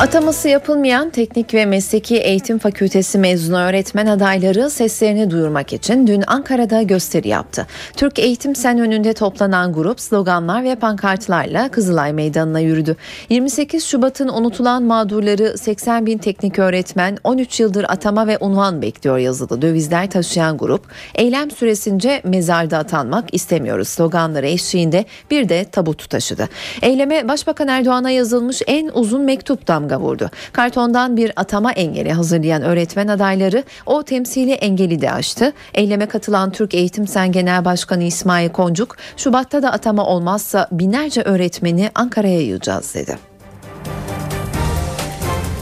Ataması 0.00 0.48
yapılmayan 0.48 1.10
Teknik 1.10 1.54
ve 1.54 1.66
Mesleki 1.66 2.16
Eğitim 2.16 2.58
Fakültesi 2.58 3.18
mezunu 3.18 3.58
öğretmen 3.58 4.06
adayları 4.06 4.70
seslerini 4.70 5.30
duyurmak 5.30 5.72
için 5.72 6.06
dün 6.06 6.24
Ankara'da 6.26 6.82
gösteri 6.82 7.28
yaptı. 7.28 7.66
Türk 7.96 8.18
Eğitim 8.18 8.54
Sen 8.54 8.78
önünde 8.78 9.12
toplanan 9.12 9.72
grup 9.72 10.00
sloganlar 10.00 10.64
ve 10.64 10.74
pankartlarla 10.74 11.68
Kızılay 11.68 12.12
Meydanı'na 12.12 12.60
yürüdü. 12.60 12.96
28 13.30 13.84
Şubat'ın 13.84 14.28
unutulan 14.28 14.82
mağdurları 14.82 15.58
80 15.58 16.06
bin 16.06 16.18
teknik 16.18 16.58
öğretmen 16.58 17.18
13 17.24 17.60
yıldır 17.60 17.84
atama 17.88 18.26
ve 18.26 18.38
unvan 18.40 18.82
bekliyor 18.82 19.18
yazılı 19.18 19.62
dövizler 19.62 20.10
taşıyan 20.10 20.58
grup 20.58 20.86
eylem 21.14 21.50
süresince 21.50 22.20
mezarda 22.24 22.78
atanmak 22.78 23.34
istemiyoruz 23.34 23.88
sloganları 23.88 24.46
eşliğinde 24.46 25.04
bir 25.30 25.48
de 25.48 25.64
tabut 25.64 26.10
taşıdı. 26.10 26.48
Eyleme 26.82 27.28
Başbakan 27.28 27.68
Erdoğan'a 27.68 28.10
yazılmış 28.10 28.62
en 28.66 28.90
uzun 28.94 29.22
mektup 29.22 29.68
damga 29.68 29.85
damga 29.90 30.00
vurdu. 30.00 30.30
Kartondan 30.52 31.16
bir 31.16 31.32
atama 31.36 31.72
engeli 31.72 32.12
hazırlayan 32.12 32.62
öğretmen 32.62 33.08
adayları 33.08 33.64
o 33.86 34.02
temsili 34.02 34.52
engeli 34.52 35.00
de 35.00 35.12
aştı. 35.12 35.52
Eyleme 35.74 36.06
katılan 36.06 36.50
Türk 36.50 36.74
Eğitim 36.74 37.06
Sen 37.06 37.32
Genel 37.32 37.64
Başkanı 37.64 38.02
İsmail 38.02 38.48
Koncuk, 38.48 38.96
Şubat'ta 39.16 39.62
da 39.62 39.72
atama 39.72 40.06
olmazsa 40.06 40.68
binlerce 40.72 41.22
öğretmeni 41.22 41.90
Ankara'ya 41.94 42.40
yığacağız 42.40 42.94
dedi. 42.94 43.35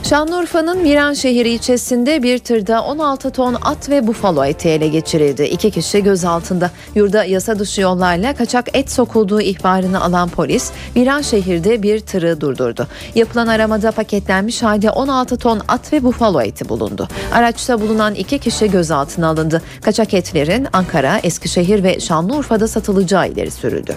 Şanlıurfa'nın 0.08 0.78
Miranşehir 0.78 1.46
ilçesinde 1.46 2.22
bir 2.22 2.38
tırda 2.38 2.82
16 2.82 3.30
ton 3.30 3.56
at 3.62 3.88
ve 3.90 4.06
bufalo 4.06 4.44
eti 4.44 4.68
ele 4.68 4.88
geçirildi. 4.88 5.42
İki 5.42 5.70
kişi 5.70 6.02
gözaltında. 6.02 6.70
Yurda 6.94 7.24
yasa 7.24 7.58
dışı 7.58 7.80
yollarla 7.80 8.34
kaçak 8.34 8.76
et 8.76 8.90
sokulduğu 8.90 9.40
ihbarını 9.40 10.00
alan 10.00 10.28
polis 10.28 10.70
Miranşehir'de 10.94 11.82
bir 11.82 12.00
tırı 12.00 12.40
durdurdu. 12.40 12.86
Yapılan 13.14 13.46
aramada 13.46 13.92
paketlenmiş 13.92 14.62
halde 14.62 14.90
16 14.90 15.36
ton 15.36 15.60
at 15.68 15.92
ve 15.92 16.04
bufalo 16.04 16.40
eti 16.40 16.68
bulundu. 16.68 17.08
Araçta 17.32 17.80
bulunan 17.80 18.14
iki 18.14 18.38
kişi 18.38 18.70
gözaltına 18.70 19.28
alındı. 19.28 19.62
Kaçak 19.82 20.14
etlerin 20.14 20.66
Ankara, 20.72 21.18
Eskişehir 21.18 21.82
ve 21.82 22.00
Şanlıurfa'da 22.00 22.68
satılacağı 22.68 23.28
ileri 23.28 23.50
sürüldü. 23.50 23.94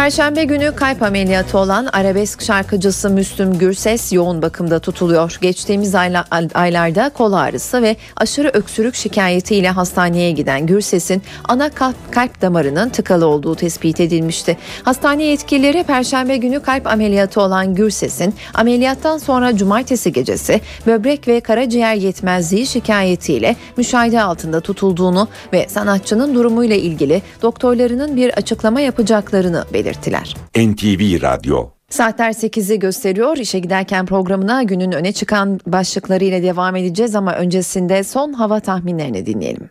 Perşembe 0.00 0.44
günü 0.44 0.74
kalp 0.76 1.02
ameliyatı 1.02 1.58
olan 1.58 1.88
arabesk 1.92 2.42
şarkıcısı 2.42 3.10
Müslüm 3.10 3.58
Gürses 3.58 4.12
yoğun 4.12 4.42
bakımda 4.42 4.78
tutuluyor. 4.78 5.38
Geçtiğimiz 5.40 5.94
ayla, 5.94 6.24
aylarda 6.54 7.08
kol 7.08 7.32
ağrısı 7.32 7.82
ve 7.82 7.96
aşırı 8.16 8.48
öksürük 8.48 8.94
şikayetiyle 8.94 9.70
hastaneye 9.70 10.30
giden 10.30 10.66
Gürses'in 10.66 11.22
ana 11.48 11.70
kalp, 11.70 11.96
kalp 12.10 12.42
damarının 12.42 12.88
tıkalı 12.88 13.26
olduğu 13.26 13.54
tespit 13.54 14.00
edilmişti. 14.00 14.56
Hastane 14.82 15.24
yetkilileri 15.24 15.82
perşembe 15.82 16.36
günü 16.36 16.60
kalp 16.60 16.86
ameliyatı 16.86 17.40
olan 17.40 17.74
Gürses'in 17.74 18.34
ameliyattan 18.54 19.18
sonra 19.18 19.56
cumartesi 19.56 20.12
gecesi 20.12 20.60
böbrek 20.86 21.28
ve 21.28 21.40
karaciğer 21.40 21.94
yetmezliği 21.94 22.66
şikayetiyle 22.66 23.56
müşahede 23.76 24.22
altında 24.22 24.60
tutulduğunu 24.60 25.28
ve 25.52 25.66
sanatçının 25.68 26.34
durumuyla 26.34 26.76
ilgili 26.76 27.22
doktorlarının 27.42 28.16
bir 28.16 28.32
açıklama 28.38 28.80
yapacaklarını 28.80 29.64
belirttiler. 29.90 30.36
NTV 30.56 31.22
Radyo 31.22 31.66
Saatler 31.90 32.30
8'i 32.30 32.78
gösteriyor. 32.78 33.36
İşe 33.36 33.58
giderken 33.58 34.06
programına 34.06 34.62
günün 34.62 34.92
öne 34.92 35.12
çıkan 35.12 35.60
başlıklarıyla 35.66 36.42
devam 36.42 36.76
edeceğiz 36.76 37.14
ama 37.14 37.34
öncesinde 37.34 38.04
son 38.04 38.32
hava 38.32 38.60
tahminlerini 38.60 39.26
dinleyelim. 39.26 39.70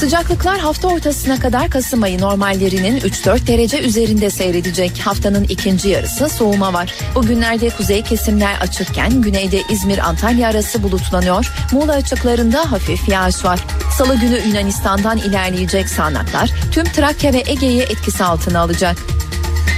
Sıcaklıklar 0.00 0.58
hafta 0.58 0.88
ortasına 0.88 1.40
kadar 1.40 1.70
Kasım 1.70 2.02
ayı 2.02 2.20
normallerinin 2.20 3.00
3-4 3.00 3.46
derece 3.46 3.80
üzerinde 3.80 4.30
seyredecek. 4.30 4.98
Haftanın 4.98 5.44
ikinci 5.44 5.88
yarısı 5.88 6.28
soğuma 6.28 6.72
var. 6.72 6.94
Bugünlerde 7.14 7.70
kuzey 7.70 8.02
kesimler 8.02 8.60
açıkken 8.60 9.22
güneyde 9.22 9.62
İzmir-Antalya 9.70 10.48
arası 10.48 10.82
bulutlanıyor. 10.82 11.52
Muğla 11.72 11.92
açıklarında 11.92 12.72
hafif 12.72 13.08
yağış 13.08 13.44
var. 13.44 13.60
Salı 13.98 14.20
günü 14.20 14.38
Yunanistan'dan 14.48 15.18
ilerleyecek 15.18 15.88
sağanaklar 15.88 16.50
tüm 16.72 16.84
Trakya 16.84 17.32
ve 17.32 17.42
Ege'yi 17.46 17.82
etkisi 17.82 18.24
altına 18.24 18.60
alacak. 18.60 18.96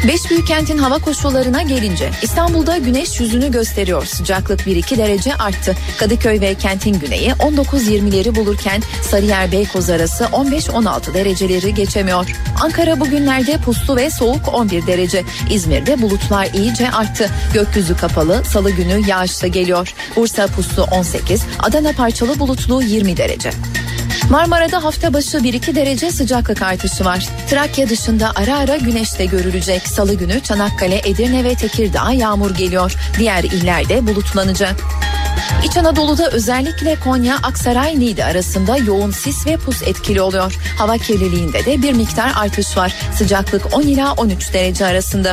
Beş 0.09 0.31
büyük 0.31 0.47
kentin 0.47 0.79
hava 0.79 0.99
koşullarına 0.99 1.63
gelince 1.63 2.11
İstanbul'da 2.23 2.77
güneş 2.77 3.21
yüzünü 3.21 3.51
gösteriyor. 3.53 4.07
Sıcaklık 4.07 4.61
1-2 4.61 4.99
derece 4.99 5.35
arttı. 5.35 5.77
Kadıköy 5.99 6.41
ve 6.41 6.55
kentin 6.55 6.99
güneyi 6.99 7.31
19-20'leri 7.31 8.35
bulurken 8.37 8.83
Sarıyer 9.03 9.53
Beykoz 9.53 9.91
arası 9.91 10.25
15-16 10.25 11.15
dereceleri 11.15 11.75
geçemiyor. 11.75 12.27
Ankara 12.63 13.01
bugünlerde 13.01 13.59
puslu 13.59 13.97
ve 13.97 14.11
soğuk 14.11 14.55
11 14.55 14.87
derece. 14.87 15.25
İzmir'de 15.51 16.03
bulutlar 16.03 16.49
iyice 16.55 16.91
arttı. 16.91 17.31
Gökyüzü 17.55 17.97
kapalı. 17.97 18.43
Salı 18.45 18.71
günü 18.71 19.09
yağışlı 19.09 19.49
geliyor. 19.49 19.95
Bursa 20.17 20.47
puslu 20.47 20.83
18, 20.83 21.43
Adana 21.59 21.93
parçalı 21.93 22.39
bulutlu 22.39 22.83
20 22.83 23.17
derece. 23.17 23.51
Marmara'da 24.31 24.85
hafta 24.85 25.15
başı 25.15 25.39
1-2 25.39 25.75
derece 25.75 26.11
sıcaklık 26.11 26.63
artışı 26.63 27.05
var. 27.05 27.29
Trakya 27.51 27.89
dışında 27.89 28.33
ara 28.35 28.59
ara 28.59 28.77
güneş 28.77 29.19
de 29.19 29.25
görülecek. 29.25 29.89
Salı 29.89 30.15
günü 30.15 30.41
Çanakkale, 30.41 31.01
Edirne 31.05 31.45
ve 31.45 31.55
Tekirdağ 31.55 32.13
yağmur 32.13 32.55
geliyor. 32.55 32.95
Diğer 33.19 33.45
illerde 33.45 34.07
bulutlanacak. 34.07 34.77
İç 35.65 35.77
Anadolu'da 35.77 36.31
özellikle 36.31 36.97
Konya, 37.01 37.37
Aksaray, 37.37 38.01
Niğde 38.01 38.25
arasında 38.25 38.77
yoğun 38.77 39.11
sis 39.11 39.47
ve 39.47 39.57
pus 39.57 39.83
etkili 39.83 40.21
oluyor. 40.21 40.59
Hava 40.79 40.99
kirliliğinde 40.99 41.65
de 41.65 41.83
bir 41.83 41.93
miktar 41.93 42.33
artış 42.37 42.77
var. 42.77 42.95
Sıcaklık 43.15 43.77
10 43.77 43.83
ila 43.83 44.13
13 44.13 44.53
derece 44.53 44.87
arasında. 44.87 45.33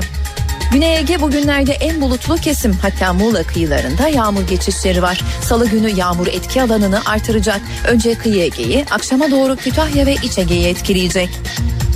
Güney 0.76 0.98
Ege 0.98 1.22
bugünlerde 1.22 1.74
en 1.74 2.02
bulutlu 2.02 2.36
kesim 2.36 2.74
hatta 2.82 3.14
Muğla 3.14 3.44
kıyılarında 3.44 4.08
yağmur 4.08 4.48
geçişleri 4.48 5.02
var. 5.02 5.22
Salı 5.42 5.70
günü 5.70 5.90
yağmur 5.90 6.28
etki 6.28 6.62
alanını 6.62 7.02
artıracak. 7.06 7.62
Önce 7.88 8.16
kıyı 8.16 8.44
Ege'yi 8.44 8.86
akşama 8.92 9.32
doğru 9.32 9.56
Kütahya 9.56 10.06
ve 10.06 10.14
İç 10.24 10.38
Ege'yi 10.38 10.68
etkileyecek. 10.68 11.30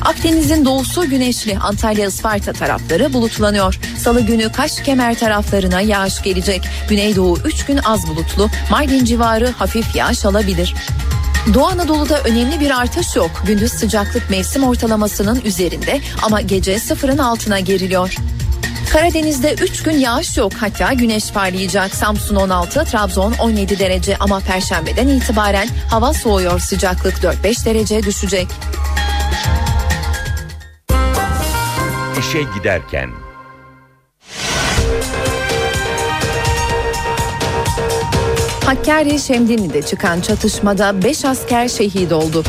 Akdeniz'in 0.02 0.66
doğusu 0.66 1.10
güneşli 1.10 1.58
Antalya 1.58 2.08
Isparta 2.08 2.54
tarafları 2.54 3.14
bulutlanıyor. 3.14 3.80
Salı 3.98 4.22
günü 4.22 4.52
Kaş 4.52 4.82
Kemer 4.82 5.20
taraflarına 5.20 5.82
yağış 5.82 6.22
gelecek. 6.22 6.70
Güneydoğu 6.90 7.38
3 7.46 7.66
gün 7.66 7.78
az 7.78 8.08
bulutlu. 8.08 8.50
Mardin 8.72 9.06
civarı 9.06 9.52
hafif 9.52 9.96
yağış 9.96 10.26
alabilir. 10.26 10.76
Doğu 11.54 11.68
Anadolu'da 11.68 12.22
önemli 12.22 12.60
bir 12.60 12.80
artış 12.80 13.16
yok. 13.16 13.32
Gündüz 13.48 13.72
sıcaklık 13.72 14.30
mevsim 14.30 14.64
ortalamasının 14.64 15.42
üzerinde 15.46 16.00
ama 16.24 16.42
gece 16.42 16.80
sıfırın 16.80 17.18
altına 17.18 17.60
geriliyor. 17.60 18.16
Karadeniz'de 18.90 19.54
3 19.54 19.84
gün 19.84 19.98
yağış 19.98 20.38
yok 20.38 20.52
hatta 20.60 20.94
güneş 20.94 21.32
parlayacak. 21.32 21.96
Samsun 21.96 22.36
16, 22.36 22.86
Trabzon 22.86 23.34
17 23.40 23.80
derece 23.80 24.18
ama 24.18 24.40
perşembeden 24.40 25.08
itibaren 25.08 25.68
hava 25.90 26.14
soğuyor 26.14 26.60
sıcaklık 26.60 27.14
4-5 27.14 27.66
derece 27.66 28.04
düşecek. 28.04 28.48
İşe 32.20 32.42
giderken 32.58 33.10
Hakkari 38.66 39.20
Şemdinli'de 39.20 39.82
çıkan 39.82 40.22
çatışmada 40.22 41.04
5 41.04 41.26
asker 41.26 41.68
şehit 41.68 42.12
oldu. 42.12 42.44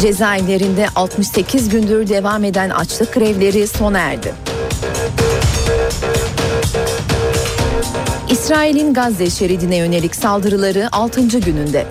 Cezaevlerinde 0.00 0.88
68 0.94 1.68
gündür 1.68 2.08
devam 2.08 2.44
eden 2.44 2.70
açlık 2.70 3.14
grevleri 3.14 3.66
sona 3.66 3.98
erdi. 3.98 4.34
İsrail'in 8.30 8.94
Gazze 8.94 9.30
şeridine 9.30 9.76
yönelik 9.76 10.16
saldırıları 10.16 10.88
6. 10.92 11.20
gününde. 11.20 11.86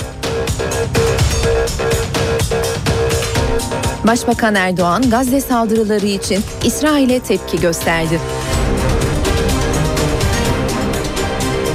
Başbakan 4.07 4.55
Erdoğan 4.55 5.09
Gazze 5.09 5.41
saldırıları 5.41 6.05
için 6.05 6.43
İsrail'e 6.63 7.19
tepki 7.19 7.59
gösterdi. 7.59 8.19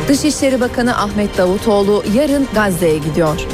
Dışişleri 0.09 0.61
Bakanı 0.61 0.99
Ahmet 0.99 1.39
Davutoğlu 1.39 2.05
yarın 2.15 2.49
Gazze'ye 2.55 2.99
gidiyor. 2.99 3.54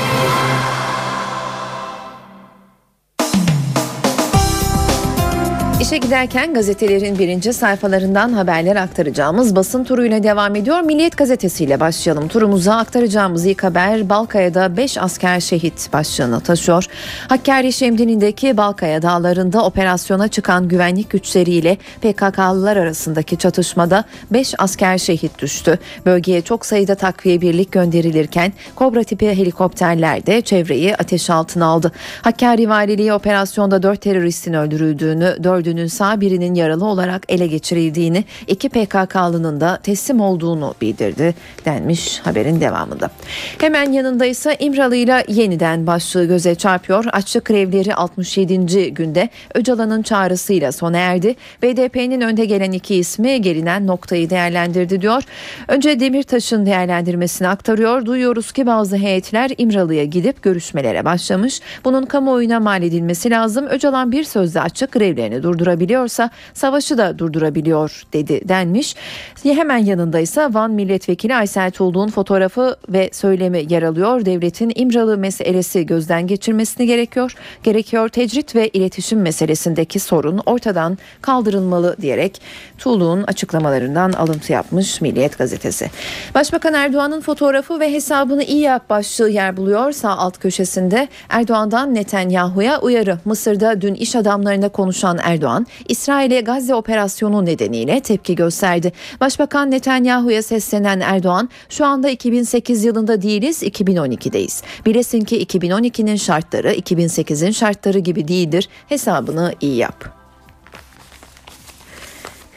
İşe 5.81 5.97
giderken 5.97 6.53
gazetelerin 6.53 7.19
birinci 7.19 7.53
sayfalarından 7.53 8.33
haberler 8.33 8.75
aktaracağımız 8.75 9.55
basın 9.55 9.83
turuyla 9.83 10.23
devam 10.23 10.55
ediyor. 10.55 10.81
Milliyet 10.81 11.17
gazetesiyle 11.17 11.79
başlayalım. 11.79 12.27
Turumuza 12.27 12.75
aktaracağımız 12.75 13.45
ilk 13.45 13.63
haber 13.63 14.09
Balkaya'da 14.09 14.77
5 14.77 14.97
asker 14.97 15.39
şehit 15.39 15.93
başlığını 15.93 16.39
taşıyor. 16.39 16.85
Hakkari 17.27 17.73
Şemdin'indeki 17.73 18.57
Balkaya 18.57 19.01
dağlarında 19.01 19.65
operasyona 19.65 20.27
çıkan 20.27 20.67
güvenlik 20.67 21.09
güçleriyle 21.09 21.77
PKK'lılar 22.01 22.77
arasındaki 22.77 23.37
çatışmada 23.37 24.03
5 24.31 24.53
asker 24.57 24.97
şehit 24.97 25.39
düştü. 25.39 25.79
Bölgeye 26.05 26.41
çok 26.41 26.65
sayıda 26.65 26.95
takviye 26.95 27.41
birlik 27.41 27.71
gönderilirken 27.71 28.53
Kobra 28.75 29.03
tipi 29.03 29.27
helikopterler 29.27 30.25
de 30.25 30.41
çevreyi 30.41 30.95
ateş 30.95 31.29
altına 31.29 31.65
aldı. 31.65 31.91
Hakkari 32.21 32.69
Valiliği 32.69 33.13
operasyonda 33.13 33.83
4 33.83 34.01
teröristin 34.01 34.53
öldürüldüğünü, 34.53 35.37
4'ü 35.41 35.70
örgütünün 35.71 35.87
sağ 35.87 36.21
birinin 36.21 36.55
yaralı 36.55 36.85
olarak 36.85 37.23
ele 37.29 37.47
geçirildiğini, 37.47 38.23
iki 38.47 38.69
PKK'lının 38.69 39.61
da 39.61 39.79
teslim 39.83 40.21
olduğunu 40.21 40.75
bildirdi 40.81 41.35
denmiş 41.65 42.19
haberin 42.19 42.61
devamında. 42.61 43.09
Hemen 43.57 43.91
yanında 43.91 44.25
ise 44.25 44.55
İmralı 44.59 44.95
ile 44.95 45.25
yeniden 45.27 45.87
başlığı 45.87 46.25
göze 46.25 46.55
çarpıyor. 46.55 47.05
Açlık 47.11 47.45
grevleri 47.45 47.95
67. 47.95 48.93
günde 48.93 49.29
Öcalan'ın 49.55 50.01
çağrısıyla 50.01 50.71
sona 50.71 50.97
erdi. 50.97 51.35
BDP'nin 51.63 52.21
önde 52.21 52.45
gelen 52.45 52.71
iki 52.71 52.95
ismi 52.95 53.41
gelinen 53.41 53.87
noktayı 53.87 54.29
değerlendirdi 54.29 55.01
diyor. 55.01 55.23
Önce 55.67 55.99
Demirtaş'ın 55.99 56.65
değerlendirmesini 56.65 57.47
aktarıyor. 57.47 58.05
Duyuyoruz 58.05 58.51
ki 58.51 58.65
bazı 58.65 58.97
heyetler 58.97 59.51
İmralı'ya 59.57 60.05
gidip 60.05 60.43
görüşmelere 60.43 61.05
başlamış. 61.05 61.61
Bunun 61.85 62.05
kamuoyuna 62.05 62.59
mal 62.59 62.83
edilmesi 62.83 63.29
lazım. 63.29 63.65
Öcalan 63.67 64.11
bir 64.11 64.23
sözle 64.23 64.61
açık 64.61 64.91
grevlerini 64.91 65.43
durdurabiliyorsa 65.61 66.29
savaşı 66.53 66.97
da 66.97 67.19
durdurabiliyor 67.19 68.03
dedi 68.13 68.41
denmiş. 68.49 68.95
Hemen 69.43 69.77
yanında 69.77 70.19
ise 70.19 70.47
Van 70.53 70.71
Milletvekili 70.71 71.35
Aysel 71.35 71.71
Tuğlu'nun 71.71 72.09
fotoğrafı 72.09 72.75
ve 72.89 73.09
söylemi 73.13 73.65
yer 73.69 73.83
alıyor. 73.83 74.25
Devletin 74.25 74.71
İmralı 74.75 75.17
meselesi 75.17 75.85
gözden 75.85 76.27
geçirmesini 76.27 76.87
gerekiyor. 76.87 77.35
Gerekiyor 77.63 78.09
tecrit 78.09 78.55
ve 78.55 78.67
iletişim 78.67 79.21
meselesindeki 79.21 79.99
sorun 79.99 80.41
ortadan 80.45 80.97
kaldırılmalı 81.21 81.95
diyerek 82.01 82.41
Tuğlu'nun 82.77 83.23
açıklamalarından 83.23 84.11
alıntı 84.11 84.53
yapmış 84.53 85.01
Milliyet 85.01 85.37
gazetesi. 85.37 85.89
Başbakan 86.35 86.73
Erdoğan'ın 86.73 87.21
fotoğrafı 87.21 87.79
ve 87.79 87.93
hesabını 87.93 88.43
iyi 88.43 88.61
yap 88.61 88.89
başlığı 88.89 89.29
yer 89.29 89.57
buluyor. 89.57 89.91
Sağ 89.91 90.17
alt 90.17 90.37
köşesinde 90.37 91.07
Erdoğan'dan 91.29 91.95
Netanyahu'ya 91.95 92.79
uyarı. 92.81 93.17
Mısır'da 93.25 93.81
dün 93.81 93.93
iş 93.93 94.15
adamlarına 94.15 94.69
konuşan 94.69 95.19
Erdoğan, 95.23 95.50
İsrail'e 95.87 96.41
Gazze 96.41 96.75
operasyonu 96.75 97.45
nedeniyle 97.45 97.99
tepki 97.99 98.35
gösterdi. 98.35 98.91
Başbakan 99.21 99.71
Netanyahu'ya 99.71 100.43
seslenen 100.43 100.99
Erdoğan, 100.99 101.49
şu 101.69 101.85
anda 101.85 102.09
2008 102.09 102.83
yılında 102.83 103.21
değiliz, 103.21 103.63
2012'deyiz. 103.63 104.63
Bilesin 104.85 105.21
ki 105.21 105.45
2012'nin 105.45 106.15
şartları 106.15 106.73
2008'in 106.73 107.51
şartları 107.51 107.99
gibi 107.99 108.27
değildir. 108.27 108.69
Hesabını 108.89 109.53
iyi 109.61 109.75
yap. 109.75 110.21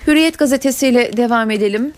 Hürriyet 0.06 0.38
gazetesiyle 0.38 1.16
devam 1.16 1.50
edelim. 1.50 1.92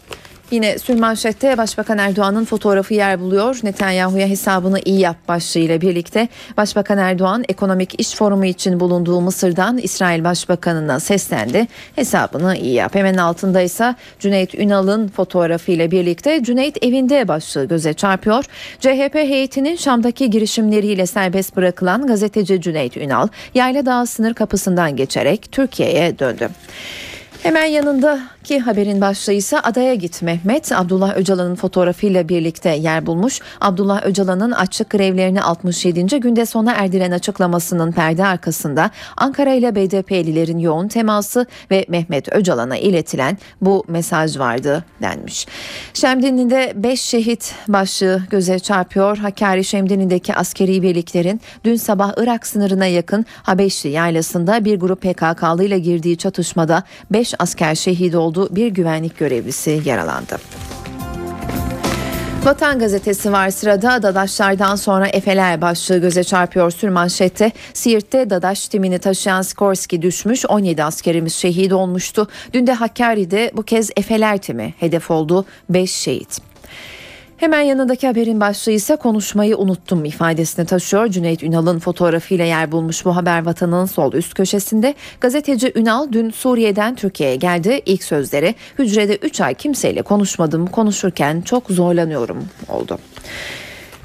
Yine 0.51 0.79
sürmanşette 0.79 1.59
Başbakan 1.59 1.99
Erdoğan'ın 1.99 2.45
fotoğrafı 2.45 2.95
yer 2.95 3.21
buluyor. 3.21 3.59
Netanyahu'ya 3.63 4.29
hesabını 4.29 4.81
iyi 4.85 5.01
yap 5.01 5.17
başlığıyla 5.29 5.81
birlikte 5.81 6.29
Başbakan 6.57 6.99
Erdoğan 6.99 7.45
ekonomik 7.49 8.01
iş 8.01 8.15
forumu 8.15 8.45
için 8.45 8.81
bulunduğu 8.81 9.21
Mısır'dan 9.21 9.79
İsrail 9.79 10.25
Başbakanı'na 10.25 11.01
seslendi. 11.01 11.67
Hesabını 11.97 12.57
iyi 12.57 12.75
yap. 12.75 12.95
Hemen 12.95 13.17
altında 13.17 13.61
ise 13.61 13.95
Cüneyt 14.19 14.55
Ünal'ın 14.55 15.09
fotoğrafıyla 15.09 15.91
birlikte 15.91 16.43
Cüneyt 16.43 16.85
evinde 16.85 17.29
başlığı 17.29 17.65
göze 17.65 17.95
çarpıyor. 17.95 18.45
CHP 18.81 19.15
heyetinin 19.15 19.77
Şam'daki 19.77 20.31
girişimleriyle 20.31 21.07
serbest 21.07 21.57
bırakılan 21.57 22.07
gazeteci 22.07 22.61
Cüneyt 22.61 22.97
Ünal 22.97 23.29
Yayla 23.55 24.07
sınır 24.07 24.35
kapısından 24.35 24.97
geçerek 24.97 25.53
Türkiye'ye 25.53 26.19
döndü. 26.19 26.49
Hemen 27.43 27.65
yanındaki 27.65 28.61
haberin 28.61 29.01
başlığı 29.01 29.33
ise 29.33 29.61
adaya 29.61 29.95
git 29.95 30.23
Mehmet. 30.23 30.73
Abdullah 30.73 31.17
Öcalan'ın 31.17 31.55
fotoğrafıyla 31.55 32.29
birlikte 32.29 32.71
yer 32.71 33.07
bulmuş. 33.07 33.41
Abdullah 33.61 34.07
Öcalan'ın 34.07 34.51
açlık 34.51 34.91
grevlerini 34.91 35.43
67. 35.43 36.21
günde 36.21 36.47
sona 36.47 36.73
erdiren 36.73 37.11
açıklamasının 37.11 37.93
perde 37.93 38.27
arkasında 38.27 38.91
Ankara 39.17 39.53
ile 39.53 39.75
BDP'lilerin 39.75 40.59
yoğun 40.59 40.89
teması 40.89 41.47
ve 41.71 41.87
Mehmet 41.89 42.33
Öcalan'a 42.33 42.77
iletilen 42.77 43.39
bu 43.61 43.85
mesaj 43.89 44.39
vardı 44.39 44.85
denmiş. 45.03 45.47
Şemdinli'de 45.95 46.73
5 46.77 47.01
şehit 47.01 47.55
başlığı 47.69 48.23
göze 48.31 48.59
çarpıyor. 48.59 49.19
Hakkari 49.19 49.65
Şemdinli'deki 49.65 50.35
askeri 50.35 50.83
birliklerin 50.83 51.41
dün 51.65 51.77
sabah 51.77 52.13
Irak 52.17 52.47
sınırına 52.47 52.87
yakın 52.87 53.27
Habeşli 53.43 53.91
yaylasında 53.91 54.65
bir 54.65 54.81
grup 54.81 55.03
PKK'lı 55.03 55.65
ile 55.65 55.79
girdiği 55.79 56.17
çatışmada 56.17 56.83
5 57.11 57.26
asker 57.39 57.75
şehit 57.75 58.15
oldu, 58.15 58.49
bir 58.51 58.69
güvenlik 58.69 59.19
görevlisi 59.19 59.83
yaralandı. 59.85 60.39
Vatan 62.47 62.79
gazetesi 62.79 63.33
var 63.33 63.51
sırada 63.51 64.03
Dadaşlardan 64.03 64.77
sonra 64.77 65.07
Efeler 65.07 65.61
başlığı 65.61 65.99
göze 65.99 66.25
çarpıyor 66.25 66.71
sürmanşette. 66.71 67.53
Siirt'te 67.75 68.31
Dadaş 68.31 68.69
timini 68.69 68.99
taşıyan 68.99 69.43
Skorski 69.43 70.03
düşmüş 70.03 70.47
17 70.47 70.85
askerimiz 70.85 71.35
şehit 71.35 71.73
olmuştu. 71.73 72.29
Dün 72.53 72.67
de 72.67 72.73
Hakkari'de 72.73 73.51
bu 73.57 73.63
kez 73.63 73.91
Efeler 73.97 74.39
timi 74.39 74.75
hedef 74.81 75.11
oldu 75.11 75.45
5 75.71 75.91
şehit. 75.91 76.39
Hemen 77.37 77.61
yanındaki 77.61 78.07
haberin 78.07 78.41
başlığı 78.41 78.73
ise 78.73 78.97
konuşmayı 78.97 79.57
unuttum 79.57 80.05
ifadesini 80.05 80.67
taşıyor. 80.67 81.09
Cüneyt 81.09 81.43
Ünal'ın 81.43 81.79
fotoğrafıyla 81.79 82.45
yer 82.45 82.73
bulmuş 82.73 83.05
bu 83.05 83.17
haber 83.17 83.45
vatanın 83.47 83.87
sol 83.87 84.13
üst 84.13 84.35
köşesinde. 84.35 84.95
Gazeteci 85.21 85.73
Ünal 85.75 86.13
dün 86.13 86.31
Suriye'den 86.31 86.95
Türkiye'ye 86.95 87.37
geldi. 87.37 87.81
İlk 87.87 88.05
sözleri 88.05 88.55
hücrede 88.79 89.17
3 89.17 89.41
ay 89.41 89.55
kimseyle 89.55 90.03
konuşmadım 90.03 90.67
konuşurken 90.67 91.41
çok 91.41 91.71
zorlanıyorum 91.71 92.45
oldu. 92.69 92.99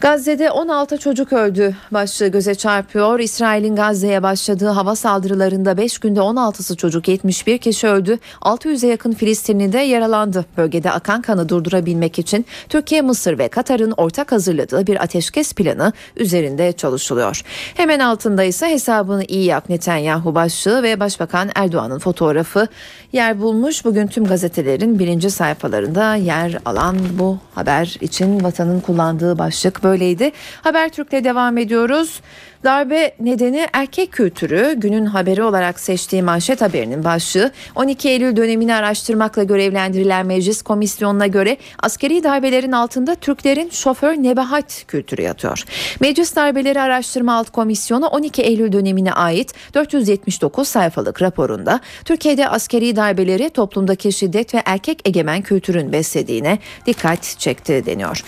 Gazze'de 0.01 0.51
16 0.51 0.97
çocuk 0.97 1.33
öldü 1.33 1.75
başlığı 1.91 2.27
göze 2.27 2.55
çarpıyor. 2.55 3.19
İsrail'in 3.19 3.75
Gazze'ye 3.75 4.23
başladığı 4.23 4.67
hava 4.67 4.95
saldırılarında 4.95 5.77
5 5.77 5.99
günde 5.99 6.19
16'sı 6.19 6.77
çocuk 6.77 7.07
71 7.07 7.57
kişi 7.57 7.87
öldü. 7.87 8.17
600'e 8.41 8.89
yakın 8.89 9.11
Filistinli 9.11 9.73
de 9.73 9.79
yaralandı. 9.79 10.45
Bölgede 10.57 10.91
akan 10.91 11.21
kanı 11.21 11.49
durdurabilmek 11.49 12.19
için 12.19 12.45
Türkiye, 12.69 13.01
Mısır 13.01 13.37
ve 13.37 13.47
Katar'ın 13.47 13.93
ortak 13.97 14.31
hazırladığı 14.31 14.87
bir 14.87 15.03
ateşkes 15.03 15.53
planı 15.53 15.93
üzerinde 16.15 16.71
çalışılıyor. 16.71 17.41
Hemen 17.75 17.99
altında 17.99 18.43
ise 18.43 18.69
hesabını 18.69 19.23
iyi 19.23 19.45
yap 19.45 19.69
Netanyahu 19.69 20.35
başlığı 20.35 20.83
ve 20.83 20.99
Başbakan 20.99 21.49
Erdoğan'ın 21.55 21.99
fotoğrafı 21.99 22.67
yer 23.13 23.41
bulmuş. 23.41 23.85
Bugün 23.85 24.07
tüm 24.07 24.25
gazetelerin 24.25 24.99
birinci 24.99 25.31
sayfalarında 25.31 26.15
yer 26.15 26.57
alan 26.65 26.97
bu 27.19 27.37
haber 27.55 27.97
için 28.01 28.43
vatanın 28.43 28.79
kullandığı 28.79 29.37
başlık 29.37 29.83
böyleydi. 29.91 30.31
Habertürk'le 30.61 31.23
devam 31.23 31.57
ediyoruz. 31.57 32.21
Darbe 32.63 33.15
nedeni 33.19 33.67
erkek 33.73 34.11
kültürü 34.11 34.73
günün 34.77 35.05
haberi 35.05 35.43
olarak 35.43 35.79
seçtiği 35.79 36.23
manşet 36.23 36.61
haberinin 36.61 37.03
başlığı 37.03 37.51
12 37.75 38.09
Eylül 38.09 38.35
dönemini 38.35 38.75
araştırmakla 38.75 39.43
görevlendirilen 39.43 40.25
meclis 40.25 40.61
komisyonuna 40.61 41.27
göre 41.27 41.57
askeri 41.79 42.23
darbelerin 42.23 42.71
altında 42.71 43.15
Türklerin 43.15 43.69
şoför 43.69 44.13
nebahat 44.13 44.83
kültürü 44.87 45.21
yatıyor. 45.21 45.63
Meclis 45.99 46.35
Darbeleri 46.35 46.81
Araştırma 46.81 47.33
Alt 47.33 47.49
Komisyonu 47.49 48.07
12 48.07 48.41
Eylül 48.41 48.71
dönemine 48.71 49.13
ait 49.13 49.53
479 49.73 50.67
sayfalık 50.67 51.21
raporunda 51.21 51.79
Türkiye'de 52.05 52.49
askeri 52.49 52.95
darbeleri 52.95 53.49
toplumdaki 53.49 54.11
şiddet 54.11 54.55
ve 54.55 54.61
erkek 54.65 55.07
egemen 55.07 55.41
kültürün 55.41 55.91
beslediğine 55.91 56.59
dikkat 56.85 57.23
çekti 57.23 57.83
deniyor. 57.85 58.23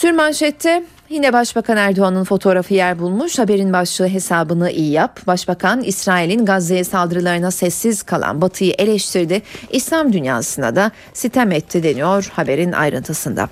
Sürmanşette 0.00 0.84
Yine 1.08 1.32
Başbakan 1.32 1.76
Erdoğan'ın 1.76 2.24
fotoğrafı 2.24 2.74
yer 2.74 2.98
bulmuş. 2.98 3.38
Haberin 3.38 3.72
başlığı 3.72 4.08
hesabını 4.08 4.70
iyi 4.70 4.90
yap. 4.90 5.26
Başbakan 5.26 5.82
İsrail'in 5.82 6.46
Gazze'ye 6.46 6.84
saldırılarına 6.84 7.50
sessiz 7.50 8.02
kalan 8.02 8.40
Batı'yı 8.40 8.74
eleştirdi. 8.78 9.42
İslam 9.70 10.12
dünyasına 10.12 10.76
da 10.76 10.90
sitem 11.12 11.52
etti 11.52 11.82
deniyor 11.82 12.30
haberin 12.32 12.72
ayrıntısında. 12.72 13.48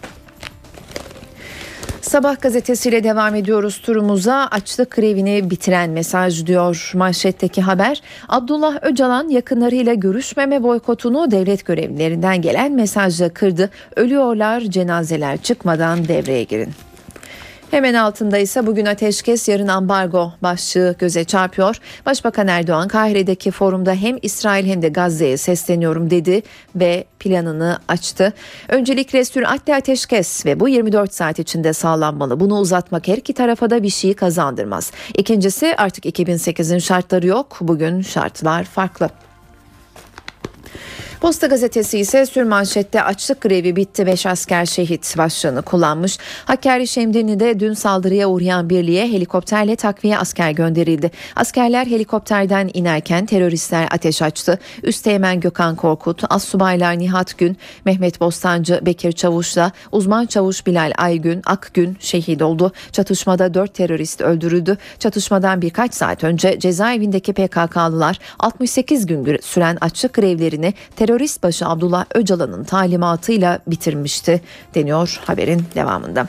Sabah 2.01 2.41
gazetesiyle 2.41 3.05
devam 3.05 3.35
ediyoruz 3.35 3.79
turumuza. 3.79 4.49
Açlık 4.51 4.91
grevini 4.91 5.51
bitiren 5.51 5.91
mesaj 5.91 6.47
diyor 6.47 6.93
manşetteki 6.95 7.63
haber. 7.63 8.03
Abdullah 8.29 8.79
Öcalan 8.83 9.29
yakınlarıyla 9.29 9.95
görüşmeme 9.95 10.63
boykotunu 10.63 11.31
devlet 11.31 11.65
görevlilerinden 11.65 12.43
gelen 12.43 12.73
mesajla 12.73 13.29
kırdı. 13.29 13.71
Ölüyorlar 13.97 14.61
cenazeler 14.61 15.37
çıkmadan 15.43 16.09
devreye 16.09 16.45
girin. 16.45 16.88
Hemen 17.71 17.95
altında 17.95 18.39
ise 18.39 18.67
bugün 18.67 18.87
ateşkes 18.87 19.49
yarın 19.49 19.69
ambargo 19.69 20.33
başlığı 20.43 20.95
göze 20.99 21.25
çarpıyor. 21.25 21.77
Başbakan 22.07 22.49
Erdoğan 22.49 22.89
Kahire'deki 22.89 23.51
forumda 23.51 23.95
hem 23.95 24.19
İsrail 24.23 24.67
hem 24.67 24.83
de 24.83 24.89
Gazze'ye 24.89 25.37
sesleniyorum 25.37 26.11
dedi 26.11 26.43
ve 26.77 27.05
planını 27.21 27.79
açtı. 27.89 28.33
Öncelikle 28.69 29.25
süratli 29.25 29.75
ateşkes 29.75 30.47
ve 30.47 30.61
bu 30.61 30.69
24 30.69 31.15
saat 31.15 31.39
içinde 31.39 31.73
sağlanmalı. 31.73 32.41
Bunu 32.41 32.59
uzatmak 32.59 33.09
her 33.09 33.17
iki 33.17 33.33
tarafa 33.33 33.71
da 33.71 33.83
bir 33.83 33.91
şey 33.91 34.15
kazandırmaz. 34.15 34.93
İkincisi 35.15 35.75
artık 35.79 36.05
2008'in 36.05 36.79
şartları 36.79 37.27
yok. 37.27 37.59
Bugün 37.61 38.01
şartlar 38.03 38.65
farklı. 38.65 39.11
Posta 41.21 41.47
gazetesi 41.47 41.99
ise 41.99 42.27
sürmanşette 42.27 43.03
açlık 43.03 43.41
grevi 43.41 43.77
bitti 43.77 44.07
5 44.07 44.27
asker 44.27 44.67
şehit 44.67 45.19
başlığını 45.19 45.63
kullanmış. 45.63 46.19
Hakkari 46.45 46.87
Şemdinli'de 46.87 47.61
dün 47.61 47.75
saldırıya 47.75 48.29
uğrayan 48.29 48.71
birliğe 48.71 49.13
helikopterle 49.13 49.77
takviye 49.77 50.19
asker 50.19 50.51
gönderildi. 50.51 51.11
Askerler 51.37 51.87
helikopterden 51.87 52.71
inerken 52.75 53.27
teröristler 53.27 53.89
ateş 53.91 54.23
açtı. 54.23 54.59
Üsteğmen 54.83 55.41
Gökhan 55.41 55.77
Korkut, 55.77 56.23
Assubaylar 56.31 56.99
Nihat 56.99 57.39
Gün, 57.39 57.57
Mehmet 57.85 58.21
Bostancı, 58.21 58.81
Bekir 58.83 59.13
Çavuş'la 59.13 59.73
uzman 59.93 60.27
çavuş 60.27 60.67
Bilal 60.67 60.93
Aygün, 60.99 61.43
Akgün 61.47 61.97
şehit 62.01 62.43
oldu. 62.43 62.73
Çatışmada 62.93 63.55
4 63.55 63.75
terörist 63.75 64.21
öldürüldü. 64.21 64.79
Çatışmadan 64.99 65.63
birkaç 65.63 65.95
saat 65.95 66.25
önce 66.25 66.59
cezaevindeki 66.59 67.33
PKK'lılar 67.33 68.19
68 68.39 69.07
gün 69.07 69.39
süren 69.43 69.79
açlık 69.81 70.15
grevlerini 70.15 70.75
terörist 71.09 71.43
başı 71.43 71.67
Abdullah 71.67 72.05
Öcalan'ın 72.15 72.65
talimatıyla 72.65 73.59
bitirmişti 73.67 74.41
deniyor 74.75 75.21
haberin 75.25 75.65
devamında. 75.75 76.29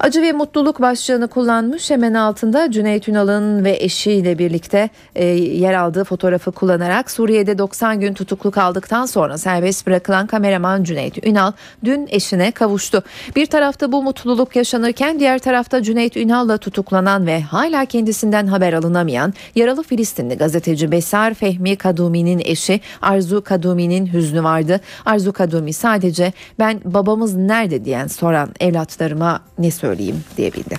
Acı 0.00 0.22
ve 0.22 0.32
mutluluk 0.32 0.80
başlığını 0.80 1.28
kullanmış 1.28 1.90
hemen 1.90 2.14
altında 2.14 2.70
Cüneyt 2.70 3.08
Ünal'ın 3.08 3.64
ve 3.64 3.76
eşiyle 3.80 4.38
birlikte 4.38 4.90
e, 5.14 5.24
yer 5.24 5.74
aldığı 5.74 6.04
fotoğrafı 6.04 6.52
kullanarak 6.52 7.10
Suriye'de 7.10 7.58
90 7.58 8.00
gün 8.00 8.14
tutuklu 8.14 8.50
kaldıktan 8.50 9.06
sonra 9.06 9.38
serbest 9.38 9.86
bırakılan 9.86 10.26
kameraman 10.26 10.84
Cüneyt 10.84 11.26
Ünal 11.26 11.52
dün 11.84 12.08
eşine 12.10 12.50
kavuştu. 12.50 13.02
Bir 13.36 13.46
tarafta 13.46 13.92
bu 13.92 14.02
mutluluk 14.02 14.56
yaşanırken 14.56 15.20
diğer 15.20 15.38
tarafta 15.38 15.82
Cüneyt 15.82 16.16
Ünal'la 16.16 16.58
tutuklanan 16.58 17.26
ve 17.26 17.40
hala 17.40 17.84
kendisinden 17.84 18.46
haber 18.46 18.72
alınamayan 18.72 19.34
yaralı 19.54 19.82
Filistinli 19.82 20.34
gazeteci 20.34 20.92
Besar 20.92 21.34
Fehmi 21.34 21.76
Kadumi'nin 21.76 22.42
eşi 22.44 22.80
Arzu 23.02 23.44
Kadumi'nin 23.44 24.13
hüznü 24.14 24.44
vardı. 24.44 24.80
Arzu 25.06 25.32
Kadumi 25.32 25.72
sadece 25.72 26.32
ben 26.58 26.80
babamız 26.84 27.34
nerede 27.34 27.84
diyen 27.84 28.06
soran 28.06 28.54
evlatlarıma 28.60 29.40
ne 29.58 29.70
söyleyeyim 29.70 30.24
diyebildi. 30.36 30.76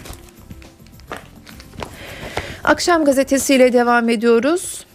Akşam 2.63 3.05
gazetesiyle 3.05 3.73
devam 3.73 4.09
ediyoruz. 4.09 4.85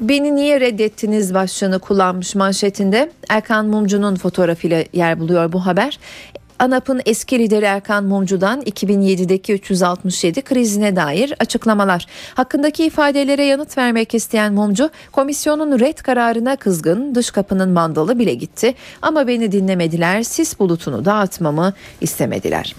Beni 0.00 0.36
niye 0.36 0.60
reddettiniz 0.60 1.34
başlığını 1.34 1.78
kullanmış 1.78 2.34
manşetinde 2.34 3.10
Erkan 3.28 3.66
Mumcu'nun 3.66 4.16
fotoğrafıyla 4.16 4.84
yer 4.92 5.20
buluyor 5.20 5.52
bu 5.52 5.66
haber. 5.66 5.98
ANAP'ın 6.58 7.00
eski 7.06 7.38
lideri 7.38 7.64
Erkan 7.64 8.04
Mumcu'dan 8.04 8.60
2007'deki 8.62 9.52
367 9.52 10.42
krizine 10.42 10.96
dair 10.96 11.34
açıklamalar. 11.38 12.06
Hakkındaki 12.34 12.84
ifadelere 12.84 13.44
yanıt 13.44 13.78
vermek 13.78 14.14
isteyen 14.14 14.52
Mumcu, 14.52 14.90
komisyonun 15.12 15.80
red 15.80 15.98
kararına 15.98 16.56
kızgın, 16.56 17.14
dış 17.14 17.30
kapının 17.30 17.68
mandalı 17.68 18.18
bile 18.18 18.34
gitti 18.34 18.74
ama 19.02 19.26
beni 19.26 19.52
dinlemediler, 19.52 20.22
sis 20.22 20.58
bulutunu 20.58 21.04
dağıtmamı 21.04 21.72
istemediler. 22.00 22.74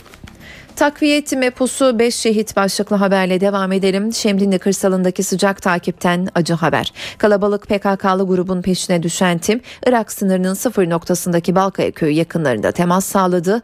Takviye 0.80 1.17
etime 1.17 1.49
pusu 1.49 1.99
5 1.99 2.15
şehit 2.15 2.55
başlıklı 2.55 2.95
haberle 2.95 3.41
devam 3.41 3.71
edelim. 3.71 4.13
Şemdinli 4.13 4.59
kırsalındaki 4.59 5.23
sıcak 5.23 5.61
takipten 5.61 6.27
acı 6.36 6.53
haber. 6.53 6.93
Kalabalık 7.17 7.67
PKK'lı 7.67 8.27
grubun 8.27 8.61
peşine 8.61 9.03
düşen 9.03 9.38
tim 9.38 9.61
Irak 9.88 10.11
sınırının 10.11 10.53
sıfır 10.53 10.89
noktasındaki 10.89 11.55
Balkaya 11.55 11.91
köyü 11.91 12.13
yakınlarında 12.13 12.71
temas 12.71 13.05
sağladı. 13.05 13.61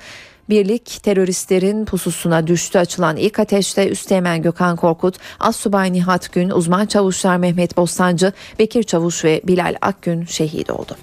Birlik 0.50 1.04
teröristlerin 1.04 1.86
pususuna 1.86 2.48
düştü 2.48 2.80
açılan 2.80 3.18
ilk 3.18 3.40
ateşte 3.40 3.90
Üsteğmen 3.90 4.42
Gökhan 4.42 4.76
Korkut, 4.76 5.16
Assubay 5.40 5.94
Nihat 5.94 6.34
Gün, 6.34 6.50
uzman 6.50 6.86
çavuşlar 6.86 7.38
Mehmet 7.38 7.78
Bostancı, 7.78 8.34
Bekir 8.60 8.84
Çavuş 8.84 9.26
ve 9.26 9.42
Bilal 9.44 9.76
Akgün 9.82 10.26
şehit 10.26 10.70
oldu. 10.70 10.98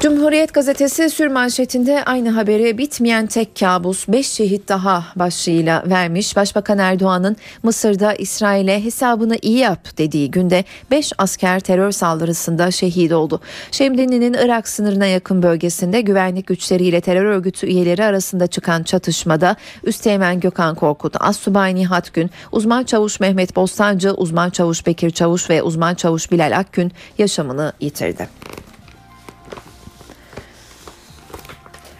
Cumhuriyet 0.00 0.54
gazetesi 0.54 1.10
sürmanşetinde 1.10 2.04
aynı 2.04 2.30
haberi 2.30 2.78
bitmeyen 2.78 3.26
tek 3.26 3.60
kabus 3.60 4.08
5 4.08 4.28
şehit 4.28 4.68
daha 4.68 5.04
başlığıyla 5.16 5.82
vermiş. 5.86 6.36
Başbakan 6.36 6.78
Erdoğan'ın 6.78 7.36
Mısır'da 7.62 8.14
İsrail'e 8.14 8.84
hesabını 8.84 9.36
iyi 9.42 9.58
yap 9.58 9.98
dediği 9.98 10.30
günde 10.30 10.64
5 10.90 11.12
asker 11.18 11.60
terör 11.60 11.92
saldırısında 11.92 12.70
şehit 12.70 13.12
oldu. 13.12 13.40
Şemdinli'nin 13.70 14.34
Irak 14.34 14.68
sınırına 14.68 15.06
yakın 15.06 15.42
bölgesinde 15.42 16.00
güvenlik 16.00 16.46
güçleriyle 16.46 17.00
terör 17.00 17.24
örgütü 17.24 17.66
üyeleri 17.66 18.04
arasında 18.04 18.46
çıkan 18.46 18.82
çatışmada 18.82 19.56
Üsteğmen 19.84 20.40
Gökhan 20.40 20.74
Korkut, 20.74 21.14
Assubay 21.20 21.74
Nihat 21.74 22.14
Gün, 22.14 22.30
uzman 22.52 22.84
çavuş 22.84 23.20
Mehmet 23.20 23.56
Bostancı, 23.56 24.12
uzman 24.12 24.50
çavuş 24.50 24.86
Bekir 24.86 25.10
Çavuş 25.10 25.50
ve 25.50 25.62
uzman 25.62 25.94
çavuş 25.94 26.32
Bilal 26.32 26.58
Akgün 26.58 26.92
yaşamını 27.18 27.72
yitirdi. 27.80 28.28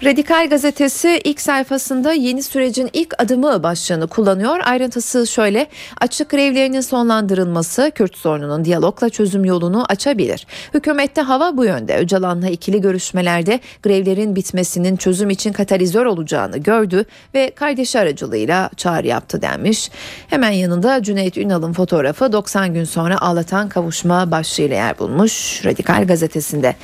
Radikal 0.05 0.49
gazetesi 0.49 1.21
ilk 1.25 1.41
sayfasında 1.41 2.13
yeni 2.13 2.43
sürecin 2.43 2.91
ilk 2.93 3.15
adımı 3.23 3.63
başlığını 3.63 4.07
kullanıyor. 4.07 4.59
Ayrıntısı 4.65 5.27
şöyle 5.27 5.67
açık 6.01 6.31
grevlerinin 6.31 6.81
sonlandırılması 6.81 7.93
Kürt 7.95 8.17
sorununun 8.17 8.65
diyalogla 8.65 9.09
çözüm 9.09 9.45
yolunu 9.45 9.85
açabilir. 9.89 10.47
Hükümette 10.75 11.21
hava 11.21 11.57
bu 11.57 11.65
yönde. 11.65 11.97
Öcalan'la 11.97 12.49
ikili 12.49 12.81
görüşmelerde 12.81 13.61
grevlerin 13.83 14.37
bitmesinin 14.37 14.97
çözüm 14.97 15.31
için 15.31 15.53
katalizör 15.53 16.07
olacağını 16.07 16.59
gördü 16.59 17.05
ve 17.35 17.51
kardeşi 17.51 17.99
aracılığıyla 17.99 18.71
çağrı 18.77 19.07
yaptı 19.07 19.43
denmiş. 19.43 19.91
Hemen 20.29 20.51
yanında 20.51 21.03
Cüneyt 21.03 21.39
Ünal'ın 21.39 21.73
fotoğrafı 21.73 22.33
90 22.33 22.75
gün 22.75 22.85
sonra 22.85 23.19
ağlatan 23.21 23.69
kavuşma 23.69 24.31
başlığıyla 24.31 24.77
yer 24.77 24.99
bulmuş 24.99 25.65
Radikal 25.65 26.07
gazetesinde. 26.07 26.77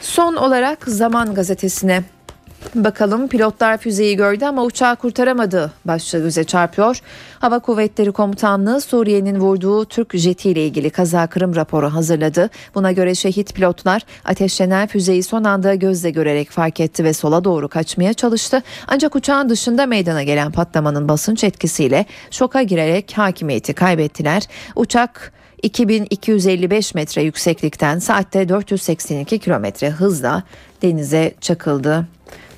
Son 0.00 0.34
olarak 0.34 0.84
Zaman 0.86 1.34
gazetesine 1.34 2.02
Bakalım 2.74 3.28
pilotlar 3.28 3.78
füzeyi 3.78 4.16
gördü 4.16 4.44
ama 4.44 4.64
uçağı 4.64 4.96
kurtaramadı 4.96 5.72
başlığı 5.84 6.18
göze 6.18 6.44
çarpıyor. 6.44 7.00
Hava 7.38 7.58
Kuvvetleri 7.58 8.12
Komutanlığı 8.12 8.80
Suriye'nin 8.80 9.40
vurduğu 9.40 9.84
Türk 9.84 10.16
jeti 10.16 10.50
ile 10.50 10.66
ilgili 10.66 10.90
kaza 10.90 11.26
kırım 11.26 11.56
raporu 11.56 11.94
hazırladı. 11.94 12.50
Buna 12.74 12.92
göre 12.92 13.14
şehit 13.14 13.54
pilotlar 13.54 14.02
ateşlenen 14.24 14.86
füzeyi 14.86 15.22
son 15.22 15.44
anda 15.44 15.74
gözle 15.74 16.10
görerek 16.10 16.50
fark 16.50 16.80
etti 16.80 17.04
ve 17.04 17.12
sola 17.12 17.44
doğru 17.44 17.68
kaçmaya 17.68 18.14
çalıştı. 18.14 18.62
Ancak 18.88 19.16
uçağın 19.16 19.48
dışında 19.48 19.86
meydana 19.86 20.22
gelen 20.22 20.52
patlamanın 20.52 21.08
basınç 21.08 21.44
etkisiyle 21.44 22.06
şoka 22.30 22.62
girerek 22.62 23.12
hakimiyeti 23.16 23.74
kaybettiler. 23.74 24.42
Uçak 24.76 25.32
2255 25.62 26.94
metre 26.94 27.22
yükseklikten 27.22 27.98
saatte 27.98 28.48
482 28.48 29.38
kilometre 29.38 29.90
hızla 29.90 30.42
denize 30.82 31.34
çakıldı 31.40 32.06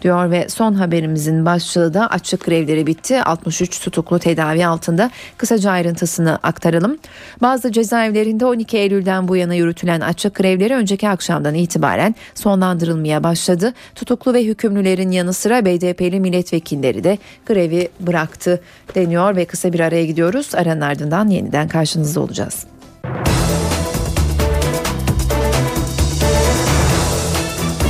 diyor 0.07 0.31
ve 0.31 0.49
son 0.49 0.75
haberimizin 0.75 1.47
başlığı 1.47 1.95
da 1.95 2.11
açlık 2.11 2.45
grevleri 2.45 2.87
bitti. 2.87 3.23
63 3.23 3.81
tutuklu 3.81 4.19
tedavi 4.19 4.67
altında. 4.67 5.11
Kısaca 5.37 5.71
ayrıntısını 5.71 6.39
aktaralım. 6.43 6.99
Bazı 7.43 7.73
cezaevlerinde 7.73 8.47
12 8.47 8.77
Eylül'den 8.77 9.29
bu 9.29 9.37
yana 9.37 9.55
yürütülen 9.55 10.01
açlık 10.01 10.35
grevleri 10.35 10.75
önceki 10.75 11.09
akşamdan 11.09 11.55
itibaren 11.55 12.15
sonlandırılmaya 12.35 13.23
başladı. 13.23 13.75
Tutuklu 13.95 14.35
ve 14.35 14.45
hükümlülerin 14.45 15.11
yanı 15.11 15.33
sıra 15.33 15.65
BDP'li 15.65 16.21
milletvekilleri 16.21 17.05
de 17.05 17.19
grevi 17.47 17.89
bıraktı 18.01 18.61
deniyor 18.95 19.37
ve 19.37 19.45
kısa 19.45 19.73
bir 19.73 19.81
araya 19.81 20.07
gidiyoruz. 20.07 20.55
Aranın 20.55 20.81
ardından 20.81 21.29
yeniden 21.29 21.69
karşınızda 21.69 22.21
olacağız. 22.21 22.67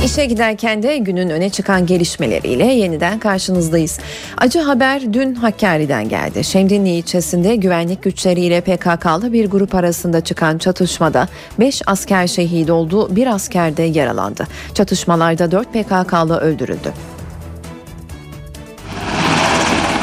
İşe 0.07 0.25
giderken 0.25 0.83
de 0.83 0.97
günün 0.97 1.29
öne 1.29 1.49
çıkan 1.49 1.85
gelişmeleriyle 1.85 2.65
yeniden 2.65 3.19
karşınızdayız. 3.19 3.99
Acı 4.37 4.59
haber 4.59 5.13
dün 5.13 5.35
Hakkari'den 5.35 6.09
geldi. 6.09 6.43
Şemdinli 6.43 6.89
ilçesinde 6.89 7.55
güvenlik 7.55 8.03
güçleriyle 8.03 8.61
PKK'lı 8.61 9.33
bir 9.33 9.49
grup 9.49 9.75
arasında 9.75 10.21
çıkan 10.21 10.57
çatışmada 10.57 11.27
5 11.59 11.81
asker 11.85 12.27
şehit 12.27 12.69
oldu, 12.69 13.15
bir 13.15 13.27
asker 13.27 13.77
de 13.77 13.83
yaralandı. 13.83 14.47
Çatışmalarda 14.73 15.51
4 15.51 15.67
PKK'lı 15.73 16.37
öldürüldü. 16.37 16.93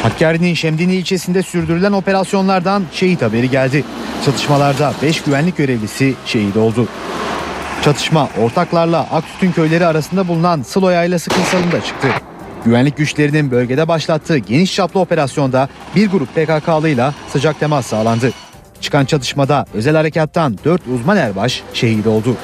Hakkari'nin 0.03 0.53
Şemdinli 0.53 0.95
ilçesinde 0.95 1.43
sürdürülen 1.43 1.91
operasyonlardan 1.91 2.83
şehit 2.91 3.21
haberi 3.21 3.49
geldi. 3.49 3.83
Çatışmalarda 4.25 4.93
5 5.01 5.21
güvenlik 5.21 5.57
görevlisi 5.57 6.13
şehit 6.25 6.57
oldu. 6.57 6.87
Çatışma 7.85 8.29
ortaklarla 8.41 8.99
Aktütün 9.11 9.51
köyleri 9.51 9.85
arasında 9.85 10.27
bulunan 10.27 10.61
Sılo 10.61 10.89
Yaylası 10.89 11.29
kırsalında 11.29 11.81
çıktı. 11.83 12.07
Güvenlik 12.65 12.97
güçlerinin 12.97 13.51
bölgede 13.51 13.87
başlattığı 13.87 14.37
geniş 14.37 14.75
çaplı 14.75 14.99
operasyonda 14.99 15.69
bir 15.95 16.09
grup 16.09 16.35
PKK'lıyla 16.35 17.13
sıcak 17.29 17.59
temas 17.59 17.85
sağlandı. 17.85 18.31
Çıkan 18.81 19.05
çatışmada 19.05 19.65
özel 19.73 19.95
harekattan 19.95 20.57
4 20.65 20.81
uzman 20.95 21.17
erbaş 21.17 21.63
şehit 21.73 22.07
oldu. 22.07 22.35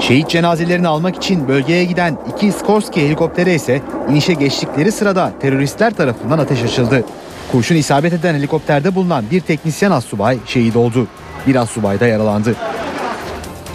Şehit 0.00 0.28
cenazelerini 0.28 0.88
almak 0.88 1.16
için 1.16 1.48
bölgeye 1.48 1.84
giden 1.84 2.18
iki 2.32 2.52
Skorsky 2.52 3.06
helikoptere 3.06 3.54
ise 3.54 3.82
inişe 4.10 4.34
geçtikleri 4.34 4.92
sırada 4.92 5.32
teröristler 5.40 5.94
tarafından 5.94 6.38
ateş 6.38 6.62
açıldı. 6.62 7.04
Kurşun 7.52 7.76
isabet 7.76 8.12
eden 8.12 8.34
helikopterde 8.34 8.94
bulunan 8.94 9.24
bir 9.30 9.40
teknisyen 9.40 9.90
assubay 9.90 10.38
şehit 10.46 10.76
oldu. 10.76 11.06
Bir 11.46 11.56
assubay 11.56 12.00
da 12.00 12.06
yaralandı. 12.06 12.54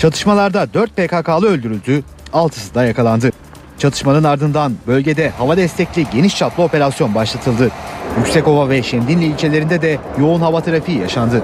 Çatışmalarda 0.04 0.74
4 0.74 0.96
PKK'lı 0.96 1.48
öldürüldü, 1.48 2.04
6'sı 2.34 2.76
da 2.76 2.86
yakalandı. 2.86 3.32
Çatışmanın 3.78 4.24
ardından 4.24 4.74
bölgede 4.88 5.30
hava 5.30 5.58
destekli 5.58 6.06
geniş 6.14 6.38
çaplı 6.38 6.64
operasyon 6.64 7.16
başlatıldı. 7.16 7.72
Yüksekova 8.18 8.70
ve 8.70 8.84
Şemdinli 8.84 9.26
ilçelerinde 9.26 9.82
de 9.82 9.98
yoğun 10.20 10.42
hava 10.42 10.62
trafiği 10.62 11.00
yaşandı. 11.00 11.44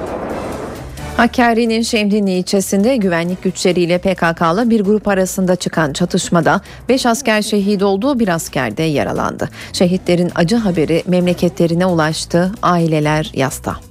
Hakkari'nin 1.18 1.82
Şemdinli 1.82 2.32
ilçesinde 2.32 2.97
güvenlik 2.97 3.43
güçleriyle 3.43 3.97
PKK'lı 3.97 4.70
bir 4.70 4.82
grup 4.82 5.07
arasında 5.07 5.55
çıkan 5.55 5.93
çatışmada 5.93 6.62
5 6.89 7.05
asker 7.05 7.41
şehit 7.41 7.84
oldu, 7.84 8.20
bir 8.20 8.28
asker 8.28 8.78
de 8.78 8.84
yaralandı. 8.84 9.49
Şehitlerin 9.74 10.32
acı 10.36 10.55
haberi 10.55 11.03
memleketlerine 11.07 11.86
ulaştı, 11.86 12.51
aileler 12.62 13.32
yasta. 13.34 13.89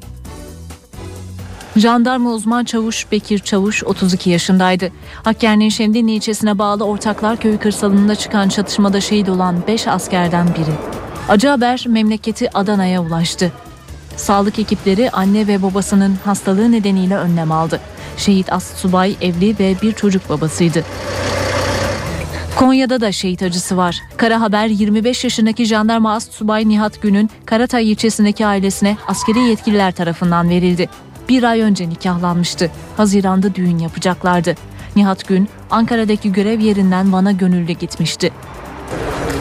Jandarma 1.78 2.30
uzman 2.30 2.64
çavuş 2.64 3.12
Bekir 3.12 3.38
Çavuş 3.38 3.84
32 3.84 4.30
yaşındaydı. 4.30 4.90
Hakkari'nin 5.24 5.68
Şemdinli 5.68 6.12
ilçesine 6.12 6.58
bağlı 6.58 6.84
Ortaklar 6.84 7.36
Köyü 7.36 7.58
kırsalında 7.58 8.14
çıkan 8.14 8.48
çatışmada 8.48 9.00
şehit 9.00 9.28
olan 9.28 9.56
5 9.66 9.88
askerden 9.88 10.46
biri. 10.46 10.74
Acı 11.28 11.48
haber 11.48 11.84
memleketi 11.88 12.56
Adana'ya 12.56 13.02
ulaştı. 13.02 13.52
Sağlık 14.16 14.58
ekipleri 14.58 15.10
anne 15.10 15.46
ve 15.46 15.62
babasının 15.62 16.16
hastalığı 16.24 16.72
nedeniyle 16.72 17.16
önlem 17.16 17.52
aldı. 17.52 17.80
Şehit 18.16 18.52
As 18.52 18.76
Subay 18.76 19.16
evli 19.20 19.58
ve 19.58 19.74
bir 19.82 19.92
çocuk 19.92 20.28
babasıydı. 20.28 20.84
Konya'da 22.56 23.00
da 23.00 23.12
şehit 23.12 23.42
acısı 23.42 23.76
var. 23.76 24.00
Kara 24.16 24.40
Haber 24.40 24.66
25 24.66 25.24
yaşındaki 25.24 25.64
jandarma 25.64 26.12
As 26.12 26.30
Subay 26.30 26.68
Nihat 26.68 27.02
Gün'ün 27.02 27.30
Karatay 27.46 27.92
ilçesindeki 27.92 28.46
ailesine 28.46 28.96
askeri 29.08 29.38
yetkililer 29.38 29.92
tarafından 29.92 30.50
verildi. 30.50 30.88
Bir 31.28 31.42
ay 31.42 31.60
önce 31.60 31.88
nikahlanmıştı. 31.88 32.70
Haziranda 32.96 33.54
düğün 33.54 33.78
yapacaklardı. 33.78 34.54
Nihat 34.96 35.28
Gün 35.28 35.48
Ankara'daki 35.70 36.32
görev 36.32 36.60
yerinden 36.60 37.12
Van'a 37.12 37.32
gönüllü 37.32 37.72
gitmişti. 37.72 38.32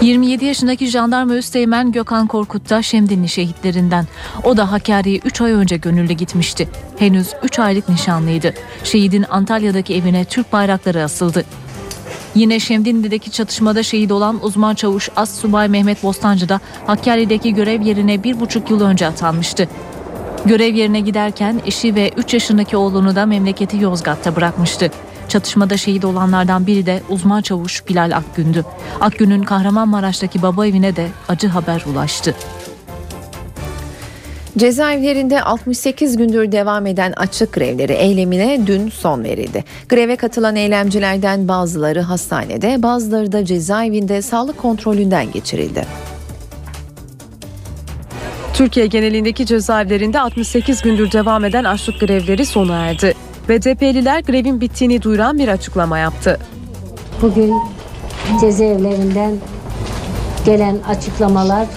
27 0.02 0.46
yaşındaki 0.46 0.88
jandarma 0.88 1.36
Üsteğmen 1.36 1.92
Gökhan 1.92 2.28
Korkut 2.28 2.70
da 2.70 2.82
Şemdinli 2.82 3.30
şehitlerinden. 3.30 4.08
O 4.44 4.58
da 4.58 4.72
Hakkari'ye 4.72 5.20
3 5.26 5.42
ay 5.42 5.52
önce 5.52 5.78
gönüllü 5.78 6.14
gitmişti. 6.14 6.70
Henüz 7.00 7.34
3 7.44 7.60
aylık 7.60 7.90
nişanlıydı. 7.90 8.54
Şehidin 8.84 9.26
Antalya'daki 9.30 9.96
evine 9.96 10.26
Türk 10.26 10.54
bayrakları 10.54 11.04
asıldı. 11.04 11.46
Yine 12.36 12.60
Şemdinli'deki 12.60 13.32
çatışmada 13.32 13.84
şehit 13.84 14.12
olan 14.12 14.40
uzman 14.46 14.76
çavuş 14.76 15.10
As 15.16 15.40
Subay 15.40 15.68
Mehmet 15.68 16.04
Bostancı 16.04 16.50
da 16.50 16.60
Hakkari'deki 16.88 17.54
görev 17.54 17.82
yerine 17.82 18.24
bir 18.24 18.40
buçuk 18.40 18.70
yıl 18.70 18.82
önce 18.82 19.08
atanmıştı. 19.08 19.70
Görev 20.48 20.76
yerine 20.76 21.00
giderken 21.00 21.62
eşi 21.66 21.96
ve 21.96 22.12
3 22.18 22.34
yaşındaki 22.34 22.78
oğlunu 22.78 23.16
da 23.16 23.26
memleketi 23.26 23.78
Yozgat'ta 23.78 24.36
bırakmıştı. 24.36 24.92
Çatışmada 25.30 25.78
şehit 25.78 26.06
olanlardan 26.06 26.68
biri 26.68 26.86
de 26.86 27.02
uzman 27.10 27.42
çavuş 27.42 27.88
Bilal 27.88 28.12
Akgün'dü. 28.16 28.66
Akgün'ün 29.02 29.44
Kahramanmaraş'taki 29.44 30.42
baba 30.42 30.68
evine 30.68 30.96
de 30.96 31.08
acı 31.28 31.48
haber 31.48 31.84
ulaştı. 31.94 32.36
Cezaevlerinde 34.58 35.42
68 35.42 36.18
gündür 36.18 36.52
devam 36.52 36.86
eden 36.86 37.14
açlık 37.18 37.54
grevleri 37.54 37.94
eylemine 37.94 38.68
dün 38.68 38.90
son 38.90 39.24
verildi. 39.24 39.64
Greve 39.90 40.16
katılan 40.16 40.56
eylemcilerden 40.56 41.48
bazıları 41.48 42.02
hastanede, 42.02 42.84
bazıları 42.84 43.32
da 43.32 43.46
cezaevinde 43.46 44.22
sağlık 44.22 44.58
kontrolünden 44.58 45.32
geçirildi. 45.32 45.86
Türkiye 48.58 48.88
genelindeki 48.88 49.46
cezaevlerinde 49.46 50.20
68 50.20 50.82
gündür 50.82 51.12
devam 51.12 51.46
eden 51.46 51.64
açlık 51.64 52.00
grevleri 52.00 52.46
sona 52.46 52.76
erdi. 52.76 53.14
BDP'liler 53.50 54.20
grevin 54.20 54.62
bittiğini 54.62 55.02
duyuran 55.02 55.38
bir 55.38 55.48
açıklama 55.48 55.98
yaptı. 55.98 56.40
Bugün 57.22 57.54
cezaevlerinden 58.42 59.34
gelen 60.46 60.78
açıklamalar, 60.88 61.68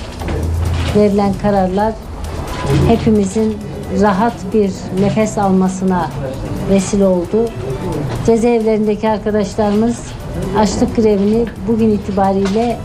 verilen 0.97 1.33
kararlar 1.43 1.93
hepimizin 2.89 3.57
rahat 4.01 4.35
bir 4.55 4.70
nefes 5.01 5.39
almasına 5.39 6.11
vesile 6.70 7.05
oldu. 7.05 7.49
Cezaevlerindeki 8.26 9.09
arkadaşlarımız 9.09 9.99
açlık 10.59 10.97
grevini 10.97 11.47
bugün 11.68 11.91
itibariyle 11.91 12.78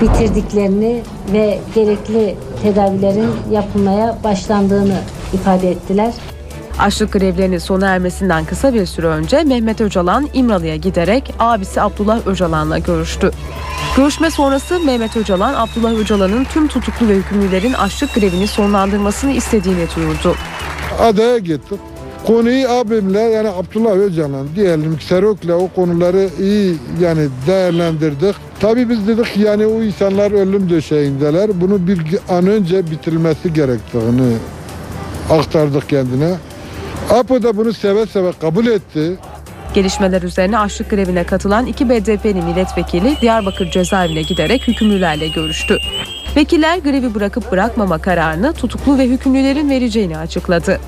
bitirdiklerini 0.00 1.02
ve 1.32 1.58
gerekli 1.74 2.36
tedavilerin 2.62 3.30
yapılmaya 3.50 4.18
başlandığını 4.24 5.00
ifade 5.32 5.70
ettiler. 5.70 6.12
Açlık 6.78 7.12
grevlerinin 7.12 7.58
sona 7.58 7.86
ermesinden 7.88 8.44
kısa 8.44 8.74
bir 8.74 8.86
süre 8.86 9.06
önce 9.06 9.42
Mehmet 9.42 9.80
Öcalan 9.80 10.28
İmralı'ya 10.32 10.76
giderek 10.76 11.34
abisi 11.38 11.80
Abdullah 11.80 12.26
Öcalan'la 12.26 12.78
görüştü. 12.78 13.30
Görüşme 13.96 14.30
sonrası 14.30 14.80
Mehmet 14.80 15.16
Öcalan, 15.16 15.54
Abdullah 15.54 15.92
Öcalan'ın 15.92 16.44
tüm 16.44 16.68
tutuklu 16.68 17.08
ve 17.08 17.14
hükümlülerin 17.14 17.72
açlık 17.72 18.14
grevini 18.14 18.46
sonlandırmasını 18.46 19.32
istediğini 19.32 19.86
duyurdu. 19.96 20.34
Adaya 21.00 21.38
gittik. 21.38 21.80
Konuyu 22.28 22.68
abimle 22.68 23.20
yani 23.20 23.48
Abdullah 23.48 23.96
Öcalan 23.96 24.46
diyelim 24.56 25.00
Serok'la 25.00 25.54
o 25.54 25.68
konuları 25.68 26.28
iyi 26.40 26.74
yani 27.00 27.28
değerlendirdik. 27.46 28.34
Tabii 28.60 28.88
biz 28.88 29.08
dedik 29.08 29.36
yani 29.36 29.66
o 29.66 29.82
insanlar 29.82 30.30
ölüm 30.30 30.70
döşeğindeler. 30.70 31.60
Bunu 31.60 31.86
bir 31.86 32.00
an 32.28 32.46
önce 32.46 32.90
bitirilmesi 32.90 33.52
gerektiğini 33.52 34.36
aktardık 35.30 35.88
kendine. 35.88 36.34
APO 37.10 37.42
da 37.42 37.56
bunu 37.56 37.72
seve 37.72 38.06
seve 38.06 38.32
kabul 38.40 38.66
etti. 38.66 39.18
Gelişmeler 39.74 40.22
üzerine 40.22 40.58
açlık 40.58 40.90
grevine 40.90 41.24
katılan 41.24 41.66
iki 41.66 41.88
BDP'li 41.88 42.42
milletvekili 42.42 43.16
Diyarbakır 43.20 43.70
cezaevine 43.70 44.22
giderek 44.22 44.68
hükümlülerle 44.68 45.28
görüştü. 45.28 45.78
Vekiller 46.36 46.78
grevi 46.78 47.14
bırakıp 47.14 47.52
bırakmama 47.52 47.98
kararını 47.98 48.52
tutuklu 48.52 48.98
ve 48.98 49.06
hükümlülerin 49.06 49.70
vereceğini 49.70 50.18
açıkladı. 50.18 50.80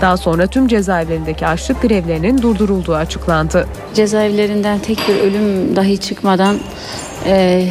Daha 0.00 0.16
sonra 0.16 0.46
tüm 0.46 0.68
cezaevlerindeki 0.68 1.46
açlık 1.46 1.82
grevlerinin 1.82 2.42
durdurulduğu 2.42 2.94
açıklandı. 2.94 3.66
Cezaevlerinden 3.94 4.78
tek 4.78 4.98
bir 5.08 5.14
ölüm 5.14 5.76
dahi 5.76 5.98
çıkmadan 5.98 6.56
e, 7.26 7.68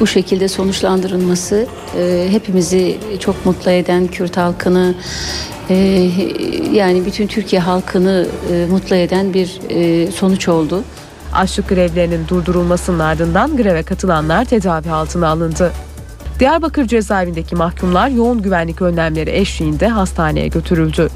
bu 0.00 0.06
şekilde 0.06 0.48
sonuçlandırılması 0.48 1.66
e, 1.98 2.26
hepimizi 2.30 2.98
çok 3.20 3.46
mutlu 3.46 3.70
eden 3.70 4.06
Kürt 4.06 4.36
halkını 4.36 4.94
e, 5.70 5.74
yani 6.72 7.06
bütün 7.06 7.26
Türkiye 7.26 7.62
halkını 7.62 8.26
e, 8.52 8.66
mutlu 8.70 8.96
eden 8.96 9.34
bir 9.34 9.60
e, 9.68 10.10
sonuç 10.10 10.48
oldu. 10.48 10.84
Açlık 11.32 11.68
grevlerinin 11.68 12.28
durdurulmasının 12.28 12.98
ardından 12.98 13.56
greve 13.56 13.82
katılanlar 13.82 14.44
tedavi 14.44 14.90
altına 14.90 15.28
alındı. 15.28 15.72
Diyarbakır 16.40 16.86
cezaevindeki 16.86 17.56
mahkumlar 17.56 18.08
yoğun 18.08 18.42
güvenlik 18.42 18.82
önlemleri 18.82 19.30
eşliğinde 19.30 19.88
hastaneye 19.88 20.48
götürüldü. 20.48 21.08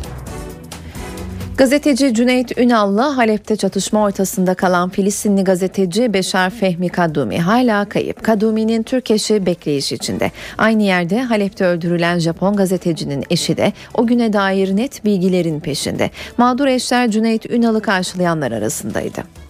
Gazeteci 1.57 2.15
Cüneyt 2.15 2.59
Ünal'la 2.59 3.17
Halep'te 3.17 3.57
çatışma 3.57 4.03
ortasında 4.03 4.55
kalan 4.55 4.89
Filistinli 4.89 5.45
gazeteci 5.45 6.13
Beşar 6.13 6.51
Fehmi 6.51 6.89
Kadumi 6.89 7.39
hala 7.39 7.85
kayıp. 7.85 8.23
Kadumi'nin 8.23 8.83
Türk 8.83 9.11
eşi 9.11 9.47
bekleyiş 9.47 9.93
içinde. 9.93 10.31
Aynı 10.59 10.83
yerde 10.83 11.23
Halep'te 11.23 11.65
öldürülen 11.65 12.19
Japon 12.19 12.57
gazetecinin 12.57 13.25
eşi 13.31 13.57
de 13.57 13.73
o 13.95 14.07
güne 14.07 14.33
dair 14.33 14.77
net 14.77 15.05
bilgilerin 15.05 15.61
peşinde. 15.61 16.11
Mağdur 16.39 16.67
eşler 16.67 17.11
Cüneyt 17.11 17.47
Ünal'ı 17.47 17.81
karşılayanlar 17.81 18.53
arasındaydı. 18.53 19.44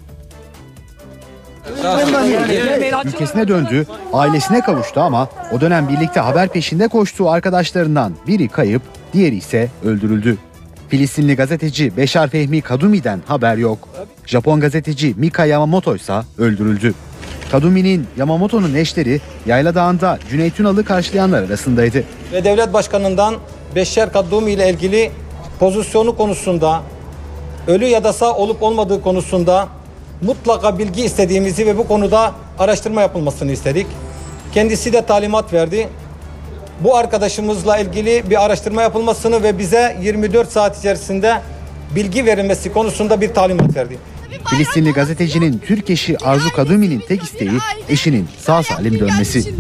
Ülkesine 3.05 3.49
döndü, 3.49 3.87
ailesine 4.13 4.61
kavuştu 4.61 5.01
ama 5.01 5.29
o 5.53 5.61
dönem 5.61 5.89
birlikte 5.89 6.21
haber 6.21 6.49
peşinde 6.49 6.89
koştuğu 6.89 7.31
arkadaşlarından 7.31 8.13
biri 8.27 8.49
kayıp, 8.49 8.83
diğeri 9.13 9.37
ise 9.37 9.69
öldürüldü. 9.85 10.39
Filistinli 10.89 11.37
gazeteci 11.37 11.97
Beşar 11.97 12.29
Fehmi 12.29 12.61
Kadumi'den 12.61 13.21
haber 13.27 13.57
yok. 13.57 13.89
Japon 14.27 14.61
gazeteci 14.61 15.15
Mika 15.17 15.45
Yamamoto 15.45 15.97
ise 15.97 16.15
öldürüldü. 16.39 16.95
Kadumi'nin 17.51 18.07
Yamamoto'nun 18.17 18.75
eşleri 18.75 19.21
Yayla 19.47 19.75
Dağı'nda 19.75 20.19
Cüneyt 20.31 20.61
Ünal'ı 20.61 20.85
karşılayanlar 20.85 21.43
arasındaydı. 21.43 22.05
Ve 22.33 22.45
devlet 22.45 22.73
başkanından 22.73 23.35
Beşşer 23.75 24.13
Kaddumi 24.13 24.53
ile 24.53 24.71
ilgili 24.71 25.11
pozisyonu 25.61 26.17
konusunda 26.17 26.83
ölü 27.67 27.85
ya 27.85 28.05
da 28.05 28.13
sağ 28.13 28.37
olup 28.37 28.63
olmadığı 28.63 29.03
konusunda 29.03 29.69
mutlaka 30.23 30.79
bilgi 30.79 31.05
istediğimizi 31.05 31.67
ve 31.67 31.79
bu 31.79 31.89
konuda 31.89 32.33
araştırma 32.59 33.01
yapılmasını 33.01 33.53
istedik. 33.53 33.87
Kendisi 34.55 34.93
de 34.93 35.07
talimat 35.07 35.53
verdi. 35.53 35.89
Bu 36.81 36.97
arkadaşımızla 36.97 37.79
ilgili 37.79 38.31
bir 38.31 38.45
araştırma 38.45 38.83
yapılmasını 38.83 39.43
ve 39.43 39.59
bize 39.59 39.97
24 40.03 40.53
saat 40.53 40.79
içerisinde 40.79 41.41
bilgi 41.95 42.27
verilmesi 42.27 42.73
konusunda 42.73 43.21
bir 43.21 43.35
talimat 43.35 43.77
verdi. 43.77 43.99
Filistinli 44.51 44.93
gazetecinin 44.93 45.59
Türk 45.59 45.91
eşi 45.91 46.19
Arzu 46.19 46.53
Kadumi'nin 46.53 47.01
tek 47.01 47.23
isteği 47.23 47.51
eşinin 47.89 48.29
sağ 48.39 48.63
salim 48.63 49.01
dönmesi. 49.01 49.55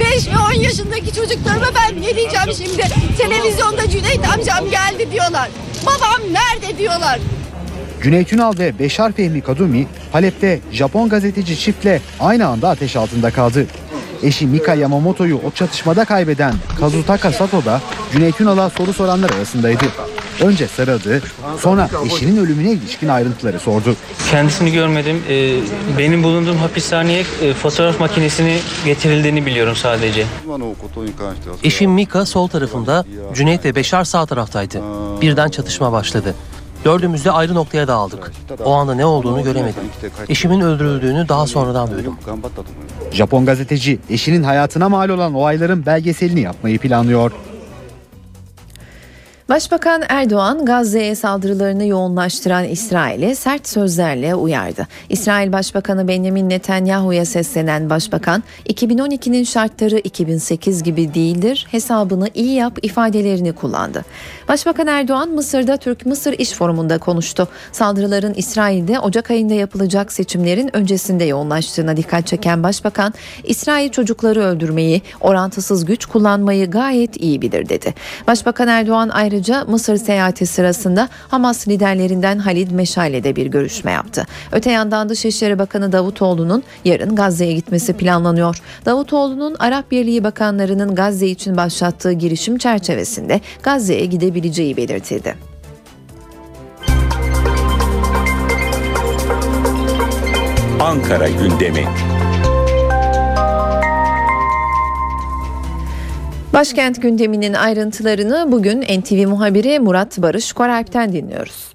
5 0.00 0.28
ve 0.28 0.38
10 0.38 0.52
yaşındaki 0.52 1.14
çocuklarıma 1.14 1.66
ben 1.74 1.96
ne 2.02 2.16
diyeceğim 2.16 2.48
şimdi? 2.56 2.82
Televizyonda 3.18 3.90
Cüneyt 3.90 4.28
amcam 4.28 4.70
geldi 4.70 5.12
diyorlar. 5.12 5.50
Babam 5.86 6.20
nerede 6.32 6.78
diyorlar. 6.78 7.20
Cüneyt 8.02 8.32
Ünal 8.32 8.58
ve 8.58 8.78
Beşar 8.78 9.12
Fehmi 9.12 9.40
Kadumi 9.40 9.86
Halep'te 10.12 10.60
Japon 10.72 11.08
gazeteci 11.08 11.58
çiftle 11.58 12.00
aynı 12.20 12.46
anda 12.46 12.68
ateş 12.68 12.96
altında 12.96 13.30
kaldı. 13.30 13.66
Eşi 14.22 14.46
Mika 14.46 14.74
Yamamoto'yu 14.74 15.40
o 15.46 15.50
çatışmada 15.50 16.04
kaybeden 16.04 16.54
Kazutaka 16.80 17.32
Sato 17.32 17.64
da 17.64 17.80
Cüneyt 18.12 18.40
Ünal'a 18.40 18.70
soru 18.70 18.92
soranlar 18.92 19.30
arasındaydı. 19.30 19.84
Önce 20.40 20.66
sarıldı, 20.68 21.22
sonra 21.58 21.90
eşinin 22.06 22.36
ölümüne 22.36 22.70
ilişkin 22.70 23.08
ayrıntıları 23.08 23.60
sordu. 23.60 23.96
Kendisini 24.30 24.72
görmedim. 24.72 25.22
Ee, 25.28 25.56
benim 25.98 26.22
bulunduğum 26.22 26.56
hapishaneye 26.56 27.24
e, 27.42 27.54
fotoğraf 27.54 28.00
makinesini 28.00 28.58
getirildiğini 28.84 29.46
biliyorum 29.46 29.76
sadece. 29.76 30.26
Eşim 31.62 31.90
Mika 31.90 32.26
sol 32.26 32.48
tarafımda, 32.48 33.04
Cüneyt 33.34 33.64
ve 33.64 33.74
Beşar 33.74 34.04
sağ 34.04 34.26
taraftaydı. 34.26 34.82
Birden 35.20 35.48
çatışma 35.48 35.92
başladı. 35.92 36.34
Dördümüz 36.84 37.24
de 37.24 37.30
ayrı 37.30 37.54
noktaya 37.54 37.88
dağıldık. 37.88 38.32
O 38.64 38.72
anda 38.72 38.94
ne 38.94 39.04
olduğunu 39.06 39.42
göremedim. 39.42 39.82
Eşimin 40.28 40.60
öldürüldüğünü 40.60 41.28
daha 41.28 41.46
sonradan 41.46 41.90
duydum. 41.90 42.16
Japon 43.12 43.46
gazeteci 43.46 43.98
eşinin 44.10 44.42
hayatına 44.42 44.88
mal 44.88 45.08
olan 45.08 45.34
olayların 45.34 45.86
belgeselini 45.86 46.40
yapmayı 46.40 46.78
planlıyor. 46.78 47.32
Başbakan 49.50 50.02
Erdoğan 50.08 50.64
Gazze'ye 50.64 51.14
saldırılarını 51.14 51.84
yoğunlaştıran 51.84 52.64
İsrail'e 52.64 53.34
sert 53.34 53.68
sözlerle 53.68 54.34
uyardı. 54.34 54.86
İsrail 55.08 55.52
Başbakanı 55.52 56.08
Benjamin 56.08 56.48
Netanyahu'ya 56.48 57.24
seslenen 57.24 57.90
başbakan 57.90 58.42
2012'nin 58.68 59.44
şartları 59.44 59.98
2008 59.98 60.82
gibi 60.82 61.14
değildir 61.14 61.66
hesabını 61.70 62.28
iyi 62.34 62.54
yap 62.54 62.78
ifadelerini 62.82 63.52
kullandı. 63.52 64.04
Başbakan 64.48 64.86
Erdoğan 64.86 65.28
Mısır'da 65.28 65.76
Türk-Mısır 65.76 66.32
İş 66.32 66.52
Forumu'nda 66.52 66.98
konuştu. 66.98 67.48
Saldırıların 67.72 68.34
İsrail'de 68.34 69.00
Ocak 69.00 69.30
ayında 69.30 69.54
yapılacak 69.54 70.12
seçimlerin 70.12 70.76
öncesinde 70.76 71.24
yoğunlaştığına 71.24 71.96
dikkat 71.96 72.26
çeken 72.26 72.62
başbakan 72.62 73.14
İsrail 73.44 73.90
çocukları 73.90 74.40
öldürmeyi, 74.40 75.02
orantısız 75.20 75.84
güç 75.84 76.06
kullanmayı 76.06 76.70
gayet 76.70 77.16
iyi 77.22 77.42
bilir 77.42 77.68
dedi. 77.68 77.94
Başbakan 78.26 78.68
Erdoğan 78.68 79.08
ayrıca 79.08 79.39
Mısır 79.68 79.96
seyahati 79.96 80.46
sırasında 80.46 81.08
Hamas 81.28 81.68
liderlerinden 81.68 82.38
Halid 82.38 82.70
Meşale 82.70 83.24
de 83.24 83.36
bir 83.36 83.46
görüşme 83.46 83.90
yaptı. 83.90 84.26
Öte 84.52 84.70
yandan 84.70 85.08
Dışişleri 85.08 85.58
Bakanı 85.58 85.92
Davutoğlu'nun 85.92 86.62
yarın 86.84 87.16
Gazze'ye 87.16 87.52
gitmesi 87.52 87.92
planlanıyor. 87.92 88.62
Davutoğlu'nun 88.86 89.56
Arap 89.58 89.90
Birliği 89.90 90.24
bakanlarının 90.24 90.94
Gazze 90.94 91.26
için 91.26 91.56
başlattığı 91.56 92.12
girişim 92.12 92.58
çerçevesinde 92.58 93.40
Gazze'ye 93.62 94.04
gidebileceği 94.06 94.76
belirtildi. 94.76 95.34
Ankara 100.80 101.28
gündemi. 101.28 101.84
Başkent 106.52 107.02
gündeminin 107.02 107.54
ayrıntılarını 107.54 108.52
bugün 108.52 108.82
NTV 108.82 109.28
muhabiri 109.28 109.78
Murat 109.80 110.18
Barış 110.18 110.52
Koralp'ten 110.52 111.12
dinliyoruz. 111.12 111.72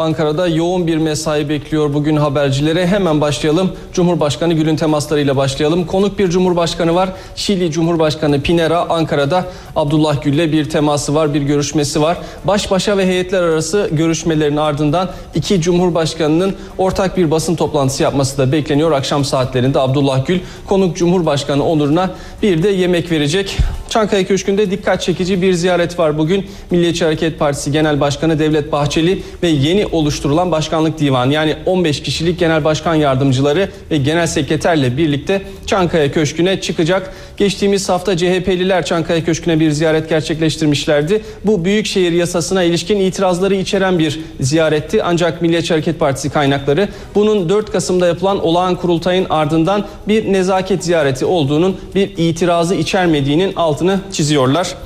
Ankara'da 0.00 0.48
yoğun 0.48 0.86
bir 0.86 0.96
mesai 0.96 1.48
bekliyor 1.48 1.94
bugün 1.94 2.16
habercilere. 2.16 2.86
Hemen 2.86 3.20
başlayalım. 3.20 3.72
Cumhurbaşkanı 3.92 4.54
Gül'ün 4.54 4.76
temaslarıyla 4.76 5.36
başlayalım. 5.36 5.86
Konuk 5.86 6.18
bir 6.18 6.30
cumhurbaşkanı 6.30 6.94
var. 6.94 7.08
Şili 7.36 7.70
Cumhurbaşkanı 7.70 8.40
Pinera 8.40 8.86
Ankara'da 8.88 9.44
Abdullah 9.76 10.22
Gül'le 10.22 10.52
bir 10.52 10.70
teması 10.70 11.14
var, 11.14 11.34
bir 11.34 11.42
görüşmesi 11.42 12.02
var. 12.02 12.18
Baş 12.44 12.70
başa 12.70 12.98
ve 12.98 13.06
heyetler 13.06 13.42
arası 13.42 13.88
görüşmelerin 13.92 14.56
ardından 14.56 15.08
iki 15.34 15.60
cumhurbaşkanının 15.60 16.56
ortak 16.78 17.16
bir 17.16 17.30
basın 17.30 17.54
toplantısı 17.56 18.02
yapması 18.02 18.38
da 18.38 18.52
bekleniyor. 18.52 18.92
Akşam 18.92 19.24
saatlerinde 19.24 19.80
Abdullah 19.80 20.26
Gül 20.26 20.38
konuk 20.66 20.96
cumhurbaşkanı 20.96 21.64
onuruna 21.64 22.10
bir 22.42 22.62
de 22.62 22.68
yemek 22.68 23.10
verecek. 23.10 23.58
Çankaya 23.90 24.26
Köşkü'nde 24.26 24.70
dikkat 24.70 25.02
çekici 25.02 25.42
bir 25.42 25.52
ziyaret 25.52 25.98
var 25.98 26.18
bugün. 26.18 26.46
Milliyetçi 26.70 27.04
Hareket 27.04 27.38
Partisi 27.38 27.72
Genel 27.72 28.00
Başkanı 28.00 28.38
Devlet 28.38 28.72
Bahçeli 28.72 29.22
ve 29.42 29.48
yeni 29.48 29.86
oluşturulan 29.86 30.52
başkanlık 30.52 30.98
divanı 30.98 31.32
yani 31.32 31.56
15 31.66 32.02
kişilik 32.02 32.38
genel 32.38 32.64
başkan 32.64 32.94
yardımcıları 32.94 33.70
ve 33.90 33.96
genel 33.96 34.26
sekreterle 34.26 34.96
birlikte 34.96 35.42
Çankaya 35.66 36.12
Köşkü'ne 36.12 36.60
çıkacak. 36.60 37.14
Geçtiğimiz 37.36 37.88
hafta 37.88 38.16
CHP'liler 38.16 38.84
Çankaya 38.84 39.24
Köşkü'ne 39.24 39.60
bir 39.60 39.70
ziyaret 39.70 40.08
gerçekleştirmişlerdi. 40.08 41.22
Bu 41.44 41.64
büyükşehir 41.64 42.12
yasasına 42.12 42.62
ilişkin 42.62 43.00
itirazları 43.00 43.54
içeren 43.54 43.98
bir 43.98 44.20
ziyaretti. 44.40 45.02
Ancak 45.02 45.42
Milliyetçi 45.42 45.74
Hareket 45.74 45.98
Partisi 45.98 46.30
kaynakları 46.30 46.88
bunun 47.14 47.48
4 47.48 47.72
Kasım'da 47.72 48.06
yapılan 48.06 48.44
olağan 48.44 48.76
kurultayın 48.76 49.26
ardından 49.30 49.84
bir 50.08 50.32
nezaket 50.32 50.84
ziyareti 50.84 51.24
olduğunun 51.24 51.76
bir 51.94 52.10
itirazı 52.16 52.74
içermediğinin 52.74 53.52
altını 53.80 54.00
çiziyorlar. 54.12 54.76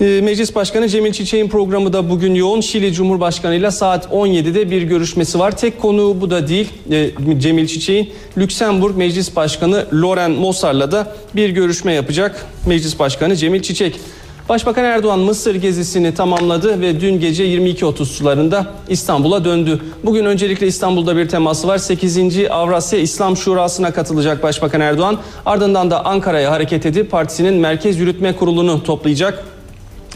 Ee, 0.00 0.20
Meclis 0.22 0.54
Başkanı 0.54 0.88
Cemil 0.88 1.12
Çiçek'in 1.12 1.48
programı 1.48 1.92
da 1.92 2.10
bugün 2.10 2.34
yoğun. 2.34 2.60
Şili 2.60 2.92
Cumhurbaşkanı 2.92 3.54
ile 3.54 3.70
saat 3.70 4.06
17'de 4.06 4.70
bir 4.70 4.82
görüşmesi 4.82 5.38
var. 5.38 5.56
Tek 5.56 5.80
konu 5.80 6.20
bu 6.20 6.30
da 6.30 6.48
değil. 6.48 6.68
Ee, 6.90 7.10
Cemil 7.38 7.66
Çiçek'in 7.66 8.12
Lüksemburg 8.38 8.96
Meclis 8.96 9.36
Başkanı 9.36 9.86
Loren 9.92 10.30
Mossar'la 10.30 10.92
da 10.92 11.14
bir 11.36 11.50
görüşme 11.50 11.92
yapacak. 11.92 12.46
Meclis 12.66 12.98
Başkanı 12.98 13.36
Cemil 13.36 13.62
Çiçek. 13.62 14.00
Başbakan 14.48 14.84
Erdoğan 14.84 15.18
Mısır 15.18 15.54
gezisini 15.54 16.14
tamamladı 16.14 16.80
ve 16.80 17.00
dün 17.00 17.20
gece 17.20 17.44
22.30 17.44 18.04
sularında 18.04 18.66
İstanbul'a 18.88 19.44
döndü. 19.44 19.80
Bugün 20.04 20.24
öncelikle 20.24 20.66
İstanbul'da 20.66 21.16
bir 21.16 21.28
teması 21.28 21.68
var. 21.68 21.78
8. 21.78 22.50
Avrasya 22.50 22.98
İslam 22.98 23.36
Şurası'na 23.36 23.92
katılacak 23.92 24.42
Başbakan 24.42 24.80
Erdoğan. 24.80 25.18
Ardından 25.46 25.90
da 25.90 26.04
Ankara'ya 26.04 26.50
hareket 26.50 26.86
edip 26.86 27.10
partisinin 27.10 27.54
Merkez 27.54 27.98
Yürütme 27.98 28.36
Kurulu'nu 28.36 28.82
toplayacak. 28.82 29.44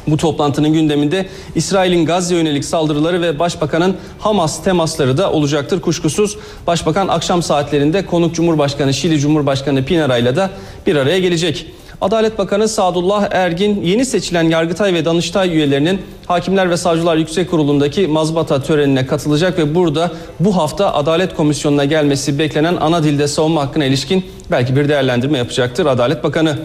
Bu 0.06 0.16
toplantının 0.16 0.72
gündeminde 0.72 1.26
İsrail'in 1.54 2.06
Gazze 2.06 2.34
yönelik 2.34 2.64
saldırıları 2.64 3.22
ve 3.22 3.38
Başbakan'ın 3.38 3.96
Hamas 4.18 4.64
temasları 4.64 5.18
da 5.18 5.32
olacaktır 5.32 5.80
kuşkusuz. 5.80 6.36
Başbakan 6.66 7.08
akşam 7.08 7.42
saatlerinde 7.42 8.06
konuk 8.06 8.34
Cumhurbaşkanı 8.34 8.94
Şili 8.94 9.18
Cumhurbaşkanı 9.18 9.84
Pinera 9.84 10.18
ile 10.18 10.36
de 10.36 10.50
bir 10.86 10.96
araya 10.96 11.18
gelecek. 11.18 11.66
Adalet 12.02 12.38
Bakanı 12.38 12.68
Sadullah 12.68 13.28
Ergin 13.30 13.82
yeni 13.82 14.06
seçilen 14.06 14.42
Yargıtay 14.48 14.94
ve 14.94 15.04
Danıştay 15.04 15.56
üyelerinin 15.56 16.00
Hakimler 16.26 16.70
ve 16.70 16.76
Savcılar 16.76 17.16
Yüksek 17.16 17.50
Kurulu'ndaki 17.50 18.06
mazbata 18.06 18.62
törenine 18.62 19.06
katılacak 19.06 19.58
ve 19.58 19.74
burada 19.74 20.10
bu 20.40 20.56
hafta 20.56 20.94
Adalet 20.94 21.34
Komisyonu'na 21.34 21.84
gelmesi 21.84 22.38
beklenen 22.38 22.76
ana 22.80 23.04
dilde 23.04 23.28
savunma 23.28 23.62
hakkına 23.62 23.84
ilişkin 23.84 24.24
belki 24.50 24.76
bir 24.76 24.88
değerlendirme 24.88 25.38
yapacaktır 25.38 25.86
Adalet 25.86 26.24
Bakanı. 26.24 26.58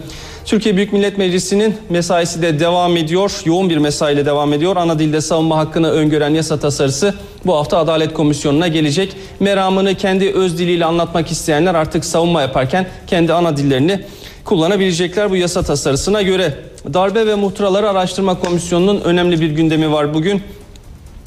Türkiye 0.44 0.76
Büyük 0.76 0.92
Millet 0.92 1.18
Meclisi'nin 1.18 1.76
mesaisi 1.88 2.42
de 2.42 2.60
devam 2.60 2.96
ediyor. 2.96 3.40
Yoğun 3.44 3.70
bir 3.70 3.76
mesaiyle 3.76 4.26
devam 4.26 4.52
ediyor. 4.52 4.76
Ana 4.76 4.98
dilde 4.98 5.20
savunma 5.20 5.56
hakkını 5.58 5.90
öngören 5.90 6.34
yasa 6.34 6.60
tasarısı 6.60 7.14
bu 7.46 7.56
hafta 7.56 7.78
Adalet 7.78 8.14
Komisyonu'na 8.14 8.68
gelecek. 8.68 9.16
Meramını 9.40 9.94
kendi 9.94 10.32
öz 10.32 10.58
diliyle 10.58 10.84
anlatmak 10.84 11.30
isteyenler 11.30 11.74
artık 11.74 12.04
savunma 12.04 12.40
yaparken 12.42 12.86
kendi 13.06 13.32
ana 13.32 13.56
dillerini 13.56 14.00
kullanabilecekler 14.48 15.30
bu 15.30 15.36
yasa 15.36 15.62
tasarısına 15.62 16.22
göre. 16.22 16.54
Darbe 16.94 17.26
ve 17.26 17.34
Muhtıraları 17.34 17.90
Araştırma 17.90 18.40
Komisyonu'nun 18.40 19.00
önemli 19.00 19.40
bir 19.40 19.50
gündemi 19.50 19.92
var 19.92 20.14
bugün. 20.14 20.42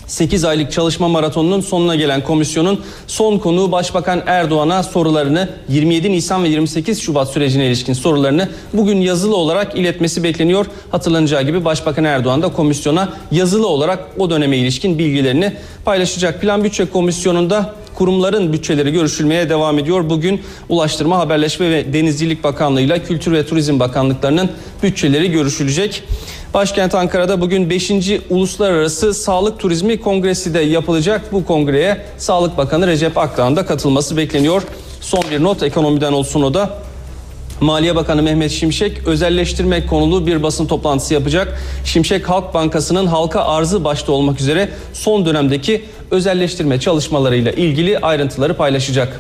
8 0.08 0.46
aylık 0.46 0.72
çalışma 0.72 1.08
maratonunun 1.08 1.62
sonuna 1.62 1.96
gelen 1.96 2.24
komisyonun 2.24 2.82
son 3.08 3.38
konuğu 3.38 3.72
Başbakan 3.72 4.24
Erdoğan'a 4.26 4.84
sorularını 4.84 5.50
27 5.70 6.12
Nisan 6.12 6.44
ve 6.44 6.50
28 6.50 7.02
Şubat 7.02 7.30
sürecine 7.30 7.68
ilişkin 7.68 7.94
sorularını 7.94 8.50
bugün 8.74 9.02
yazılı 9.02 9.36
olarak 9.36 9.76
iletmesi 9.76 10.24
bekleniyor. 10.24 10.66
Hatırlanacağı 10.92 11.44
gibi 11.44 11.66
Başbakan 11.66 12.04
Erdoğan 12.04 12.42
da 12.42 12.54
komisyona 12.54 13.10
yazılı 13.32 13.68
olarak 13.68 14.00
o 14.18 14.30
döneme 14.30 14.58
ilişkin 14.58 15.00
bilgilerini 15.00 15.54
paylaşacak. 15.86 16.42
Plan 16.42 16.64
Bütçe 16.64 16.86
Komisyonu'nda 16.86 17.74
kurumların 17.96 18.54
bütçeleri 18.54 18.92
görüşülmeye 18.92 19.50
devam 19.50 19.80
ediyor. 19.80 20.10
Bugün 20.10 20.42
Ulaştırma, 20.70 21.18
Haberleşme 21.18 21.72
ve 21.72 21.94
Denizcilik 21.94 22.44
Bakanlığı 22.44 22.82
ile 22.82 23.04
Kültür 23.04 23.32
ve 23.32 23.46
Turizm 23.46 23.80
Bakanlıklarının 23.80 24.50
bütçeleri 24.84 25.32
görüşülecek. 25.32 26.04
Başkent 26.54 26.96
Ankara'da 26.96 27.42
bugün 27.42 27.70
5. 27.70 27.92
Uluslararası 28.30 29.14
Sağlık 29.14 29.60
Turizmi 29.60 30.02
Kongresi 30.02 30.54
de 30.54 30.60
yapılacak. 30.60 31.22
Bu 31.32 31.46
kongreye 31.46 32.06
Sağlık 32.18 32.58
Bakanı 32.58 32.88
Recep 32.88 33.18
Akdağ'ın 33.18 33.56
da 33.56 33.66
katılması 33.66 34.18
bekleniyor. 34.18 34.64
Son 35.02 35.24
bir 35.32 35.44
not 35.44 35.64
ekonomiden 35.64 36.14
olsun 36.14 36.42
o 36.42 36.54
da. 36.54 36.91
Maliye 37.62 37.96
Bakanı 37.96 38.22
Mehmet 38.24 38.52
Şimşek 38.52 39.08
özelleştirmek 39.08 39.90
konulu 39.90 40.28
bir 40.28 40.44
basın 40.44 40.66
toplantısı 40.66 41.14
yapacak. 41.14 41.62
Şimşek 41.86 42.30
Halk 42.30 42.54
Bankası'nın 42.54 43.06
halka 43.06 43.44
arzı 43.44 43.84
başta 43.84 44.12
olmak 44.12 44.42
üzere 44.42 44.70
son 44.94 45.26
dönemdeki 45.26 45.86
özelleştirme 46.12 46.80
çalışmalarıyla 46.80 47.52
ilgili 47.52 48.00
ayrıntıları 48.00 48.58
paylaşacak. 48.58 49.20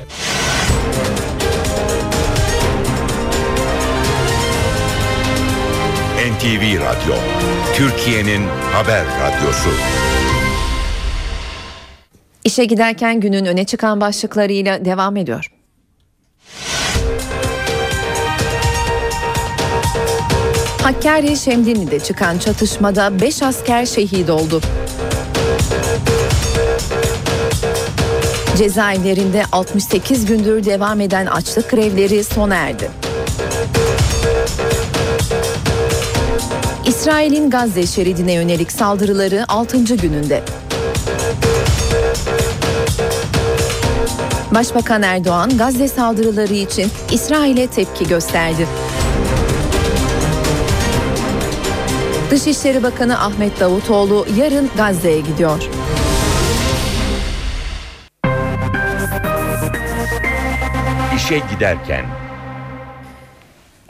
NTV 6.31 6.79
Radyo, 6.79 7.15
Türkiye'nin 7.75 8.41
haber 8.73 9.03
radyosu. 9.05 9.69
İşe 12.43 12.65
giderken 12.65 13.19
günün 13.19 13.45
öne 13.45 13.65
çıkan 13.65 14.01
başlıklarıyla 14.01 14.85
devam 14.85 15.17
ediyor. 15.17 15.60
Hakkari 20.91 21.37
Şemdinli'de 21.37 21.99
çıkan 21.99 22.37
çatışmada 22.37 23.21
5 23.21 23.43
asker 23.43 23.85
şehit 23.85 24.29
oldu. 24.29 24.61
Cezaevlerinde 28.57 29.43
68 29.51 30.25
gündür 30.25 30.65
devam 30.65 31.01
eden 31.01 31.25
açlık 31.25 31.69
grevleri 31.71 32.23
sona 32.23 32.55
erdi. 32.55 32.91
İsrail'in 36.85 37.49
Gazze 37.49 37.87
şeridine 37.87 38.33
yönelik 38.33 38.71
saldırıları 38.71 39.45
6. 39.47 39.77
gününde. 39.77 40.43
Başbakan 44.55 45.01
Erdoğan 45.01 45.57
Gazze 45.57 45.87
saldırıları 45.87 46.53
için 46.53 46.87
İsrail'e 47.11 47.67
tepki 47.67 48.07
gösterdi. 48.07 48.67
Dışişleri 52.31 52.83
Bakanı 52.83 53.19
Ahmet 53.19 53.59
Davutoğlu 53.59 54.25
yarın 54.37 54.69
Gazze'ye 54.77 55.19
gidiyor. 55.19 55.69
İşe 61.15 61.41
giderken 61.53 62.05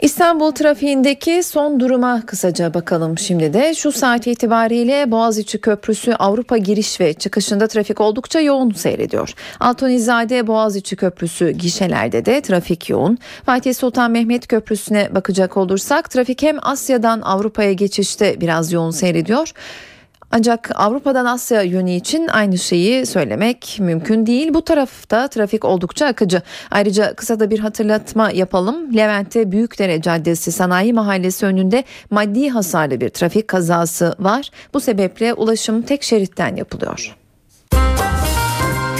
İstanbul 0.02 0.50
trafiğindeki 0.50 1.42
son 1.42 1.80
duruma 1.80 2.22
kısaca 2.26 2.74
bakalım 2.74 3.18
şimdi 3.18 3.52
de. 3.54 3.74
Şu 3.74 3.92
saat 3.92 4.26
itibariyle 4.26 5.10
Boğaziçi 5.10 5.60
Köprüsü 5.60 6.12
Avrupa 6.12 6.56
giriş 6.56 7.00
ve 7.00 7.14
çıkışında 7.14 7.66
trafik 7.68 8.00
oldukça 8.00 8.40
yoğun 8.40 8.70
seyrediyor. 8.70 9.34
Altonizade 9.60 10.46
Boğaziçi 10.46 10.96
Köprüsü 10.96 11.50
gişelerde 11.50 12.24
de 12.24 12.40
trafik 12.40 12.90
yoğun. 12.90 13.18
Fatih 13.46 13.74
Sultan 13.74 14.10
Mehmet 14.10 14.46
Köprüsü'ne 14.46 15.14
bakacak 15.14 15.56
olursak 15.56 16.10
trafik 16.10 16.42
hem 16.42 16.56
Asya'dan 16.62 17.20
Avrupa'ya 17.20 17.72
geçişte 17.72 18.40
biraz 18.40 18.72
yoğun 18.72 18.90
seyrediyor. 18.90 19.52
Ancak 20.32 20.70
Avrupa'dan 20.74 21.24
Asya 21.24 21.62
yönü 21.62 21.90
için 21.90 22.28
aynı 22.28 22.58
şeyi 22.58 23.06
söylemek 23.06 23.76
mümkün 23.80 24.26
değil. 24.26 24.54
Bu 24.54 24.64
tarafta 24.64 25.28
trafik 25.28 25.64
oldukça 25.64 26.06
akıcı. 26.06 26.42
Ayrıca 26.70 27.14
kısa 27.14 27.40
da 27.40 27.50
bir 27.50 27.58
hatırlatma 27.58 28.30
yapalım. 28.30 28.96
Levent'te 28.96 29.52
Büyükdere 29.52 30.02
Caddesi 30.02 30.52
Sanayi 30.52 30.92
Mahallesi 30.92 31.46
önünde 31.46 31.84
maddi 32.10 32.48
hasarlı 32.48 33.00
bir 33.00 33.08
trafik 33.08 33.48
kazası 33.48 34.14
var. 34.18 34.50
Bu 34.74 34.80
sebeple 34.80 35.34
ulaşım 35.34 35.82
tek 35.82 36.02
şeritten 36.02 36.56
yapılıyor. 36.56 37.16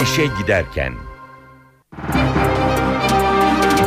işe 0.03 0.25
giderken 0.41 0.93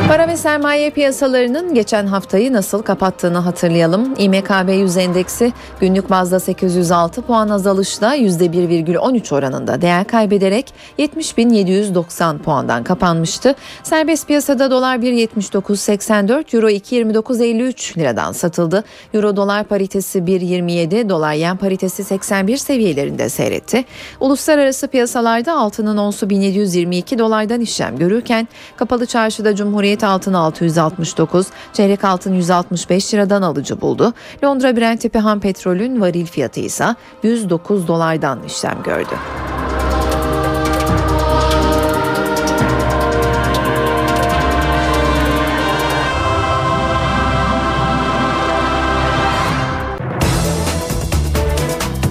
Para 0.07 0.27
ve 0.27 0.37
sermaye 0.37 0.89
piyasalarının 0.89 1.73
geçen 1.73 2.07
haftayı 2.07 2.53
nasıl 2.53 2.81
kapattığını 2.81 3.37
hatırlayalım. 3.37 4.13
İMKB 4.17 4.69
100 4.69 4.97
endeksi 4.97 5.53
günlük 5.79 6.09
bazda 6.09 6.39
806 6.39 7.21
puan 7.21 7.49
azalışla 7.49 8.15
%1,13 8.15 9.35
oranında 9.35 9.81
değer 9.81 10.07
kaybederek 10.07 10.73
70.790 10.99 12.37
puandan 12.37 12.83
kapanmıştı. 12.83 13.55
Serbest 13.83 14.27
piyasada 14.27 14.71
dolar 14.71 14.97
1.79.84, 14.97 16.55
euro 16.55 16.69
2.29.53 16.69 17.99
liradan 17.99 18.31
satıldı. 18.31 18.83
Euro 19.13 19.35
dolar 19.35 19.63
paritesi 19.63 20.19
1.27, 20.19 21.09
dolar 21.09 21.33
yen 21.33 21.57
paritesi 21.57 22.03
81 22.03 22.57
seviyelerinde 22.57 23.29
seyretti. 23.29 23.85
Uluslararası 24.19 24.87
piyasalarda 24.87 25.53
altının 25.53 25.97
onsu 25.97 26.29
1722 26.29 27.19
dolardan 27.19 27.61
işlem 27.61 27.97
görürken 27.97 28.47
kapalı 28.77 29.05
çarşıda 29.05 29.55
Cumhuriyet 29.55 29.96
altın 30.03 30.33
669, 30.33 31.47
çeyrek 31.73 32.03
altın 32.03 32.33
165 32.33 33.13
liradan 33.13 33.41
alıcı 33.41 33.81
buldu. 33.81 34.13
Londra 34.43 34.77
Brent 34.77 35.01
tipi 35.01 35.19
ham 35.19 35.39
petrolün 35.39 36.01
varil 36.01 36.25
fiyatı 36.25 36.59
ise 36.59 36.95
109 37.23 37.87
dolardan 37.87 38.43
işlem 38.43 38.83
gördü. 38.83 39.15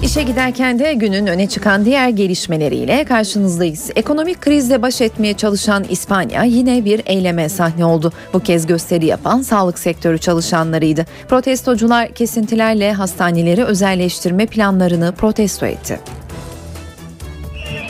İşe 0.07 0.23
giderken 0.23 0.79
de 0.79 0.93
günün 0.93 1.27
öne 1.27 1.47
çıkan 1.47 1.85
diğer 1.85 2.09
gelişmeleriyle 2.09 3.03
karşınızdayız. 3.03 3.89
Ekonomik 3.95 4.41
krizle 4.41 4.81
baş 4.81 5.01
etmeye 5.01 5.33
çalışan 5.33 5.85
İspanya 5.89 6.43
yine 6.43 6.85
bir 6.85 7.01
eyleme 7.05 7.49
sahne 7.49 7.85
oldu. 7.85 8.13
Bu 8.33 8.39
kez 8.39 8.67
gösteri 8.67 9.05
yapan 9.05 9.41
sağlık 9.41 9.79
sektörü 9.79 10.17
çalışanlarıydı. 10.17 11.05
Protestocular 11.29 12.07
kesintilerle 12.07 12.93
hastaneleri 12.93 13.63
özelleştirme 13.63 14.45
planlarını 14.45 15.13
protesto 15.17 15.65
etti. 15.65 15.99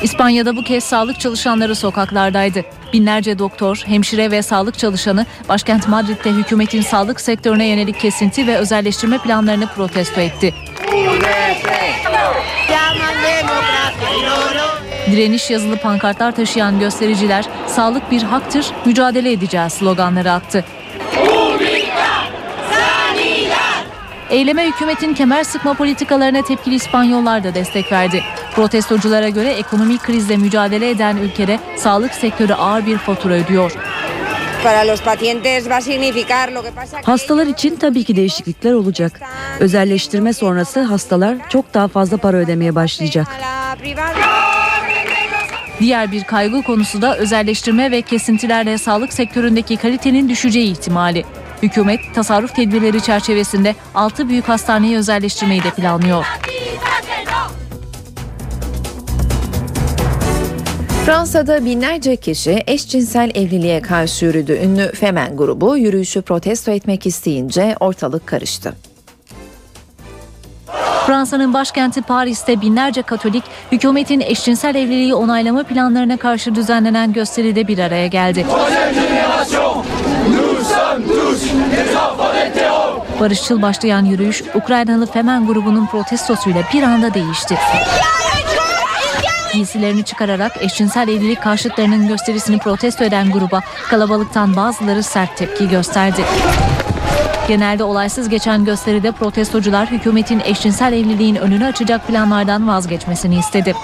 İspanya'da 0.04 0.56
bu 0.56 0.64
kez 0.64 0.84
sağlık 0.84 1.20
çalışanları 1.20 1.76
sokaklardaydı. 1.76 2.64
Binlerce 2.94 3.40
doktor, 3.40 3.84
hemşire 3.86 4.32
ve 4.32 4.42
sağlık 4.42 4.80
çalışanı 4.80 5.26
başkent 5.50 5.88
Madrid'de 5.88 6.32
hükümetin 6.32 6.82
sağlık 6.82 7.22
sektörüne 7.22 7.66
yönelik 7.66 8.00
kesinti 8.00 8.48
ve 8.48 8.58
özelleştirme 8.58 9.18
planlarını 9.18 9.68
protesto 9.68 10.22
etti. 10.22 10.54
Direniş 15.12 15.50
yazılı 15.50 15.78
pankartlar 15.78 16.36
taşıyan 16.36 16.80
göstericiler 16.80 17.46
sağlık 17.68 18.12
bir 18.12 18.24
haktır, 18.24 18.66
mücadele 18.86 19.32
edeceğiz 19.32 19.74
sloganları 19.74 20.32
attı. 20.32 20.66
Eyleme 24.30 24.68
hükümetin 24.68 25.14
kemer 25.14 25.44
sıkma 25.44 25.74
politikalarına 25.74 26.42
tepkili 26.42 26.76
İspanyollar 26.76 27.44
da 27.44 27.56
destek 27.56 27.92
verdi. 27.92 28.24
Protestoculara 28.56 29.30
göre 29.30 29.50
ekonomik 29.50 30.04
krizle 30.04 30.38
mücadele 30.38 30.90
eden 30.90 31.18
ülkede 31.18 31.60
sağlık 31.76 32.14
sektörü 32.14 32.54
ağır 32.54 32.86
bir 32.86 32.98
fatura 32.98 33.34
ödüyor. 33.34 33.72
Hastalar 37.04 37.48
için 37.48 37.76
tabii 37.76 38.04
ki 38.04 38.16
değişiklikler 38.16 38.74
olacak. 38.74 39.22
Özelleştirme 39.60 40.34
sonrası 40.34 40.82
hastalar 40.82 41.38
çok 41.50 41.74
daha 41.74 41.88
fazla 41.88 42.18
para 42.18 42.38
ödemeye 42.38 42.76
başlayacak. 42.76 43.28
Diğer 45.80 46.12
bir 46.12 46.24
kaygı 46.24 46.62
konusu 46.62 47.02
da 47.02 47.18
özelleştirme 47.18 47.92
ve 47.92 48.02
kesintilerle 48.02 48.78
sağlık 48.78 49.14
sektöründeki 49.14 49.78
kalitenin 49.78 50.30
düşeceği 50.30 50.72
ihtimali. 50.72 51.26
Hükümet 51.64 52.00
tasarruf 52.16 52.56
tedbirleri 52.56 53.02
çerçevesinde 53.02 53.76
6 53.96 54.30
büyük 54.30 54.50
hastaneyi 54.50 54.98
özelleştirmeyi 54.98 55.64
de 55.64 55.72
planlıyor. 55.72 56.26
Fransa'da 61.06 61.66
binlerce 61.66 62.16
kişi 62.16 62.64
eşcinsel 62.68 63.32
evliliğe 63.36 63.82
karşı 63.82 64.26
yürüdü. 64.26 64.60
Ünlü 64.64 64.92
Femen 64.92 65.38
grubu 65.38 65.78
yürüyüşü 65.78 66.22
protesto 66.22 66.72
etmek 66.72 67.06
isteyince 67.06 67.76
ortalık 67.80 68.28
karıştı. 68.28 68.74
Fransa'nın 71.08 71.54
başkenti 71.54 72.02
Paris'te 72.02 72.62
binlerce 72.62 73.02
Katolik 73.02 73.44
hükümetin 73.72 74.20
eşcinsel 74.20 74.76
evliliği 74.76 75.14
onaylama 75.14 75.64
planlarına 75.64 76.18
karşı 76.18 76.56
düzenlenen 76.56 77.14
gösteride 77.14 77.68
bir 77.68 77.80
araya 77.80 78.08
geldi. 78.08 78.46
Barışçıl 83.20 83.62
başlayan 83.62 84.06
yürüyüş 84.06 84.44
Ukraynalı 84.56 85.06
Femen 85.06 85.48
grubunun 85.48 85.88
protestosuyla 85.88 86.64
bir 86.74 86.84
anda 86.84 87.14
değişti. 87.14 87.58
Giysilerini 89.54 90.06
çıkararak 90.06 90.64
eşcinsel 90.64 91.08
evlilik 91.08 91.42
karşıtlarının 91.42 92.08
gösterisini 92.08 92.60
protesto 92.60 93.04
eden 93.04 93.32
gruba 93.32 93.62
kalabalıktan 93.90 94.56
bazıları 94.56 95.04
sert 95.04 95.38
tepki 95.38 95.70
gösterdi. 95.70 96.22
Genelde 97.48 97.84
olaysız 97.84 98.30
geçen 98.30 98.66
gösteride 98.66 99.12
protestocular 99.12 99.92
hükümetin 99.92 100.42
eşcinsel 100.46 100.94
evliliğin 100.94 101.36
önünü 101.36 101.66
açacak 101.66 102.08
planlardan 102.08 102.68
vazgeçmesini 102.68 103.38
istedi. 103.38 103.76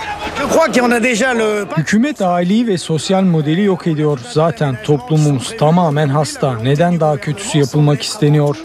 Hükümet 1.78 2.22
aileyi 2.22 2.68
ve 2.68 2.78
sosyal 2.78 3.22
modeli 3.22 3.64
yok 3.64 3.88
ediyor. 3.88 4.20
Zaten 4.32 4.78
toplumumuz 4.84 5.58
tamamen 5.58 6.08
hasta. 6.08 6.54
Neden 6.60 7.00
daha 7.00 7.18
kötüsü 7.18 7.58
yapılmak 7.58 8.02
isteniyor? 8.02 8.58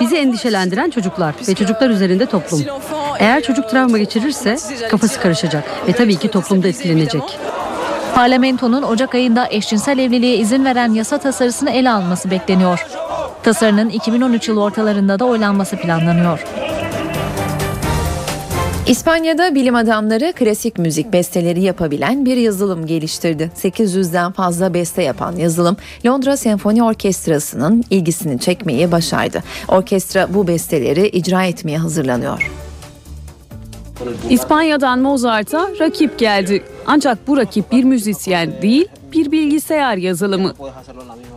Bizi 0.00 0.16
endişelendiren 0.16 0.90
çocuklar 0.90 1.34
ve 1.48 1.54
çocuklar 1.54 1.90
üzerinde 1.90 2.26
toplum. 2.26 2.62
Eğer 3.18 3.42
çocuk 3.42 3.70
travma 3.70 3.98
geçirirse 3.98 4.56
kafası 4.90 5.20
karışacak 5.20 5.64
ve 5.88 5.92
tabii 5.92 6.16
ki 6.16 6.28
toplumda 6.30 6.68
etkilenecek. 6.68 7.22
Parlamentonun 8.16 8.82
Ocak 8.82 9.14
ayında 9.14 9.48
eşcinsel 9.50 9.98
evliliğe 9.98 10.36
izin 10.36 10.64
veren 10.64 10.94
yasa 10.94 11.18
tasarısını 11.18 11.70
ele 11.70 11.90
alması 11.90 12.30
bekleniyor. 12.30 12.86
Tasarının 13.42 13.88
2013 13.88 14.48
yılı 14.48 14.62
ortalarında 14.62 15.18
da 15.18 15.24
oylanması 15.24 15.76
planlanıyor. 15.76 16.44
İspanya'da 18.86 19.54
bilim 19.54 19.74
adamları 19.74 20.32
klasik 20.32 20.78
müzik 20.78 21.12
besteleri 21.12 21.62
yapabilen 21.62 22.24
bir 22.24 22.36
yazılım 22.36 22.86
geliştirdi. 22.86 23.50
800'den 23.56 24.32
fazla 24.32 24.74
beste 24.74 25.02
yapan 25.02 25.36
yazılım 25.36 25.76
Londra 26.06 26.36
Senfoni 26.36 26.82
Orkestrası'nın 26.82 27.84
ilgisini 27.90 28.38
çekmeyi 28.38 28.92
başardı. 28.92 29.42
Orkestra 29.68 30.34
bu 30.34 30.46
besteleri 30.46 31.08
icra 31.08 31.44
etmeye 31.44 31.78
hazırlanıyor. 31.78 32.65
İspanya'dan 34.30 34.98
Mozart'a 34.98 35.68
rakip 35.80 36.18
geldi. 36.18 36.62
Ancak 36.86 37.26
bu 37.26 37.36
rakip 37.36 37.72
bir 37.72 37.84
müzisyen 37.84 38.62
değil, 38.62 38.88
bir 39.12 39.32
bilgisayar 39.32 39.96
yazılımı. 39.96 40.52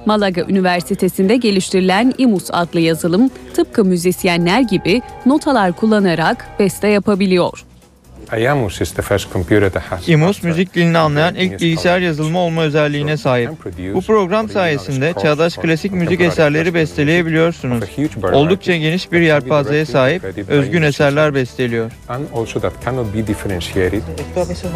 Malaga 0.06 0.42
Üniversitesi'nde 0.42 1.36
geliştirilen 1.36 2.14
IMUS 2.18 2.50
adlı 2.54 2.80
yazılım 2.80 3.30
tıpkı 3.54 3.86
müzisyenler 3.86 4.62
gibi 4.62 5.02
notalar 5.26 5.74
kullanarak 5.74 6.48
beste 6.60 6.88
yapabiliyor. 6.88 7.66
IMUS 10.08 10.44
müzik 10.44 10.74
dilini 10.76 10.98
anlayan 10.98 11.36
ilk 11.36 11.62
bilgisayar 11.62 12.00
yazılımı 12.00 12.40
olma 12.40 12.62
özelliğine 12.64 13.18
sahip. 13.18 13.50
Bu 13.94 14.02
program 14.02 14.50
sayesinde 14.50 15.14
çağdaş 15.22 15.56
klasik 15.56 15.92
müzik 15.92 16.22
eserleri 16.22 16.74
besteleyebiliyorsunuz. 16.74 17.84
Oldukça 18.34 18.76
geniş 18.76 19.12
bir 19.12 19.22
yelpazeye 19.22 19.86
sahip, 19.86 20.24
özgün 20.50 20.82
eserler 20.82 21.34
besteliyor. 21.36 21.92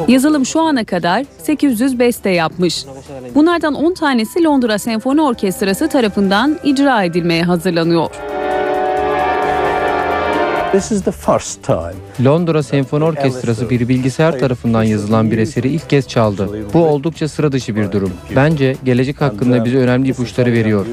Yazılım 0.08 0.46
şu 0.46 0.62
ana 0.62 0.86
kadar 0.86 1.26
800 1.44 2.00
beste 2.00 2.30
yapmış. 2.30 2.86
Bunlardan 3.36 3.74
10 3.74 3.94
tanesi 3.94 4.44
Londra 4.44 4.78
Senfoni 4.80 5.22
Orkestrası 5.22 5.90
tarafından 5.90 6.60
icra 6.64 7.04
edilmeye 7.04 7.44
hazırlanıyor. 7.44 8.10
Londra 12.26 12.64
Senfoni 12.64 13.04
Orkestrası 13.04 13.70
bir 13.70 13.88
bilgisayar 13.88 14.40
tarafından 14.40 14.84
yazılan 14.84 15.32
bir 15.32 15.38
eseri 15.38 15.68
ilk 15.68 15.90
kez 15.90 16.08
çaldı. 16.08 16.50
Bu 16.74 16.86
oldukça 16.86 17.28
sıra 17.28 17.52
dışı 17.52 17.76
bir 17.76 17.92
durum. 17.92 18.12
Bence 18.36 18.76
gelecek 18.84 19.22
hakkında 19.22 19.66
bize 19.66 19.78
önemli 19.78 20.10
ipuçları 20.10 20.52
veriyor. 20.52 20.86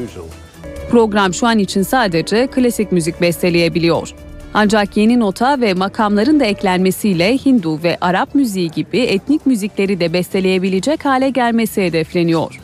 Program 0.91 1.35
şu 1.35 1.47
an 1.47 1.59
için 1.59 1.83
sadece 1.83 2.47
klasik 2.47 2.93
müzik 2.93 3.21
besteleyebiliyor. 3.21 4.15
Ancak 4.55 4.97
yeni 4.97 5.21
nota 5.21 5.61
ve 5.61 5.75
makamların 5.75 6.41
da 6.41 6.45
eklenmesiyle 6.45 7.39
Hindu 7.39 7.83
ve 7.83 7.99
Arap 8.01 8.35
müziği 8.35 8.71
gibi 8.71 8.99
etnik 8.99 9.47
müzikleri 9.47 10.01
de 10.01 10.13
besteleyebilecek 10.13 11.05
hale 11.05 11.31
gelmesi 11.31 11.83
hedefleniyor. 11.83 12.61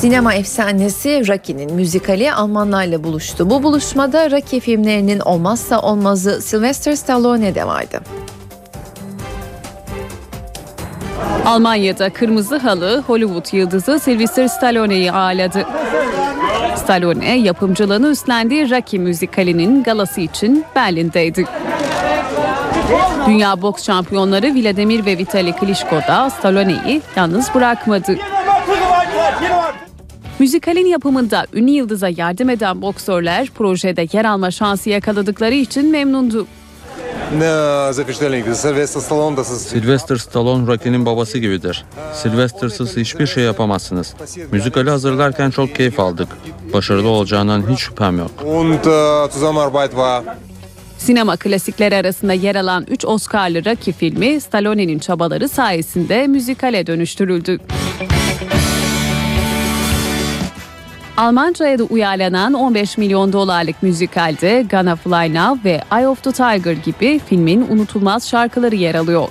Sinema 0.00 0.34
efsanesi 0.34 1.28
Rocky'nin 1.28 1.74
müzikali 1.74 2.32
Almanlarla 2.32 3.04
buluştu. 3.04 3.50
Bu 3.50 3.62
buluşmada 3.62 4.30
Rocky 4.30 4.60
filmlerinin 4.60 5.20
olmazsa 5.20 5.80
olmazı 5.80 6.42
Sylvester 6.42 6.94
Stallone 6.94 7.54
de 7.54 7.66
vardı. 7.66 8.00
Almanya'da 11.46 12.10
Kırmızı 12.10 12.56
Halı 12.56 13.02
Hollywood 13.06 13.52
yıldızı 13.52 13.98
Sylvester 13.98 14.48
Stallone'yi 14.48 15.12
ağırladı. 15.12 15.66
Stallone 16.76 17.38
yapımcılığını 17.38 18.08
üstlendiği 18.08 18.70
Rocky 18.70 19.02
müzikalinin 19.02 19.82
galası 19.82 20.20
için 20.20 20.64
Berlin'deydi. 20.76 21.44
Dünya 23.26 23.62
boks 23.62 23.84
şampiyonları 23.84 24.46
Vladimir 24.54 25.06
ve 25.06 25.18
Vitali 25.18 25.52
Klitschko 25.52 25.96
da 25.96 26.30
Stallone'yi 26.30 27.02
yalnız 27.16 27.54
bırakmadı. 27.54 28.16
Müzikalin 30.38 30.86
yapımında 30.86 31.46
ünlü 31.52 31.70
yıldıza 31.70 32.08
yardım 32.16 32.50
eden 32.50 32.82
boksörler 32.82 33.48
projede 33.54 34.06
yer 34.12 34.24
alma 34.24 34.50
şansı 34.50 34.90
yakaladıkları 34.90 35.54
için 35.54 35.90
memnundu. 35.90 36.46
Sylvester 39.58 40.16
Stallone 40.16 40.66
Rocky'nin 40.66 41.06
babası 41.06 41.38
gibidir. 41.38 41.84
Sylvester'sız 42.14 42.96
hiçbir 42.96 43.26
şey 43.26 43.44
yapamazsınız. 43.44 44.14
Müzikali 44.52 44.90
hazırlarken 44.90 45.50
çok 45.50 45.74
keyif 45.74 46.00
aldık. 46.00 46.28
Başarılı 46.72 47.08
olacağından 47.08 47.64
hiç 47.70 47.78
şüphem 47.80 48.18
yok. 48.18 48.30
Sinema 50.98 51.36
klasikleri 51.36 51.96
arasında 51.96 52.32
yer 52.32 52.56
alan 52.56 52.86
3 52.88 53.04
Oscar'lı 53.04 53.64
Rocky 53.64 53.96
filmi 53.96 54.40
Stallone'nin 54.40 54.98
çabaları 54.98 55.48
sayesinde 55.48 56.26
müzikale 56.26 56.86
dönüştürüldü. 56.86 57.58
Almanca'ya 61.18 61.78
da 61.78 61.84
uyarlanan 61.84 62.54
15 62.54 62.98
milyon 62.98 63.32
dolarlık 63.32 63.82
müzikalde 63.82 64.66
Gonna 64.70 64.96
Fly 64.96 65.34
Now 65.34 65.70
ve 65.70 65.80
Eye 65.92 66.08
of 66.08 66.22
the 66.22 66.32
Tiger 66.32 66.72
gibi 66.72 67.18
filmin 67.18 67.66
unutulmaz 67.70 68.28
şarkıları 68.28 68.74
yer 68.74 68.94
alıyor. 68.94 69.28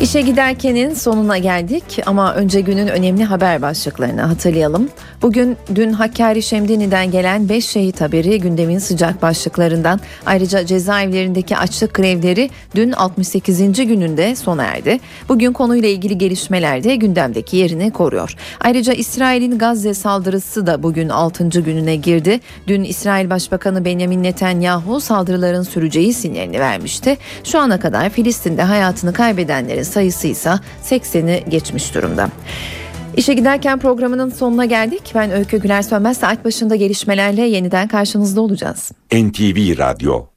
İşe 0.00 0.20
giderkenin 0.20 0.94
sonuna 0.94 1.38
geldik 1.38 1.82
ama 2.06 2.34
önce 2.34 2.60
günün 2.60 2.88
önemli 2.88 3.24
haber 3.24 3.62
başlıklarını 3.62 4.22
hatırlayalım. 4.22 4.88
Bugün 5.22 5.56
dün 5.74 5.92
Hakkari 5.92 6.42
Şemdini'den 6.42 7.10
gelen 7.10 7.48
5 7.48 7.66
şehit 7.66 8.00
haberi 8.00 8.40
gündemin 8.40 8.78
sıcak 8.78 9.22
başlıklarından. 9.22 10.00
Ayrıca 10.26 10.66
cezaevlerindeki 10.66 11.56
açlık 11.56 11.94
grevleri 11.94 12.50
dün 12.74 12.92
68. 12.92 13.86
gününde 13.86 14.36
sona 14.36 14.64
erdi. 14.64 15.00
Bugün 15.28 15.52
konuyla 15.52 15.88
ilgili 15.88 16.18
gelişmeler 16.18 16.84
de 16.84 16.96
gündemdeki 16.96 17.56
yerini 17.56 17.90
koruyor. 17.90 18.34
Ayrıca 18.60 18.92
İsrail'in 18.92 19.58
Gazze 19.58 19.94
saldırısı 19.94 20.66
da 20.66 20.82
bugün 20.82 21.08
6. 21.08 21.48
gününe 21.48 21.96
girdi. 21.96 22.40
Dün 22.66 22.84
İsrail 22.84 23.30
Başbakanı 23.30 23.84
Benjamin 23.84 24.22
Netanyahu 24.22 25.00
saldırıların 25.00 25.62
süreceği 25.62 26.14
sinyalini 26.14 26.60
vermişti. 26.60 27.16
Şu 27.44 27.58
ana 27.58 27.80
kadar 27.80 28.10
Filistin'de 28.10 28.62
hayatını 28.62 29.12
kaybedenlerin 29.12 29.89
sayısı 29.90 30.28
ise 30.28 30.52
80'i 30.84 31.50
geçmiş 31.50 31.94
durumda. 31.94 32.28
İşe 33.16 33.34
giderken 33.34 33.78
programının 33.78 34.30
sonuna 34.30 34.64
geldik. 34.64 35.12
Ben 35.14 35.30
Öykü 35.30 35.58
Güler 35.60 35.82
Sönmez 35.82 36.16
saat 36.16 36.44
başında 36.44 36.76
gelişmelerle 36.76 37.42
yeniden 37.42 37.88
karşınızda 37.88 38.40
olacağız. 38.40 38.92
NTV 39.12 39.78
Radyo 39.78 40.30